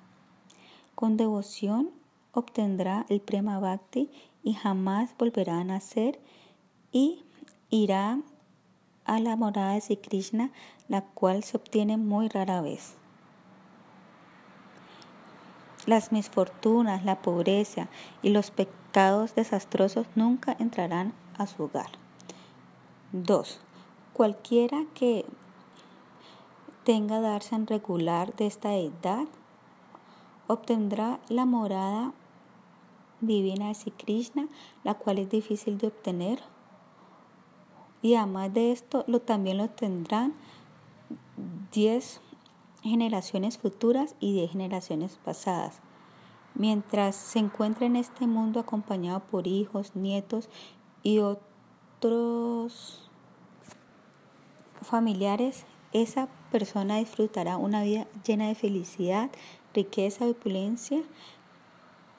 con 0.96 1.18
devoción 1.18 1.90
obtendrá 2.34 3.06
el 3.10 3.22
prema 3.22 3.60
bhakti 3.60 4.12
y 4.44 4.54
jamás 4.54 5.16
volverá 5.18 5.60
a 5.60 5.64
nacer 5.64 6.20
y 6.92 7.24
irá 7.70 8.20
a 9.06 9.20
la 9.20 9.36
morada 9.36 9.74
de 9.74 9.82
Sri 9.82 9.98
Krishna, 9.98 10.52
la 10.88 11.02
cual 11.02 11.44
se 11.44 11.58
obtiene 11.58 11.98
muy 11.98 12.28
rara 12.28 12.62
vez. 12.62 12.96
Las 15.86 16.12
misfortunas, 16.12 17.06
la 17.06 17.22
pobreza 17.22 17.88
y 18.22 18.30
los 18.30 18.52
pecados 18.52 19.36
desastrosos 19.36 20.08
nunca 20.16 20.56
entrarán 20.60 21.14
a 21.38 21.48
su 21.48 21.64
hogar. 21.64 21.92
2. 23.12 23.60
Cualquiera 24.14 24.84
que 24.94 25.26
tenga 26.84 27.22
darshan 27.22 27.68
regular 27.68 28.36
de 28.36 28.48
esta 28.48 28.76
edad 28.76 29.26
obtendrá 30.48 31.20
la 31.30 31.46
morada 31.46 32.14
divina 33.22 33.68
de 33.68 33.76
Sri 33.76 33.92
Krishna, 33.92 34.48
la 34.84 34.96
cual 34.96 35.20
es 35.20 35.30
difícil 35.30 35.78
de 35.78 35.88
obtener. 35.88 36.40
Y 38.02 38.16
además 38.16 38.54
de 38.54 38.72
esto, 38.72 39.04
lo, 39.08 39.22
también 39.22 39.58
lo 39.58 39.70
tendrán 39.70 40.34
10 41.72 42.22
generaciones 42.82 43.58
futuras 43.58 44.16
y 44.20 44.40
de 44.40 44.48
generaciones 44.48 45.20
pasadas. 45.24 45.80
Mientras 46.56 47.16
se 47.16 47.40
encuentra 47.40 47.86
en 47.86 47.96
este 47.96 48.28
mundo 48.28 48.60
acompañado 48.60 49.22
por 49.22 49.48
hijos, 49.48 49.96
nietos 49.96 50.50
y 51.04 51.20
otros 51.20 53.10
familiares, 54.82 55.66
esa 55.94 56.28
persona 56.52 56.98
disfrutará 56.98 57.58
una 57.58 57.84
vida 57.84 58.08
llena 58.26 58.48
de 58.48 58.56
felicidad, 58.56 59.30
riqueza 59.74 60.26
y 60.28 60.32
opulencia 60.32 61.02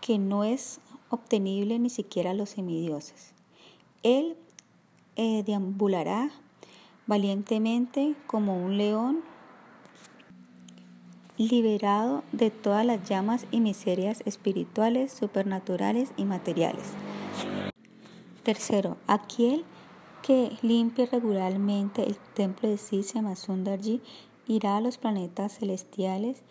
que 0.01 0.19
no 0.19 0.45
es 0.45 0.81
obtenible 1.09 1.79
ni 1.79 1.91
siquiera 1.91 2.31
a 2.31 2.35
los 2.35 2.51
semidioses. 2.51 3.35
Él 4.03 4.37
eh, 5.17 5.43
deambulará 5.45 6.31
valientemente 7.07 8.15
como 8.27 8.57
un 8.57 8.79
león 8.79 9.23
liberado 11.49 12.23
de 12.33 12.51
todas 12.51 12.85
las 12.85 13.09
llamas 13.09 13.47
y 13.51 13.61
miserias 13.61 14.23
espirituales, 14.27 15.11
supernaturales 15.11 16.13
y 16.19 16.27
materiales. 16.27 16.85
Tercero, 18.43 18.99
aquel 19.07 19.65
que 20.23 20.53
limpie 20.61 21.07
regularmente 21.07 22.07
el 22.07 22.19
templo 22.35 22.69
de 22.69 22.77
Sisya 22.77 23.23
Masundarji 23.23 24.03
irá 24.47 24.77
a 24.77 24.81
los 24.83 24.99
planetas 24.99 25.59
celestiales 25.59 26.43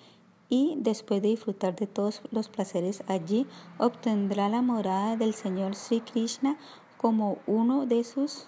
y 0.49 0.75
después 0.79 1.21
de 1.21 1.27
disfrutar 1.27 1.75
de 1.75 1.85
todos 1.85 2.23
los 2.31 2.49
placeres 2.49 3.03
allí, 3.07 3.45
obtendrá 3.77 4.49
la 4.49 4.63
morada 4.63 5.17
del 5.17 5.35
Señor 5.35 5.75
Sri 5.75 6.01
Krishna 6.01 6.57
como 6.97 7.37
uno 7.45 7.85
de 7.85 8.03
sus 8.03 8.47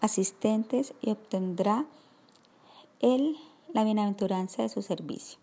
asistentes 0.00 0.94
y 1.02 1.10
obtendrá 1.10 1.84
el 3.00 3.36
la 3.74 3.84
bienaventuranza 3.84 4.62
de 4.62 4.70
su 4.70 4.80
servicio. 4.80 5.38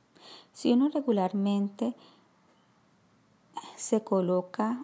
Si 0.54 0.74
uno 0.74 0.90
regularmente 0.90 1.94
se 3.76 4.04
coloca, 4.04 4.84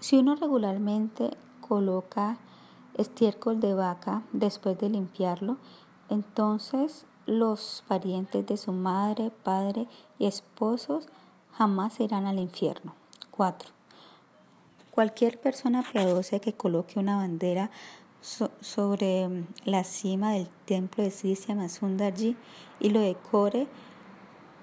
si 0.00 0.16
uno 0.16 0.34
regularmente 0.34 1.36
coloca 1.60 2.38
estiércol 2.94 3.60
de 3.60 3.74
vaca 3.74 4.22
después 4.32 4.78
de 4.78 4.88
limpiarlo, 4.88 5.58
entonces 6.08 7.06
los 7.26 7.84
parientes 7.86 8.46
de 8.46 8.56
su 8.56 8.72
madre, 8.72 9.30
padre 9.30 9.86
y 10.18 10.26
esposos 10.26 11.06
jamás 11.52 12.00
irán 12.00 12.26
al 12.26 12.38
infierno. 12.38 12.94
4. 13.30 13.70
Cualquier 14.90 15.40
persona 15.40 15.82
piadosa 15.82 16.38
que 16.38 16.52
coloque 16.52 16.98
una 16.98 17.16
bandera 17.16 17.70
sobre 18.60 19.28
mm, 19.28 19.46
la 19.64 19.84
cima 19.84 20.32
del 20.32 20.48
templo 20.64 21.04
de 21.04 21.10
Sri 21.10 21.36
Masundarji 21.54 22.36
y 22.80 22.90
lo 22.90 23.00
decore 23.00 23.66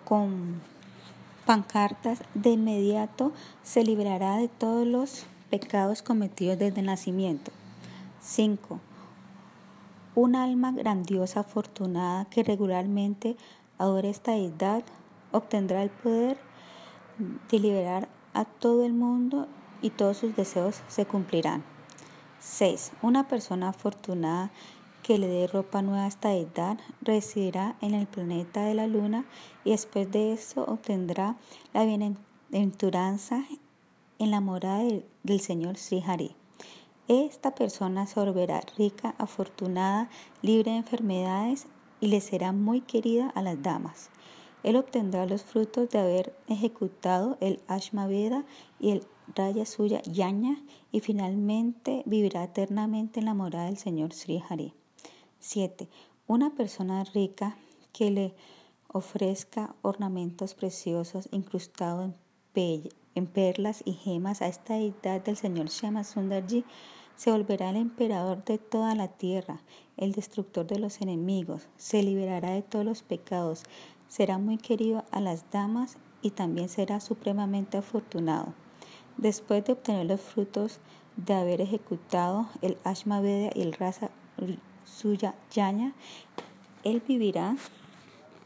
con 0.04 0.62
pancartas, 1.46 2.24
de 2.34 2.52
inmediato 2.52 3.32
se 3.64 3.84
librará 3.84 4.38
de 4.38 4.48
todos 4.48 4.88
los 4.88 5.26
pecados 5.50 6.02
cometidos 6.02 6.58
desde 6.58 6.80
el 6.80 6.86
nacimiento. 6.88 7.52
5. 8.22 8.80
Un 10.16 10.36
alma 10.36 10.72
grandiosa, 10.72 11.42
afortunada, 11.42 12.26
que 12.26 12.44
regularmente 12.44 13.38
adora 13.78 14.10
esta 14.10 14.32
deidad, 14.32 14.84
obtendrá 15.32 15.84
el 15.84 15.90
poder 15.90 16.38
de 17.50 17.60
liberar 17.60 18.10
a 18.34 18.46
todo 18.46 18.86
el 18.86 18.94
mundo 18.94 19.48
y 19.82 19.90
todos 19.90 20.18
sus 20.18 20.36
deseos 20.36 20.82
se 20.88 21.06
cumplirán. 21.06 21.71
6. 22.42 22.94
Una 23.04 23.28
persona 23.28 23.70
afortunada 23.70 24.52
que 25.04 25.20
le 25.20 25.28
dé 25.28 25.48
ropa 25.48 25.84
nueva 25.84 26.06
a 26.06 26.08
esta 26.08 26.34
edad 26.34 26.78
residirá 27.02 27.76
en 27.82 27.94
el 27.94 28.08
planeta 28.08 28.64
de 28.66 28.74
la 28.74 28.88
luna 28.88 29.26
y 29.64 29.72
después 29.72 30.12
de 30.12 30.34
eso 30.34 30.64
obtendrá 30.66 31.36
la 31.74 31.86
bienaventuranza 31.86 33.46
en 34.18 34.32
la 34.32 34.42
morada 34.42 34.84
del, 35.24 35.40
Señor 35.40 35.78
Sri 35.78 36.04
Hari. 36.06 36.36
Esta 37.08 37.54
persona 37.54 38.08
se 38.08 38.20
volverá 38.20 38.62
rica, 38.78 39.14
afortunada, 39.20 40.10
libre 40.42 40.72
de 40.72 40.78
enfermedades 40.78 41.68
y 42.00 42.08
le 42.08 42.22
será 42.22 42.52
muy 42.52 42.82
querida 42.82 43.32
a 43.36 43.44
las 43.44 43.62
damas. 43.62 44.10
Él 44.64 44.76
obtendrá 44.76 45.26
los 45.26 45.44
frutos 45.44 45.90
de 45.90 46.00
haber 46.00 46.36
ejecutado 46.48 47.38
el 47.40 47.60
Ashma 47.68 48.08
Veda 48.08 48.46
y 48.80 48.92
el 48.92 49.04
Raya 49.36 49.66
Suya 49.66 50.02
Yaña 50.04 50.64
y 50.92 51.00
finalmente 51.00 52.04
vivirá 52.06 52.44
eternamente 52.44 53.20
en 53.20 53.26
la 53.26 53.34
morada 53.34 53.66
del 53.66 53.78
Señor 53.78 54.14
Sri 54.14 54.42
Hari. 54.48 54.74
7. 55.40 55.88
Una 56.28 56.52
persona 56.56 57.04
rica 57.04 57.58
que 57.94 58.12
le 58.12 58.34
ofrezca 58.88 59.76
ornamentos 59.82 60.54
preciosos 60.54 61.30
incrustados 61.32 62.12
en, 62.56 63.28
perlas 63.28 63.82
y 63.86 63.94
gemas 63.94 64.42
a 64.42 64.48
esta 64.48 64.76
deidad 64.76 65.24
del 65.24 65.38
señor 65.38 65.68
Shama 65.68 66.04
Sundarji, 66.04 66.66
se 67.16 67.32
volverá 67.32 67.70
el 67.70 67.78
emperador 67.78 68.44
de 68.44 68.58
toda 68.58 68.96
la 68.96 69.08
tierra, 69.08 69.62
el 69.98 70.12
destructor 70.12 70.66
de 70.66 70.80
los 70.80 71.02
enemigos, 71.02 71.68
se 71.78 72.04
liberará 72.04 72.52
de 72.52 72.62
todos 72.62 72.84
los 72.84 73.04
pecados, 73.04 73.64
será 74.08 74.38
muy 74.38 74.58
querido 74.58 75.06
a 75.12 75.22
las 75.22 75.50
damas 75.52 75.98
y 76.22 76.32
también 76.32 76.68
será 76.68 77.00
supremamente 77.00 77.78
afortunado. 77.78 78.54
Después 79.22 79.64
de 79.64 79.74
obtener 79.74 80.08
los 80.08 80.20
frutos 80.20 80.80
de 81.16 81.36
haber 81.36 81.62
ejecutado 81.62 82.48
el 82.64 82.78
Ashma 82.84 83.22
Veda 83.22 83.52
y 83.54 83.62
el 83.62 83.74
Rasa 83.74 84.10
Suya 84.84 85.36
Yanya, 85.52 85.94
él 86.84 87.04
vivirá 87.08 87.56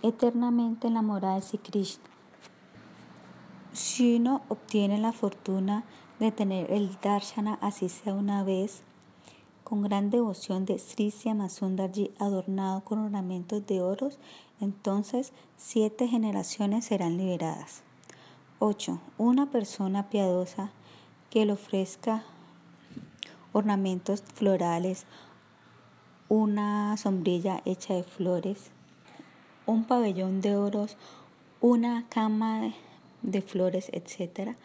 eternamente 0.03 0.87
en 0.87 0.95
la 0.95 1.01
morada 1.01 1.35
de 1.35 1.43
Sri 1.43 1.59
Krishna. 1.59 2.03
Si 3.71 4.17
uno 4.17 4.41
obtiene 4.49 4.97
la 4.97 5.13
fortuna 5.13 5.85
de 6.19 6.33
tener 6.33 6.69
el 6.69 6.97
darshana, 7.01 7.57
así 7.61 7.87
sea 7.87 8.13
una 8.13 8.43
vez, 8.43 8.83
con 9.63 9.81
gran 9.81 10.09
devoción 10.09 10.65
de 10.65 10.77
Sri 10.77 11.09
Syamasundarji 11.09 12.11
adornado 12.19 12.83
con 12.83 12.99
ornamentos 12.99 13.65
de 13.65 13.81
oros, 13.81 14.19
entonces 14.59 15.31
siete 15.55 16.09
generaciones 16.09 16.83
serán 16.83 17.17
liberadas. 17.17 17.81
8. 18.59 18.99
Una 19.17 19.51
persona 19.51 20.09
piadosa 20.09 20.71
que 21.29 21.45
le 21.45 21.53
ofrezca 21.53 22.23
ornamentos 23.51 24.23
florales, 24.33 25.05
una 26.29 26.95
sombrilla 26.97 27.61
hecha 27.65 27.93
de 27.93 28.03
flores, 28.03 28.71
un 29.65 29.83
pabellón 29.83 30.41
de 30.41 30.55
oros, 30.55 30.97
una 31.61 32.05
cama 32.09 32.73
de 33.21 33.41
flores, 33.41 33.89
etc., 33.91 34.55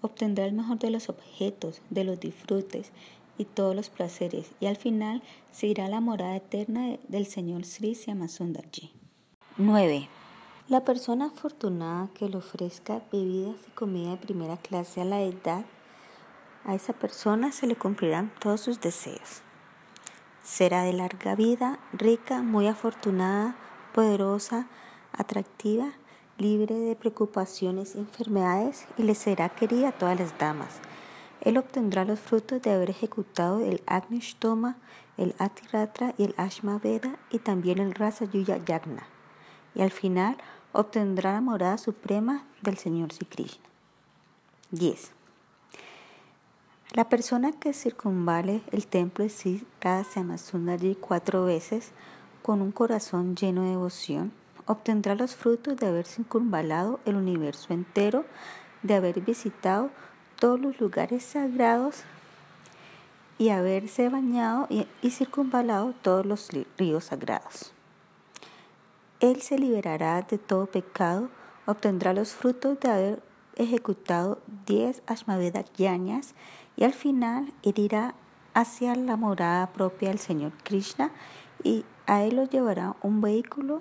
obtendrá 0.00 0.44
el 0.44 0.52
mejor 0.52 0.78
de 0.78 0.90
los 0.90 1.08
objetos, 1.08 1.80
de 1.90 2.04
los 2.04 2.20
disfrutes 2.20 2.92
y 3.38 3.44
todos 3.44 3.74
los 3.74 3.90
placeres, 3.90 4.50
y 4.60 4.66
al 4.66 4.76
final 4.76 5.22
se 5.50 5.66
irá 5.66 5.86
a 5.86 5.88
la 5.88 6.00
morada 6.00 6.36
eterna 6.36 6.96
del 7.08 7.26
Señor 7.26 7.64
Sri 7.64 7.94
Syamasundarji. 7.94 8.92
9. 9.56 10.08
La 10.66 10.82
persona 10.82 11.26
afortunada 11.26 12.08
que 12.14 12.26
le 12.26 12.38
ofrezca 12.38 13.02
bebidas 13.12 13.56
y 13.68 13.70
comida 13.72 14.12
de 14.12 14.16
primera 14.16 14.56
clase 14.56 15.02
a 15.02 15.04
la 15.04 15.20
edad, 15.20 15.66
a 16.64 16.74
esa 16.74 16.94
persona 16.94 17.52
se 17.52 17.66
le 17.66 17.76
cumplirán 17.76 18.32
todos 18.40 18.62
sus 18.62 18.80
deseos. 18.80 19.42
Será 20.42 20.84
de 20.84 20.94
larga 20.94 21.34
vida, 21.34 21.78
rica, 21.92 22.40
muy 22.40 22.66
afortunada, 22.66 23.56
poderosa, 23.92 24.66
atractiva, 25.12 25.92
libre 26.38 26.74
de 26.76 26.96
preocupaciones 26.96 27.94
y 27.94 27.98
enfermedades 27.98 28.86
y 28.96 29.02
le 29.02 29.14
será 29.14 29.50
querida 29.50 29.88
a 29.88 29.92
todas 29.92 30.18
las 30.18 30.38
damas. 30.38 30.80
Él 31.42 31.58
obtendrá 31.58 32.06
los 32.06 32.20
frutos 32.20 32.62
de 32.62 32.72
haber 32.72 32.88
ejecutado 32.88 33.60
el 33.60 33.82
Agnishtoma, 33.84 34.78
el 35.18 35.34
Atiratra 35.38 36.14
y 36.16 36.24
el 36.24 36.34
Ashma 36.38 36.78
Veda 36.78 37.18
y 37.30 37.40
también 37.40 37.80
el 37.80 37.94
Rasa 37.94 38.24
Yuya 38.24 38.56
Yagna. 38.64 39.06
Y 39.74 39.82
al 39.82 39.90
final 39.90 40.38
obtendrá 40.74 41.34
la 41.34 41.40
morada 41.40 41.78
suprema 41.78 42.44
del 42.60 42.76
Señor 42.76 43.12
Sri 43.12 43.26
Krishna. 43.26 43.64
10. 44.72 45.12
La 46.92 47.08
persona 47.08 47.52
que 47.52 47.72
circunvale 47.72 48.60
el 48.72 48.86
templo 48.88 49.24
de 49.24 49.30
Sri 49.30 49.64
Radha 49.80 50.04
cuatro 51.00 51.44
veces 51.44 51.92
con 52.42 52.60
un 52.60 52.72
corazón 52.72 53.36
lleno 53.36 53.62
de 53.62 53.70
devoción, 53.70 54.32
obtendrá 54.66 55.14
los 55.14 55.36
frutos 55.36 55.76
de 55.76 55.86
haber 55.86 56.06
circunvalado 56.06 56.98
el 57.04 57.16
universo 57.16 57.72
entero, 57.72 58.24
de 58.82 58.94
haber 58.94 59.20
visitado 59.20 59.90
todos 60.40 60.60
los 60.60 60.80
lugares 60.80 61.22
sagrados 61.22 62.02
y 63.38 63.50
haberse 63.50 64.08
bañado 64.08 64.66
y, 64.70 65.10
circunvalado 65.10 65.94
todos 66.02 66.26
los 66.26 66.48
ríos 66.76 67.04
sagrados. 67.04 67.73
Él 69.24 69.40
se 69.40 69.58
liberará 69.58 70.20
de 70.20 70.36
todo 70.36 70.66
pecado, 70.66 71.30
obtendrá 71.64 72.12
los 72.12 72.34
frutos 72.34 72.78
de 72.80 72.90
haber 72.90 73.22
ejecutado 73.56 74.42
diez 74.66 75.02
Ashmaveda 75.06 75.64
Yañas 75.78 76.34
y 76.76 76.84
al 76.84 76.92
final 76.92 77.50
irá 77.62 78.14
hacia 78.52 78.94
la 78.94 79.16
morada 79.16 79.72
propia 79.72 80.10
del 80.10 80.18
Señor 80.18 80.52
Krishna 80.62 81.10
y 81.62 81.86
a 82.04 82.22
él 82.22 82.36
lo 82.36 82.44
llevará 82.44 82.96
un 83.00 83.22
vehículo 83.22 83.80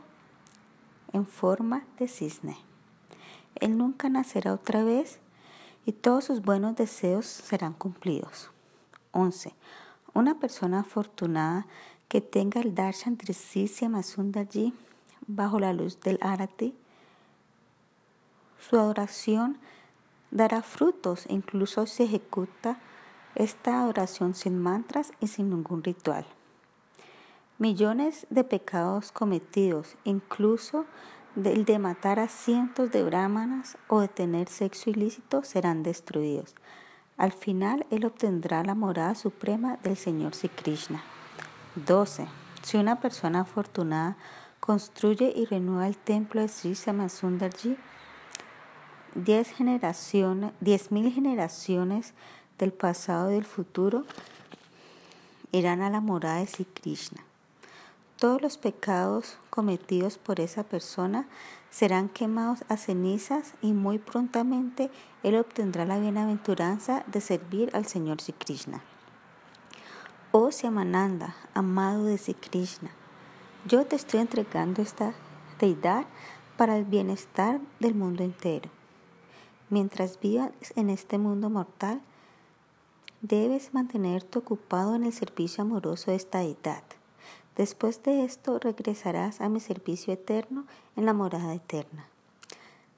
en 1.12 1.28
forma 1.28 1.84
de 2.00 2.08
cisne. 2.08 2.56
Él 3.56 3.78
nunca 3.78 4.08
nacerá 4.08 4.54
otra 4.54 4.86
vez 4.86 5.20
y 5.86 5.92
todos 5.92 6.24
sus 6.24 6.42
buenos 6.42 6.78
deseos 6.78 7.26
serán 7.26 7.74
cumplidos. 7.74 8.50
11. 9.12 9.54
Una 10.14 10.40
persona 10.40 10.80
afortunada 10.80 11.68
que 12.08 12.22
tenga 12.22 12.62
el 12.62 12.74
darshan 12.74 13.18
Trisisya 13.18 13.92
allí 14.36 14.74
bajo 15.28 15.60
la 15.60 15.74
luz 15.74 16.00
del 16.02 16.18
Arati, 16.22 16.76
su 18.60 18.78
adoración 18.78 19.58
dará 20.32 20.62
frutos 20.62 21.26
incluso 21.30 21.86
si 21.86 22.04
ejecuta 22.04 22.80
esta 23.36 23.86
oración 23.86 24.36
sin 24.36 24.60
mantras 24.60 25.12
y 25.20 25.28
sin 25.28 25.50
ningún 25.50 25.84
ritual. 25.84 26.26
Millones 27.58 28.26
de 28.30 28.44
pecados 28.44 29.12
cometidos, 29.12 29.96
incluso 30.04 30.86
el 31.36 31.66
de 31.66 31.80
matar 31.80 32.20
a 32.20 32.28
cientos 32.28 32.92
de 32.92 33.04
brahmanas 33.04 33.78
o 33.88 34.02
de 34.02 34.08
tener 34.08 34.48
sexo 34.48 34.90
ilícito, 34.90 35.44
serán 35.44 35.84
destruidos. 35.84 36.56
Al 37.18 37.32
final, 37.32 37.86
él 37.92 38.06
obtendrá 38.06 38.64
la 38.64 38.76
morada 38.76 39.16
suprema 39.16 39.78
del 39.84 39.98
Señor 39.98 40.36
Sri 40.36 40.50
Krishna. 40.50 41.04
12. 41.76 42.28
Si 42.64 42.78
una 42.78 43.00
persona 43.00 43.42
afortunada 43.42 44.18
construye 44.66 45.34
y 45.36 45.44
renueva 45.44 45.88
el 45.88 45.98
templo 45.98 46.40
de 46.40 46.48
Sri 46.48 46.74
Samasundarji, 46.74 47.76
diez 49.14 49.50
generaciones, 49.50 50.54
diez 50.62 50.90
mil 50.90 51.12
generaciones 51.12 52.14
del 52.58 52.72
pasado 52.72 53.30
y 53.30 53.34
del 53.34 53.44
futuro 53.44 54.06
irán 55.52 55.82
a 55.82 55.90
la 55.90 56.00
morada 56.00 56.38
de 56.38 56.48
Sri 56.48 56.64
Krishna. 56.64 57.26
Todos 58.18 58.42
los 58.42 58.58
pecados 58.58 59.38
cometidos 59.50 60.18
por 60.18 60.40
esa 60.40 60.64
persona 60.64 61.28
serán 61.70 62.08
quemados 62.08 62.64
a 62.70 62.78
cenizas 62.78 63.56
y 63.62 63.74
muy 63.74 64.00
prontamente 64.00 64.90
él 65.24 65.36
obtendrá 65.36 65.84
la 65.84 66.00
bienaventuranza 66.00 67.04
de 67.08 67.20
servir 67.20 67.70
al 67.74 67.86
Señor 67.86 68.22
Sri 68.22 68.34
Krishna. 68.34 68.82
Oh 70.32 70.54
Siamananda, 70.54 71.36
amado 71.54 72.06
de 72.06 72.18
Sri 72.18 72.34
Krishna, 72.34 72.92
yo 73.66 73.86
te 73.86 73.96
estoy 73.96 74.20
entregando 74.20 74.82
esta 74.82 75.14
deidad 75.60 76.06
para 76.58 76.78
el 76.78 76.84
bienestar 76.84 77.62
del 77.80 77.96
mundo 77.96 78.24
entero. 78.24 78.70
Mientras 79.70 80.20
vivas 80.20 80.52
en 80.76 80.90
este 80.90 81.18
mundo 81.18 81.50
mortal, 81.50 82.02
debes 83.22 83.74
mantenerte 83.74 84.40
ocupado 84.40 84.96
en 84.96 85.06
el 85.06 85.14
servicio 85.14 85.62
amoroso 85.62 86.12
de 86.12 86.18
esta 86.18 86.40
deidad. 86.40 86.84
Después 87.56 88.04
de 88.04 88.26
esto 88.26 88.60
regresarás 88.60 89.40
a 89.40 89.48
mi 89.48 89.60
servicio 89.62 90.14
eterno 90.14 90.66
en 90.98 91.06
la 91.06 91.14
morada 91.14 91.54
eterna. 91.54 92.08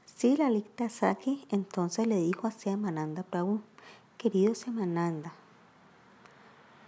Sí, 0.05 0.36
Lalita 0.36 0.89
Saki 0.89 1.45
entonces 1.51 2.07
le 2.07 2.16
dijo 2.16 2.47
a 2.47 2.51
Semananda 2.51 3.22
Prabhu, 3.22 3.61
querido 4.18 4.55
Semananda, 4.55 5.34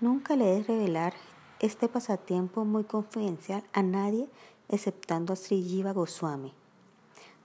nunca 0.01 0.35
le 0.35 0.45
de 0.45 0.63
revelar 0.63 1.13
este 1.59 1.87
pasatiempo 1.87 2.65
muy 2.65 2.83
confidencial 2.83 3.63
a 3.73 3.81
nadie 3.81 4.29
exceptando 4.69 5.33
a 5.33 5.35
Sri 5.35 5.61
Jiva 5.61 5.93
Goswami. 5.93 6.53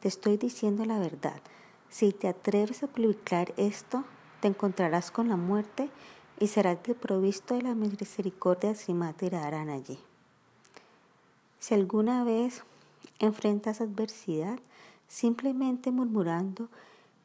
Te 0.01 0.09
estoy 0.09 0.37
diciendo 0.37 0.85
la 0.85 0.99
verdad. 0.99 1.41
Si 1.89 2.13
te 2.13 2.29
atreves 2.29 2.83
a 2.83 2.89
publicar 2.89 3.55
esto, 3.57 4.05
te 4.41 4.49
encontrarás 4.49 5.11
con 5.11 5.29
la 5.29 5.37
muerte 5.37 5.91
y 6.41 6.49
serás 6.49 6.79
provisto 7.01 7.55
de 7.55 7.63
la 7.63 7.75
misericordia 7.75 8.71
de 8.71 8.75
Srimati 8.75 9.29
Radharanaji. 9.29 9.99
Si 11.61 11.75
alguna 11.75 12.25
vez 12.25 12.65
enfrentas 13.21 13.81
adversidad, 13.81 14.59
simplemente 15.07 15.93
murmurando 15.93 16.69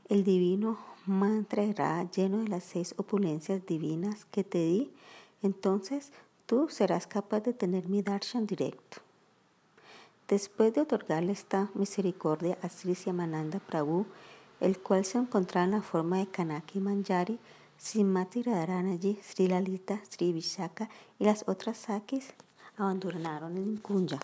el 0.09 0.23
divino 0.23 0.77
mantra 1.07 1.63
lleno 2.11 2.37
de 2.39 2.47
las 2.47 2.63
seis 2.63 2.93
opulencias 2.97 3.65
divinas 3.65 4.25
que 4.25 4.43
te 4.43 4.59
di, 4.59 4.91
entonces 5.41 6.11
tú 6.47 6.69
serás 6.69 7.05
capaz 7.05 7.41
de 7.41 7.53
tener 7.53 7.87
mi 7.87 8.01
darshan 8.01 8.47
directo. 8.47 8.97
Después 10.27 10.73
de 10.73 10.81
otorgarle 10.81 11.33
esta 11.33 11.69
misericordia 11.73 12.57
a 12.61 12.69
Sri 12.69 12.95
Siamananda 12.95 13.59
Prabhu, 13.59 14.05
el 14.59 14.79
cual 14.79 15.05
se 15.05 15.19
encontraba 15.19 15.65
en 15.65 15.71
la 15.71 15.81
forma 15.81 16.17
de 16.17 16.27
Kanaki 16.27 16.79
Manjari, 16.79 17.37
Srimati 17.79 18.41
Radharanaji, 18.41 19.19
Sri 19.21 19.47
Lalita, 19.47 20.01
Sri 20.09 20.33
Vishaka 20.33 20.89
y 21.19 21.25
las 21.25 21.43
otras 21.47 21.77
sakis 21.77 22.33
abandonaron 22.77 23.57
el 23.57 23.81
Kunja. 23.81 24.19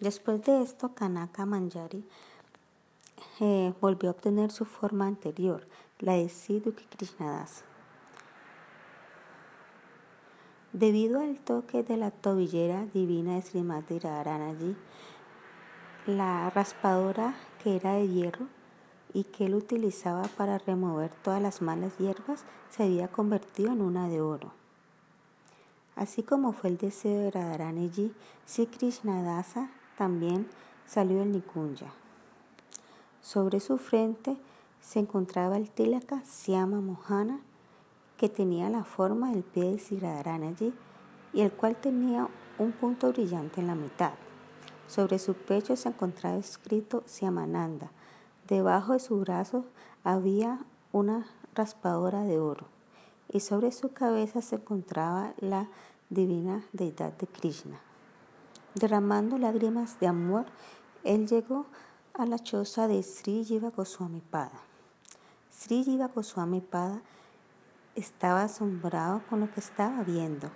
Después 0.00 0.42
de 0.44 0.62
esto, 0.62 0.94
Kanaka 0.94 1.46
Manjari 1.46 2.04
eh, 3.40 3.72
volvió 3.80 4.10
a 4.10 4.12
obtener 4.12 4.50
su 4.50 4.64
forma 4.64 5.06
anterior, 5.06 5.66
la 5.98 6.14
de 6.14 6.28
Siddhuki 6.28 6.84
Krishnadasa. 6.84 7.69
Debido 10.72 11.20
al 11.20 11.36
toque 11.40 11.82
de 11.82 11.96
la 11.96 12.12
tobillera 12.12 12.86
divina 12.94 13.34
de 13.34 13.42
Srimati 13.42 13.98
Radharanaji, 13.98 14.76
la 16.06 16.48
raspadora 16.50 17.34
que 17.60 17.74
era 17.74 17.94
de 17.94 18.06
hierro 18.06 18.46
y 19.12 19.24
que 19.24 19.46
él 19.46 19.56
utilizaba 19.56 20.22
para 20.36 20.58
remover 20.58 21.10
todas 21.24 21.42
las 21.42 21.60
malas 21.60 21.98
hierbas 21.98 22.44
se 22.70 22.84
había 22.84 23.08
convertido 23.08 23.72
en 23.72 23.82
una 23.82 24.08
de 24.08 24.20
oro. 24.20 24.52
Así 25.96 26.22
como 26.22 26.52
fue 26.52 26.70
el 26.70 26.78
deseo 26.78 27.20
de 27.20 27.30
Radharanaji, 27.32 28.14
Sri 28.46 28.66
Krishnadasa 28.66 29.70
también 29.98 30.46
salió 30.86 31.18
del 31.18 31.32
Nikunja. 31.32 31.92
Sobre 33.22 33.58
su 33.58 33.76
frente 33.76 34.36
se 34.80 35.00
encontraba 35.00 35.56
el 35.56 35.68
tilaka 35.68 36.22
Siama 36.24 36.80
Mohana, 36.80 37.40
que 38.20 38.28
tenía 38.28 38.68
la 38.68 38.84
forma 38.84 39.30
del 39.30 39.42
pie 39.42 39.64
de 39.64 39.78
Sri 39.78 40.74
y 41.32 41.40
el 41.40 41.50
cual 41.52 41.74
tenía 41.76 42.28
un 42.58 42.70
punto 42.72 43.08
brillante 43.12 43.62
en 43.62 43.66
la 43.66 43.74
mitad. 43.74 44.12
Sobre 44.88 45.18
su 45.18 45.32
pecho 45.32 45.74
se 45.74 45.88
encontraba 45.88 46.36
escrito 46.36 47.02
Siamananda. 47.06 47.90
Debajo 48.46 48.92
de 48.92 49.00
su 49.00 49.20
brazo 49.20 49.64
había 50.04 50.58
una 50.92 51.24
raspadora 51.54 52.24
de 52.24 52.38
oro 52.38 52.66
y 53.30 53.40
sobre 53.40 53.72
su 53.72 53.94
cabeza 53.94 54.42
se 54.42 54.56
encontraba 54.56 55.32
la 55.38 55.68
divina 56.10 56.62
deidad 56.74 57.14
de 57.14 57.26
Krishna. 57.26 57.80
Derramando 58.74 59.38
lágrimas 59.38 59.98
de 59.98 60.08
amor, 60.08 60.44
él 61.04 61.26
llegó 61.26 61.64
a 62.12 62.26
la 62.26 62.38
choza 62.38 62.86
de 62.86 63.02
Sri 63.02 63.46
Jiva 63.46 63.70
Goswami 63.70 64.20
Pada. 64.20 64.60
Sri 65.50 65.84
Jiva 65.84 66.08
Goswami 66.08 66.60
Pada 66.60 67.00
estaba 68.00 68.42
asombrado 68.42 69.22
con 69.28 69.40
lo 69.40 69.50
que 69.50 69.60
estaba 69.60 70.02
viendo. 70.02 70.50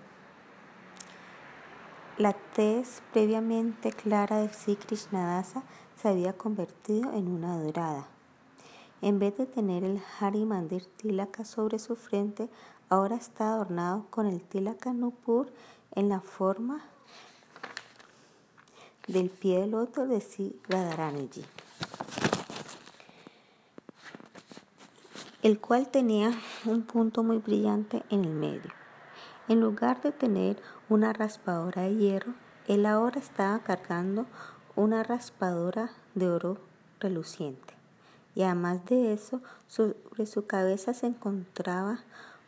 La 2.17 2.33
tez 2.33 3.03
previamente 3.13 3.93
clara 3.93 4.39
de 4.39 4.49
Sri 4.49 4.77
Krishnadasa 4.77 5.63
se 6.01 6.09
había 6.09 6.33
convertido 6.33 7.13
en 7.13 7.29
una 7.29 7.59
dorada. 7.59 8.07
En 9.03 9.19
vez 9.19 9.37
de 9.37 9.47
tener 9.47 9.85
el 9.85 10.01
Hari 10.21 10.45
Mandir 10.45 10.87
Tilaka 10.87 11.45
sobre 11.45 11.79
su 11.79 11.97
frente, 11.97 12.49
ahora 12.89 13.17
está 13.17 13.53
adornado 13.53 14.07
con 14.11 14.27
el 14.27 14.41
Tilaka 14.41 14.93
Nupur 14.93 15.53
en 15.95 16.09
la 16.09 16.21
forma 16.21 16.85
del 19.07 19.29
pie 19.29 19.61
del 19.61 19.75
otro 19.75 20.07
de 20.07 20.21
Sri 20.21 20.57
Radharani, 20.69 21.29
el 25.45 25.61
cual 25.61 25.89
tenía 25.89 26.33
un 26.65 26.85
punto 26.85 27.23
muy 27.23 27.37
brillante 27.37 28.03
en 28.09 28.25
el 28.25 28.31
medio. 28.31 28.71
En 29.47 29.61
lugar 29.61 30.01
de 30.01 30.11
tener 30.11 30.57
una 30.89 31.13
raspadora 31.13 31.83
de 31.83 31.97
hierro, 31.97 32.33
él 32.67 32.87
ahora 32.87 33.21
estaba 33.21 33.59
cargando 33.59 34.25
una 34.75 35.03
raspadora 35.03 35.91
de 36.15 36.31
oro 36.31 36.57
reluciente. 36.99 37.75
Y 38.35 38.43
además 38.43 38.87
de 38.87 39.13
eso, 39.13 39.43
sobre 39.67 40.25
su 40.25 40.47
cabeza 40.47 40.95
se 40.95 41.09
encontraba 41.09 41.99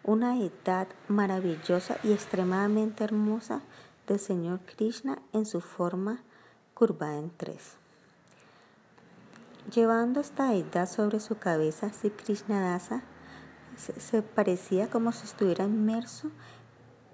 una 0.03 0.39
edad 0.39 0.89
maravillosa 1.07 1.99
y 2.03 2.13
extremadamente 2.13 3.05
hermosa 3.05 3.61
del 4.07 4.19
Señor 4.19 4.61
Krishna 4.61 5.19
en 5.35 5.45
su 5.45 5.61
forma 5.61 6.23
curvada 6.73 7.19
en 7.19 7.31
tres. 7.37 7.77
Llevando 9.73 10.21
esta 10.21 10.51
deidad 10.51 10.89
sobre 10.89 11.19
su 11.19 11.39
cabeza, 11.39 11.93
Sri 11.93 12.11
Krishnadasa 12.11 13.03
se, 13.77 13.99
se 13.99 14.23
parecía 14.23 14.89
como 14.89 15.11
si 15.11 15.25
estuviera 15.25 15.64
inmerso 15.64 16.31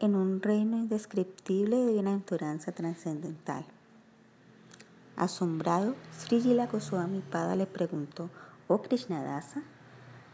en 0.01 0.15
un 0.15 0.43
reino 0.43 0.77
indescriptible 0.77 1.77
de 1.77 1.93
bienaventuranza 1.93 2.73
trascendental. 2.73 3.65
Asombrado, 5.17 5.95
Sri 6.11 6.43
Gila 6.43 6.67
Goswami 6.67 7.21
Pada 7.21 7.57
le 7.57 7.67
preguntó, 7.67 8.29
Oh 8.69 8.83
Krishnadasa, 8.83 9.63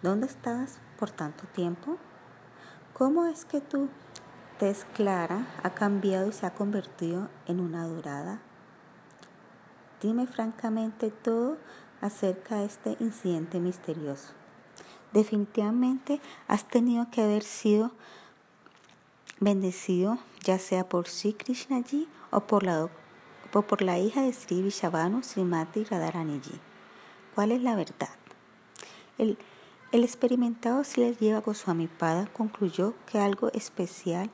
¿dónde 0.02 0.26
estabas 0.26 0.80
por 0.98 1.10
tanto 1.10 1.44
tiempo? 1.54 1.98
¿Cómo 2.94 3.26
es 3.26 3.44
que 3.44 3.60
tu 3.60 3.88
tez 4.58 4.86
clara 4.94 5.46
ha 5.62 5.70
cambiado 5.70 6.28
y 6.28 6.32
se 6.32 6.46
ha 6.46 6.54
convertido 6.54 7.28
en 7.46 7.60
una 7.60 7.86
dorada? 7.86 8.40
Dime 10.00 10.26
francamente 10.26 11.10
todo 11.10 11.58
acerca 12.00 12.56
de 12.56 12.66
este 12.66 12.96
incidente 13.00 13.60
misterioso. 13.60 14.32
Definitivamente 15.12 16.20
has 16.46 16.68
tenido 16.68 17.10
que 17.10 17.22
haber 17.22 17.42
sido 17.42 17.90
bendecido 19.40 20.18
ya 20.42 20.58
sea 20.58 20.88
por 20.88 21.08
Sri 21.08 21.32
Krishnaji 21.32 22.08
o 22.30 22.40
por 22.40 22.62
la, 22.62 22.88
o 23.52 23.62
por 23.62 23.82
la 23.82 23.98
hija 23.98 24.22
de 24.22 24.32
Sri 24.32 24.62
Vishavanu, 24.62 25.22
Srimati 25.22 25.84
Radharaniji. 25.84 26.60
¿Cuál 27.34 27.52
es 27.52 27.62
la 27.62 27.76
verdad? 27.76 28.08
El, 29.16 29.38
el 29.92 30.04
experimentado 30.04 30.84
Sri 30.84 31.14
Jiva 31.14 31.40
Goswami 31.40 31.86
Pada 31.86 32.26
concluyó 32.26 32.94
que 33.06 33.18
algo 33.18 33.50
especial, 33.52 34.30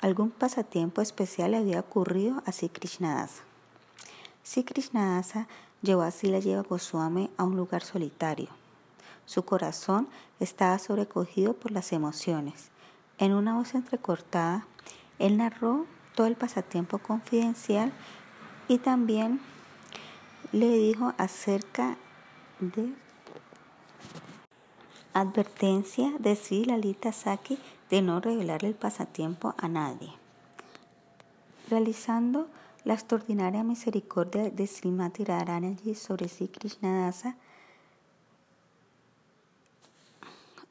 algún 0.00 0.30
pasatiempo 0.30 1.02
especial 1.02 1.52
le 1.52 1.58
había 1.58 1.80
ocurrido 1.80 2.42
a 2.46 2.52
Sri 2.52 2.68
Krishnadasa. 2.68 3.42
Sri 4.44 4.64
Krishnadasa 4.64 5.46
llevó 5.82 6.02
a 6.02 6.10
Sila 6.10 6.38
Lleva 6.38 6.62
Goswami 6.62 7.30
a 7.36 7.44
un 7.44 7.56
lugar 7.56 7.82
solitario. 7.82 8.48
Su 9.26 9.44
corazón 9.44 10.08
estaba 10.40 10.78
sobrecogido 10.78 11.54
por 11.54 11.70
las 11.70 11.92
emociones. 11.92 12.70
En 13.18 13.32
una 13.32 13.54
voz 13.54 13.74
entrecortada, 13.74 14.66
él 15.18 15.36
narró 15.36 15.86
todo 16.14 16.26
el 16.26 16.36
pasatiempo 16.36 16.98
confidencial 16.98 17.92
y 18.68 18.78
también 18.78 19.40
le 20.52 20.70
dijo 20.70 21.12
acerca 21.18 21.96
de 22.60 22.94
advertencia 25.12 26.12
de 26.18 26.36
Sri 26.36 26.64
Lalita 26.64 27.12
Saki 27.12 27.58
de 27.90 28.02
no 28.02 28.20
revelar 28.20 28.64
el 28.64 28.74
pasatiempo 28.74 29.54
a 29.58 29.68
nadie. 29.68 30.12
Realizando 31.68 32.48
la 32.84 32.94
extraordinaria 32.94 33.64
misericordia 33.64 34.50
de 34.50 34.66
Srimati 34.66 35.24
Radharani 35.24 35.94
sobre 35.94 36.28
Sri 36.28 36.48
Krishnadasa, 36.48 37.36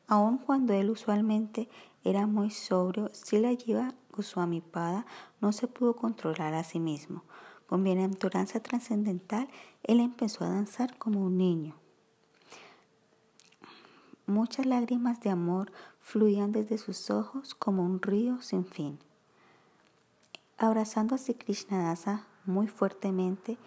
aun 0.08 0.38
cuando 0.38 0.74
él 0.74 0.90
usualmente 0.90 1.68
era 2.04 2.26
muy 2.26 2.52
sobrio, 2.52 3.10
Sila 3.14 3.52
Goswami 4.12 4.62
Pada 4.62 5.06
no 5.42 5.52
se 5.52 5.68
pudo 5.68 5.96
controlar 5.96 6.54
a 6.54 6.64
sí 6.64 6.80
mismo. 6.80 7.24
Con 7.68 7.84
bienaventuranza 7.84 8.62
trascendental, 8.62 9.50
él 9.84 10.00
empezó 10.00 10.46
a 10.46 10.50
danzar 10.50 10.98
como 10.98 11.26
un 11.26 11.38
niño. 11.38 11.76
Muchas 14.26 14.66
lágrimas 14.66 15.20
de 15.20 15.30
amor 15.30 15.72
fluían 16.00 16.54
desde 16.54 16.78
sus 16.78 17.10
ojos 17.10 17.54
como 17.54 17.84
un 17.84 18.02
río 18.02 18.42
sin 18.42 18.66
fin. 18.66 19.00
Abrazando 20.60 21.14
a 21.14 21.20
Sri 21.20 21.36
Krishnadasa 21.36 22.24
muy 22.46 22.68
fuertemente, 22.68 23.60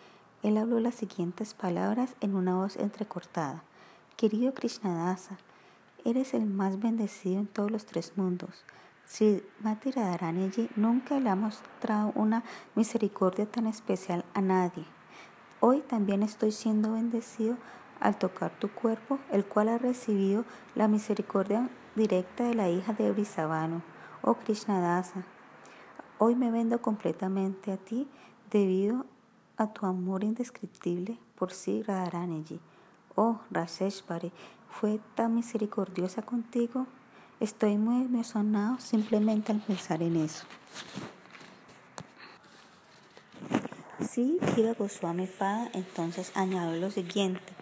él 0.42 0.56
habló 0.56 0.80
las 0.80 0.96
siguientes 0.96 1.54
palabras 1.54 2.16
en 2.20 2.34
una 2.34 2.56
voz 2.56 2.74
entrecortada. 2.74 3.62
Querido 4.16 4.52
Krishnadasa, 4.54 5.38
eres 6.04 6.34
el 6.34 6.46
más 6.46 6.80
bendecido 6.80 7.38
en 7.38 7.46
todos 7.46 7.70
los 7.70 7.86
tres 7.86 8.14
mundos. 8.16 8.64
Si 9.04 9.40
Mati 9.60 9.92
Radharani 9.92 10.50
nunca 10.74 11.20
le 11.20 11.30
ha 11.30 11.36
mostrado 11.36 12.10
una 12.16 12.42
misericordia 12.74 13.46
tan 13.46 13.68
especial 13.68 14.24
a 14.34 14.40
nadie. 14.40 14.84
Hoy 15.60 15.82
también 15.82 16.24
estoy 16.24 16.50
siendo 16.50 16.94
bendecido 16.94 17.56
al 18.00 18.18
tocar 18.18 18.50
tu 18.58 18.68
cuerpo, 18.68 19.20
el 19.30 19.44
cual 19.44 19.68
ha 19.68 19.78
recibido 19.78 20.44
la 20.74 20.88
misericordia 20.88 21.70
directa 21.94 22.42
de 22.42 22.54
la 22.54 22.68
hija 22.68 22.94
de 22.94 23.12
Brisavano, 23.12 23.82
oh 24.22 24.34
Krishnadasa. 24.34 25.24
Hoy 26.22 26.34
me 26.34 26.51
vendo 26.51 26.82
completamente 26.82 27.72
a 27.72 27.78
ti 27.78 28.06
debido 28.51 29.06
a 29.56 29.72
tu 29.72 29.86
amor 29.86 30.22
indescriptible 30.22 31.16
por 31.34 31.51
sí, 31.51 31.82
Radharani. 31.82 32.44
Oh, 33.14 33.40
Raseshvari, 33.51 34.30
fue 34.68 35.01
tan 35.14 35.34
misericordiosa 35.34 36.20
contigo. 36.20 36.86
Estoy 37.40 37.78
muy 37.78 38.05
emocionado 38.05 38.78
simplemente 38.80 39.51
al 39.51 39.60
pensar 39.60 40.02
en 40.02 40.16
eso. 40.16 40.44
Sí, 44.06 44.38
Kiva 44.55 44.74
Goswami 44.74 45.26
Pada 45.26 45.70
entonces 45.72 46.32
añadió 46.34 46.78
lo 46.78 46.90
siguiente. 46.90 47.55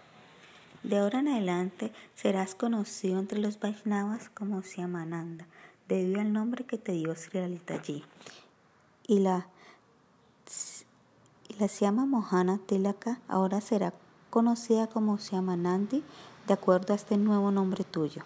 De 0.82 0.98
ahora 0.98 1.20
en 1.20 1.28
adelante 1.28 1.92
serás 2.16 2.56
conocido 2.56 3.20
entre 3.20 3.38
los 3.38 3.60
Vaishnavas 3.60 4.30
como 4.30 4.64
Siamananda, 4.64 5.46
debido 5.86 6.20
al 6.20 6.32
nombre 6.32 6.64
que 6.64 6.76
te 6.76 6.90
dio 6.90 7.14
Sri 7.14 7.38
Lalita 7.38 7.80
y 9.08 9.18
la, 9.18 9.48
la 11.58 11.66
Siama 11.66 12.06
Mohana 12.06 12.58
Tilaka 12.58 13.20
ahora 13.26 13.60
será 13.60 13.92
conocida 14.30 14.86
como 14.86 15.18
Siamanandi 15.18 16.04
de 16.46 16.54
acuerdo 16.54 16.92
a 16.92 16.96
este 16.96 17.16
nuevo 17.16 17.50
nombre 17.50 17.82
tuyo. 17.82 18.22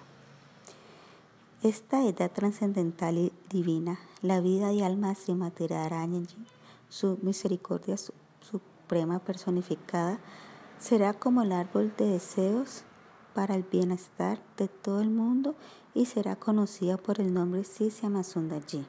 Esta 1.62 2.04
edad 2.04 2.30
trascendental 2.30 3.16
y 3.16 3.32
divina, 3.48 4.00
la 4.20 4.40
vida 4.40 4.72
y 4.72 4.82
alma 4.82 5.10
de 5.10 5.14
Srimati 5.14 5.68
su 6.88 7.18
misericordia 7.22 7.96
suprema 7.96 9.20
personificada, 9.20 10.18
será 10.80 11.14
como 11.14 11.42
el 11.42 11.52
árbol 11.52 11.94
de 11.96 12.06
deseos 12.06 12.82
para 13.32 13.54
el 13.54 13.62
bienestar 13.62 14.40
de 14.56 14.66
todo 14.66 15.00
el 15.00 15.10
mundo 15.10 15.54
y 15.94 16.06
será 16.06 16.34
conocida 16.34 16.96
por 16.96 17.20
el 17.20 17.32
nombre 17.32 17.62
Sisyama 17.62 18.24
Sundarji. 18.24 18.84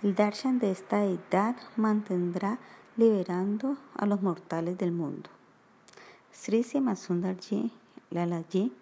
El 0.00 0.14
darshan 0.14 0.60
de 0.60 0.70
esta 0.70 1.00
deidad 1.00 1.56
mantendrá 1.74 2.60
liberando 2.96 3.76
a 3.96 4.06
los 4.06 4.22
mortales 4.22 4.78
del 4.78 4.92
mundo. 4.92 5.28
Sri 6.32 6.62
Sundarji 6.62 7.72
Lalaji, 8.10 8.72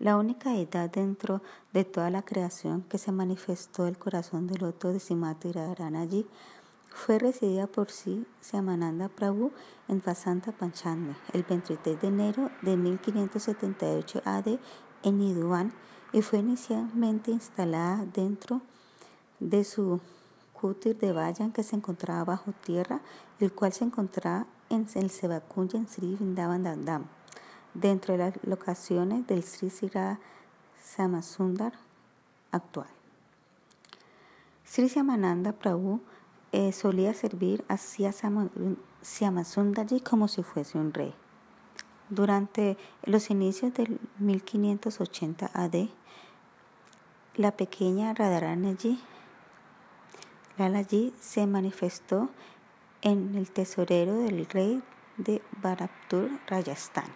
la 0.00 0.16
única 0.16 0.50
deidad 0.50 0.90
dentro 0.90 1.42
de 1.72 1.84
toda 1.84 2.10
la 2.10 2.22
creación 2.22 2.82
que 2.82 2.98
se 2.98 3.12
manifestó 3.12 3.86
el 3.86 3.98
corazón 3.98 4.48
del 4.48 4.62
loto 4.62 4.92
de 4.92 4.98
Simati 4.98 5.52
Radharanaji, 5.52 6.26
fue 6.92 7.20
recibida 7.20 7.68
por 7.68 7.92
sí 7.92 8.26
Siamananda 8.40 9.08
Prabhu 9.08 9.52
en 9.86 10.02
Vasanta 10.04 10.50
Panchami 10.50 11.14
el 11.32 11.44
23 11.44 12.00
de 12.00 12.08
enero 12.08 12.50
de 12.62 12.76
1578 12.76 14.22
AD 14.24 14.58
en 15.04 15.18
Niduan 15.18 15.72
y 16.12 16.22
fue 16.22 16.40
inicialmente 16.40 17.30
instalada 17.30 18.04
dentro 18.12 18.60
de 19.38 19.62
su 19.62 20.00
kutir 20.54 20.98
de 20.98 21.12
Vayan 21.12 21.52
que 21.52 21.62
se 21.62 21.76
encontraba 21.76 22.24
bajo 22.24 22.52
tierra, 22.52 23.02
el 23.40 23.52
cual 23.52 23.72
se 23.72 23.84
encontraba 23.84 24.46
en 24.70 24.86
el 24.94 25.10
Sevakunya 25.10 25.80
en 25.80 25.88
Sri 25.88 26.14
Vrindavan 26.14 26.62
Dandam, 26.62 27.04
dentro 27.74 28.14
de 28.14 28.18
las 28.18 28.32
locaciones 28.44 29.26
del 29.26 29.42
Sri 29.42 29.68
Sira 29.68 30.18
Samasundar 30.82 31.74
actual. 32.50 32.88
Sri 34.64 34.88
Siamananda 34.88 35.52
Prabhu 35.52 36.00
eh, 36.52 36.72
solía 36.72 37.12
servir 37.14 37.64
a 37.68 37.76
Siamasundaji 37.76 40.00
como 40.00 40.28
si 40.28 40.42
fuese 40.42 40.78
un 40.78 40.94
rey. 40.94 41.12
Durante 42.08 42.78
los 43.04 43.28
inicios 43.30 43.74
del 43.74 44.00
1580 44.18 45.50
AD, 45.52 45.88
la 47.36 47.56
pequeña 47.56 48.14
Radharanaji 48.14 49.00
Lalaji 50.56 51.12
se 51.18 51.46
manifestó 51.48 52.28
en 53.02 53.34
el 53.34 53.50
tesorero 53.50 54.18
del 54.18 54.46
rey 54.46 54.82
de 55.16 55.42
Bharaptur, 55.60 56.30
Rajasthan. 56.46 57.12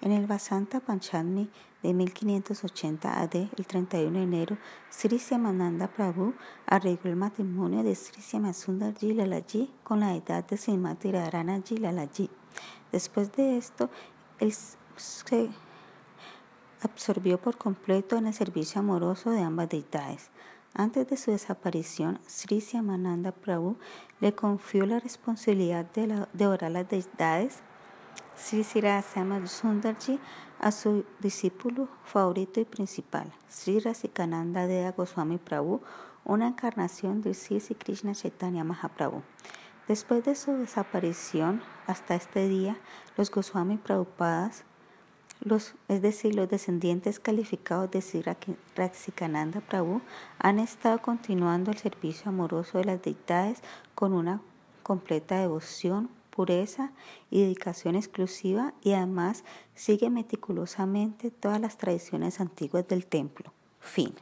En 0.00 0.12
el 0.12 0.26
Vasanta 0.26 0.80
Panchadni 0.80 1.50
de 1.82 1.92
1580 1.92 3.20
AD, 3.20 3.34
el 3.34 3.66
31 3.66 4.18
de 4.18 4.24
enero, 4.24 4.58
Sri 4.90 5.18
Siamananda 5.18 5.88
Prabhu 5.88 6.34
arregló 6.66 7.10
el 7.10 7.16
matrimonio 7.16 7.82
de 7.82 7.94
Sri 7.94 8.22
Siamasundarji 8.22 9.12
Lalaji 9.14 9.68
con 9.82 10.00
la 10.00 10.14
edad 10.14 10.44
de 10.44 10.56
Srimati 10.56 11.10
Radharanaji 11.10 11.78
Lalaji. 11.78 12.30
Después 12.90 13.32
de 13.32 13.58
esto, 13.58 13.90
él 14.38 14.52
se 14.96 15.50
absorbió 16.80 17.40
por 17.40 17.56
completo 17.56 18.16
en 18.16 18.26
el 18.26 18.34
servicio 18.34 18.80
amoroso 18.80 19.30
de 19.30 19.42
ambas 19.42 19.68
deidades. 19.68 20.31
Antes 20.74 21.08
de 21.08 21.16
su 21.16 21.30
desaparición, 21.30 22.18
Sri 22.26 22.60
Siamananda 22.60 23.32
Prabhu 23.32 23.76
le 24.20 24.34
confió 24.34 24.86
la 24.86 25.00
responsabilidad 25.00 25.84
de, 25.92 26.26
de 26.32 26.46
orar 26.46 26.70
las 26.70 26.88
deidades 26.88 27.62
Sri 28.36 28.64
Sirasama 28.64 29.46
Sundarji 29.46 30.18
a 30.58 30.72
su 30.72 31.04
discípulo 31.20 31.88
favorito 32.04 32.60
y 32.60 32.64
principal, 32.64 33.30
Sri 33.48 33.78
Rasikananda 33.78 34.66
Dea 34.66 34.92
Goswami 34.92 35.38
Prabhu, 35.38 35.80
una 36.24 36.48
encarnación 36.48 37.20
de 37.20 37.34
Sri 37.34 37.60
Krishna 37.74 38.14
Chaitanya 38.14 38.64
Mahaprabhu. 38.64 39.22
Después 39.88 40.24
de 40.24 40.34
su 40.34 40.52
desaparición 40.52 41.60
hasta 41.86 42.14
este 42.14 42.48
día, 42.48 42.76
los 43.16 43.30
Goswami 43.30 43.76
Prabhupadas, 43.76 44.64
es 45.88 46.02
decir, 46.02 46.34
los 46.34 46.48
descendientes 46.48 47.18
calificados 47.18 47.90
de 47.90 48.00
Sri 48.00 48.24
Rasikananda 48.76 49.60
Prabhu, 49.60 50.00
han 50.38 50.58
estado 50.58 51.00
continuando 51.02 51.70
el 51.72 51.78
servicio 51.78 52.28
amoroso 52.28 52.78
de 52.78 52.84
las 52.84 53.02
deidades 53.02 53.60
con 53.94 54.12
una 54.12 54.40
completa 54.82 55.40
devoción, 55.40 56.10
pureza 56.30 56.92
y 57.30 57.42
dedicación 57.42 57.96
exclusiva 57.96 58.72
y 58.82 58.92
además 58.92 59.44
sigue 59.74 60.10
meticulosamente 60.10 61.30
todas 61.30 61.60
las 61.60 61.76
tradiciones 61.76 62.40
antiguas 62.40 62.86
del 62.86 63.06
templo. 63.06 63.52
Fin. 63.80 64.14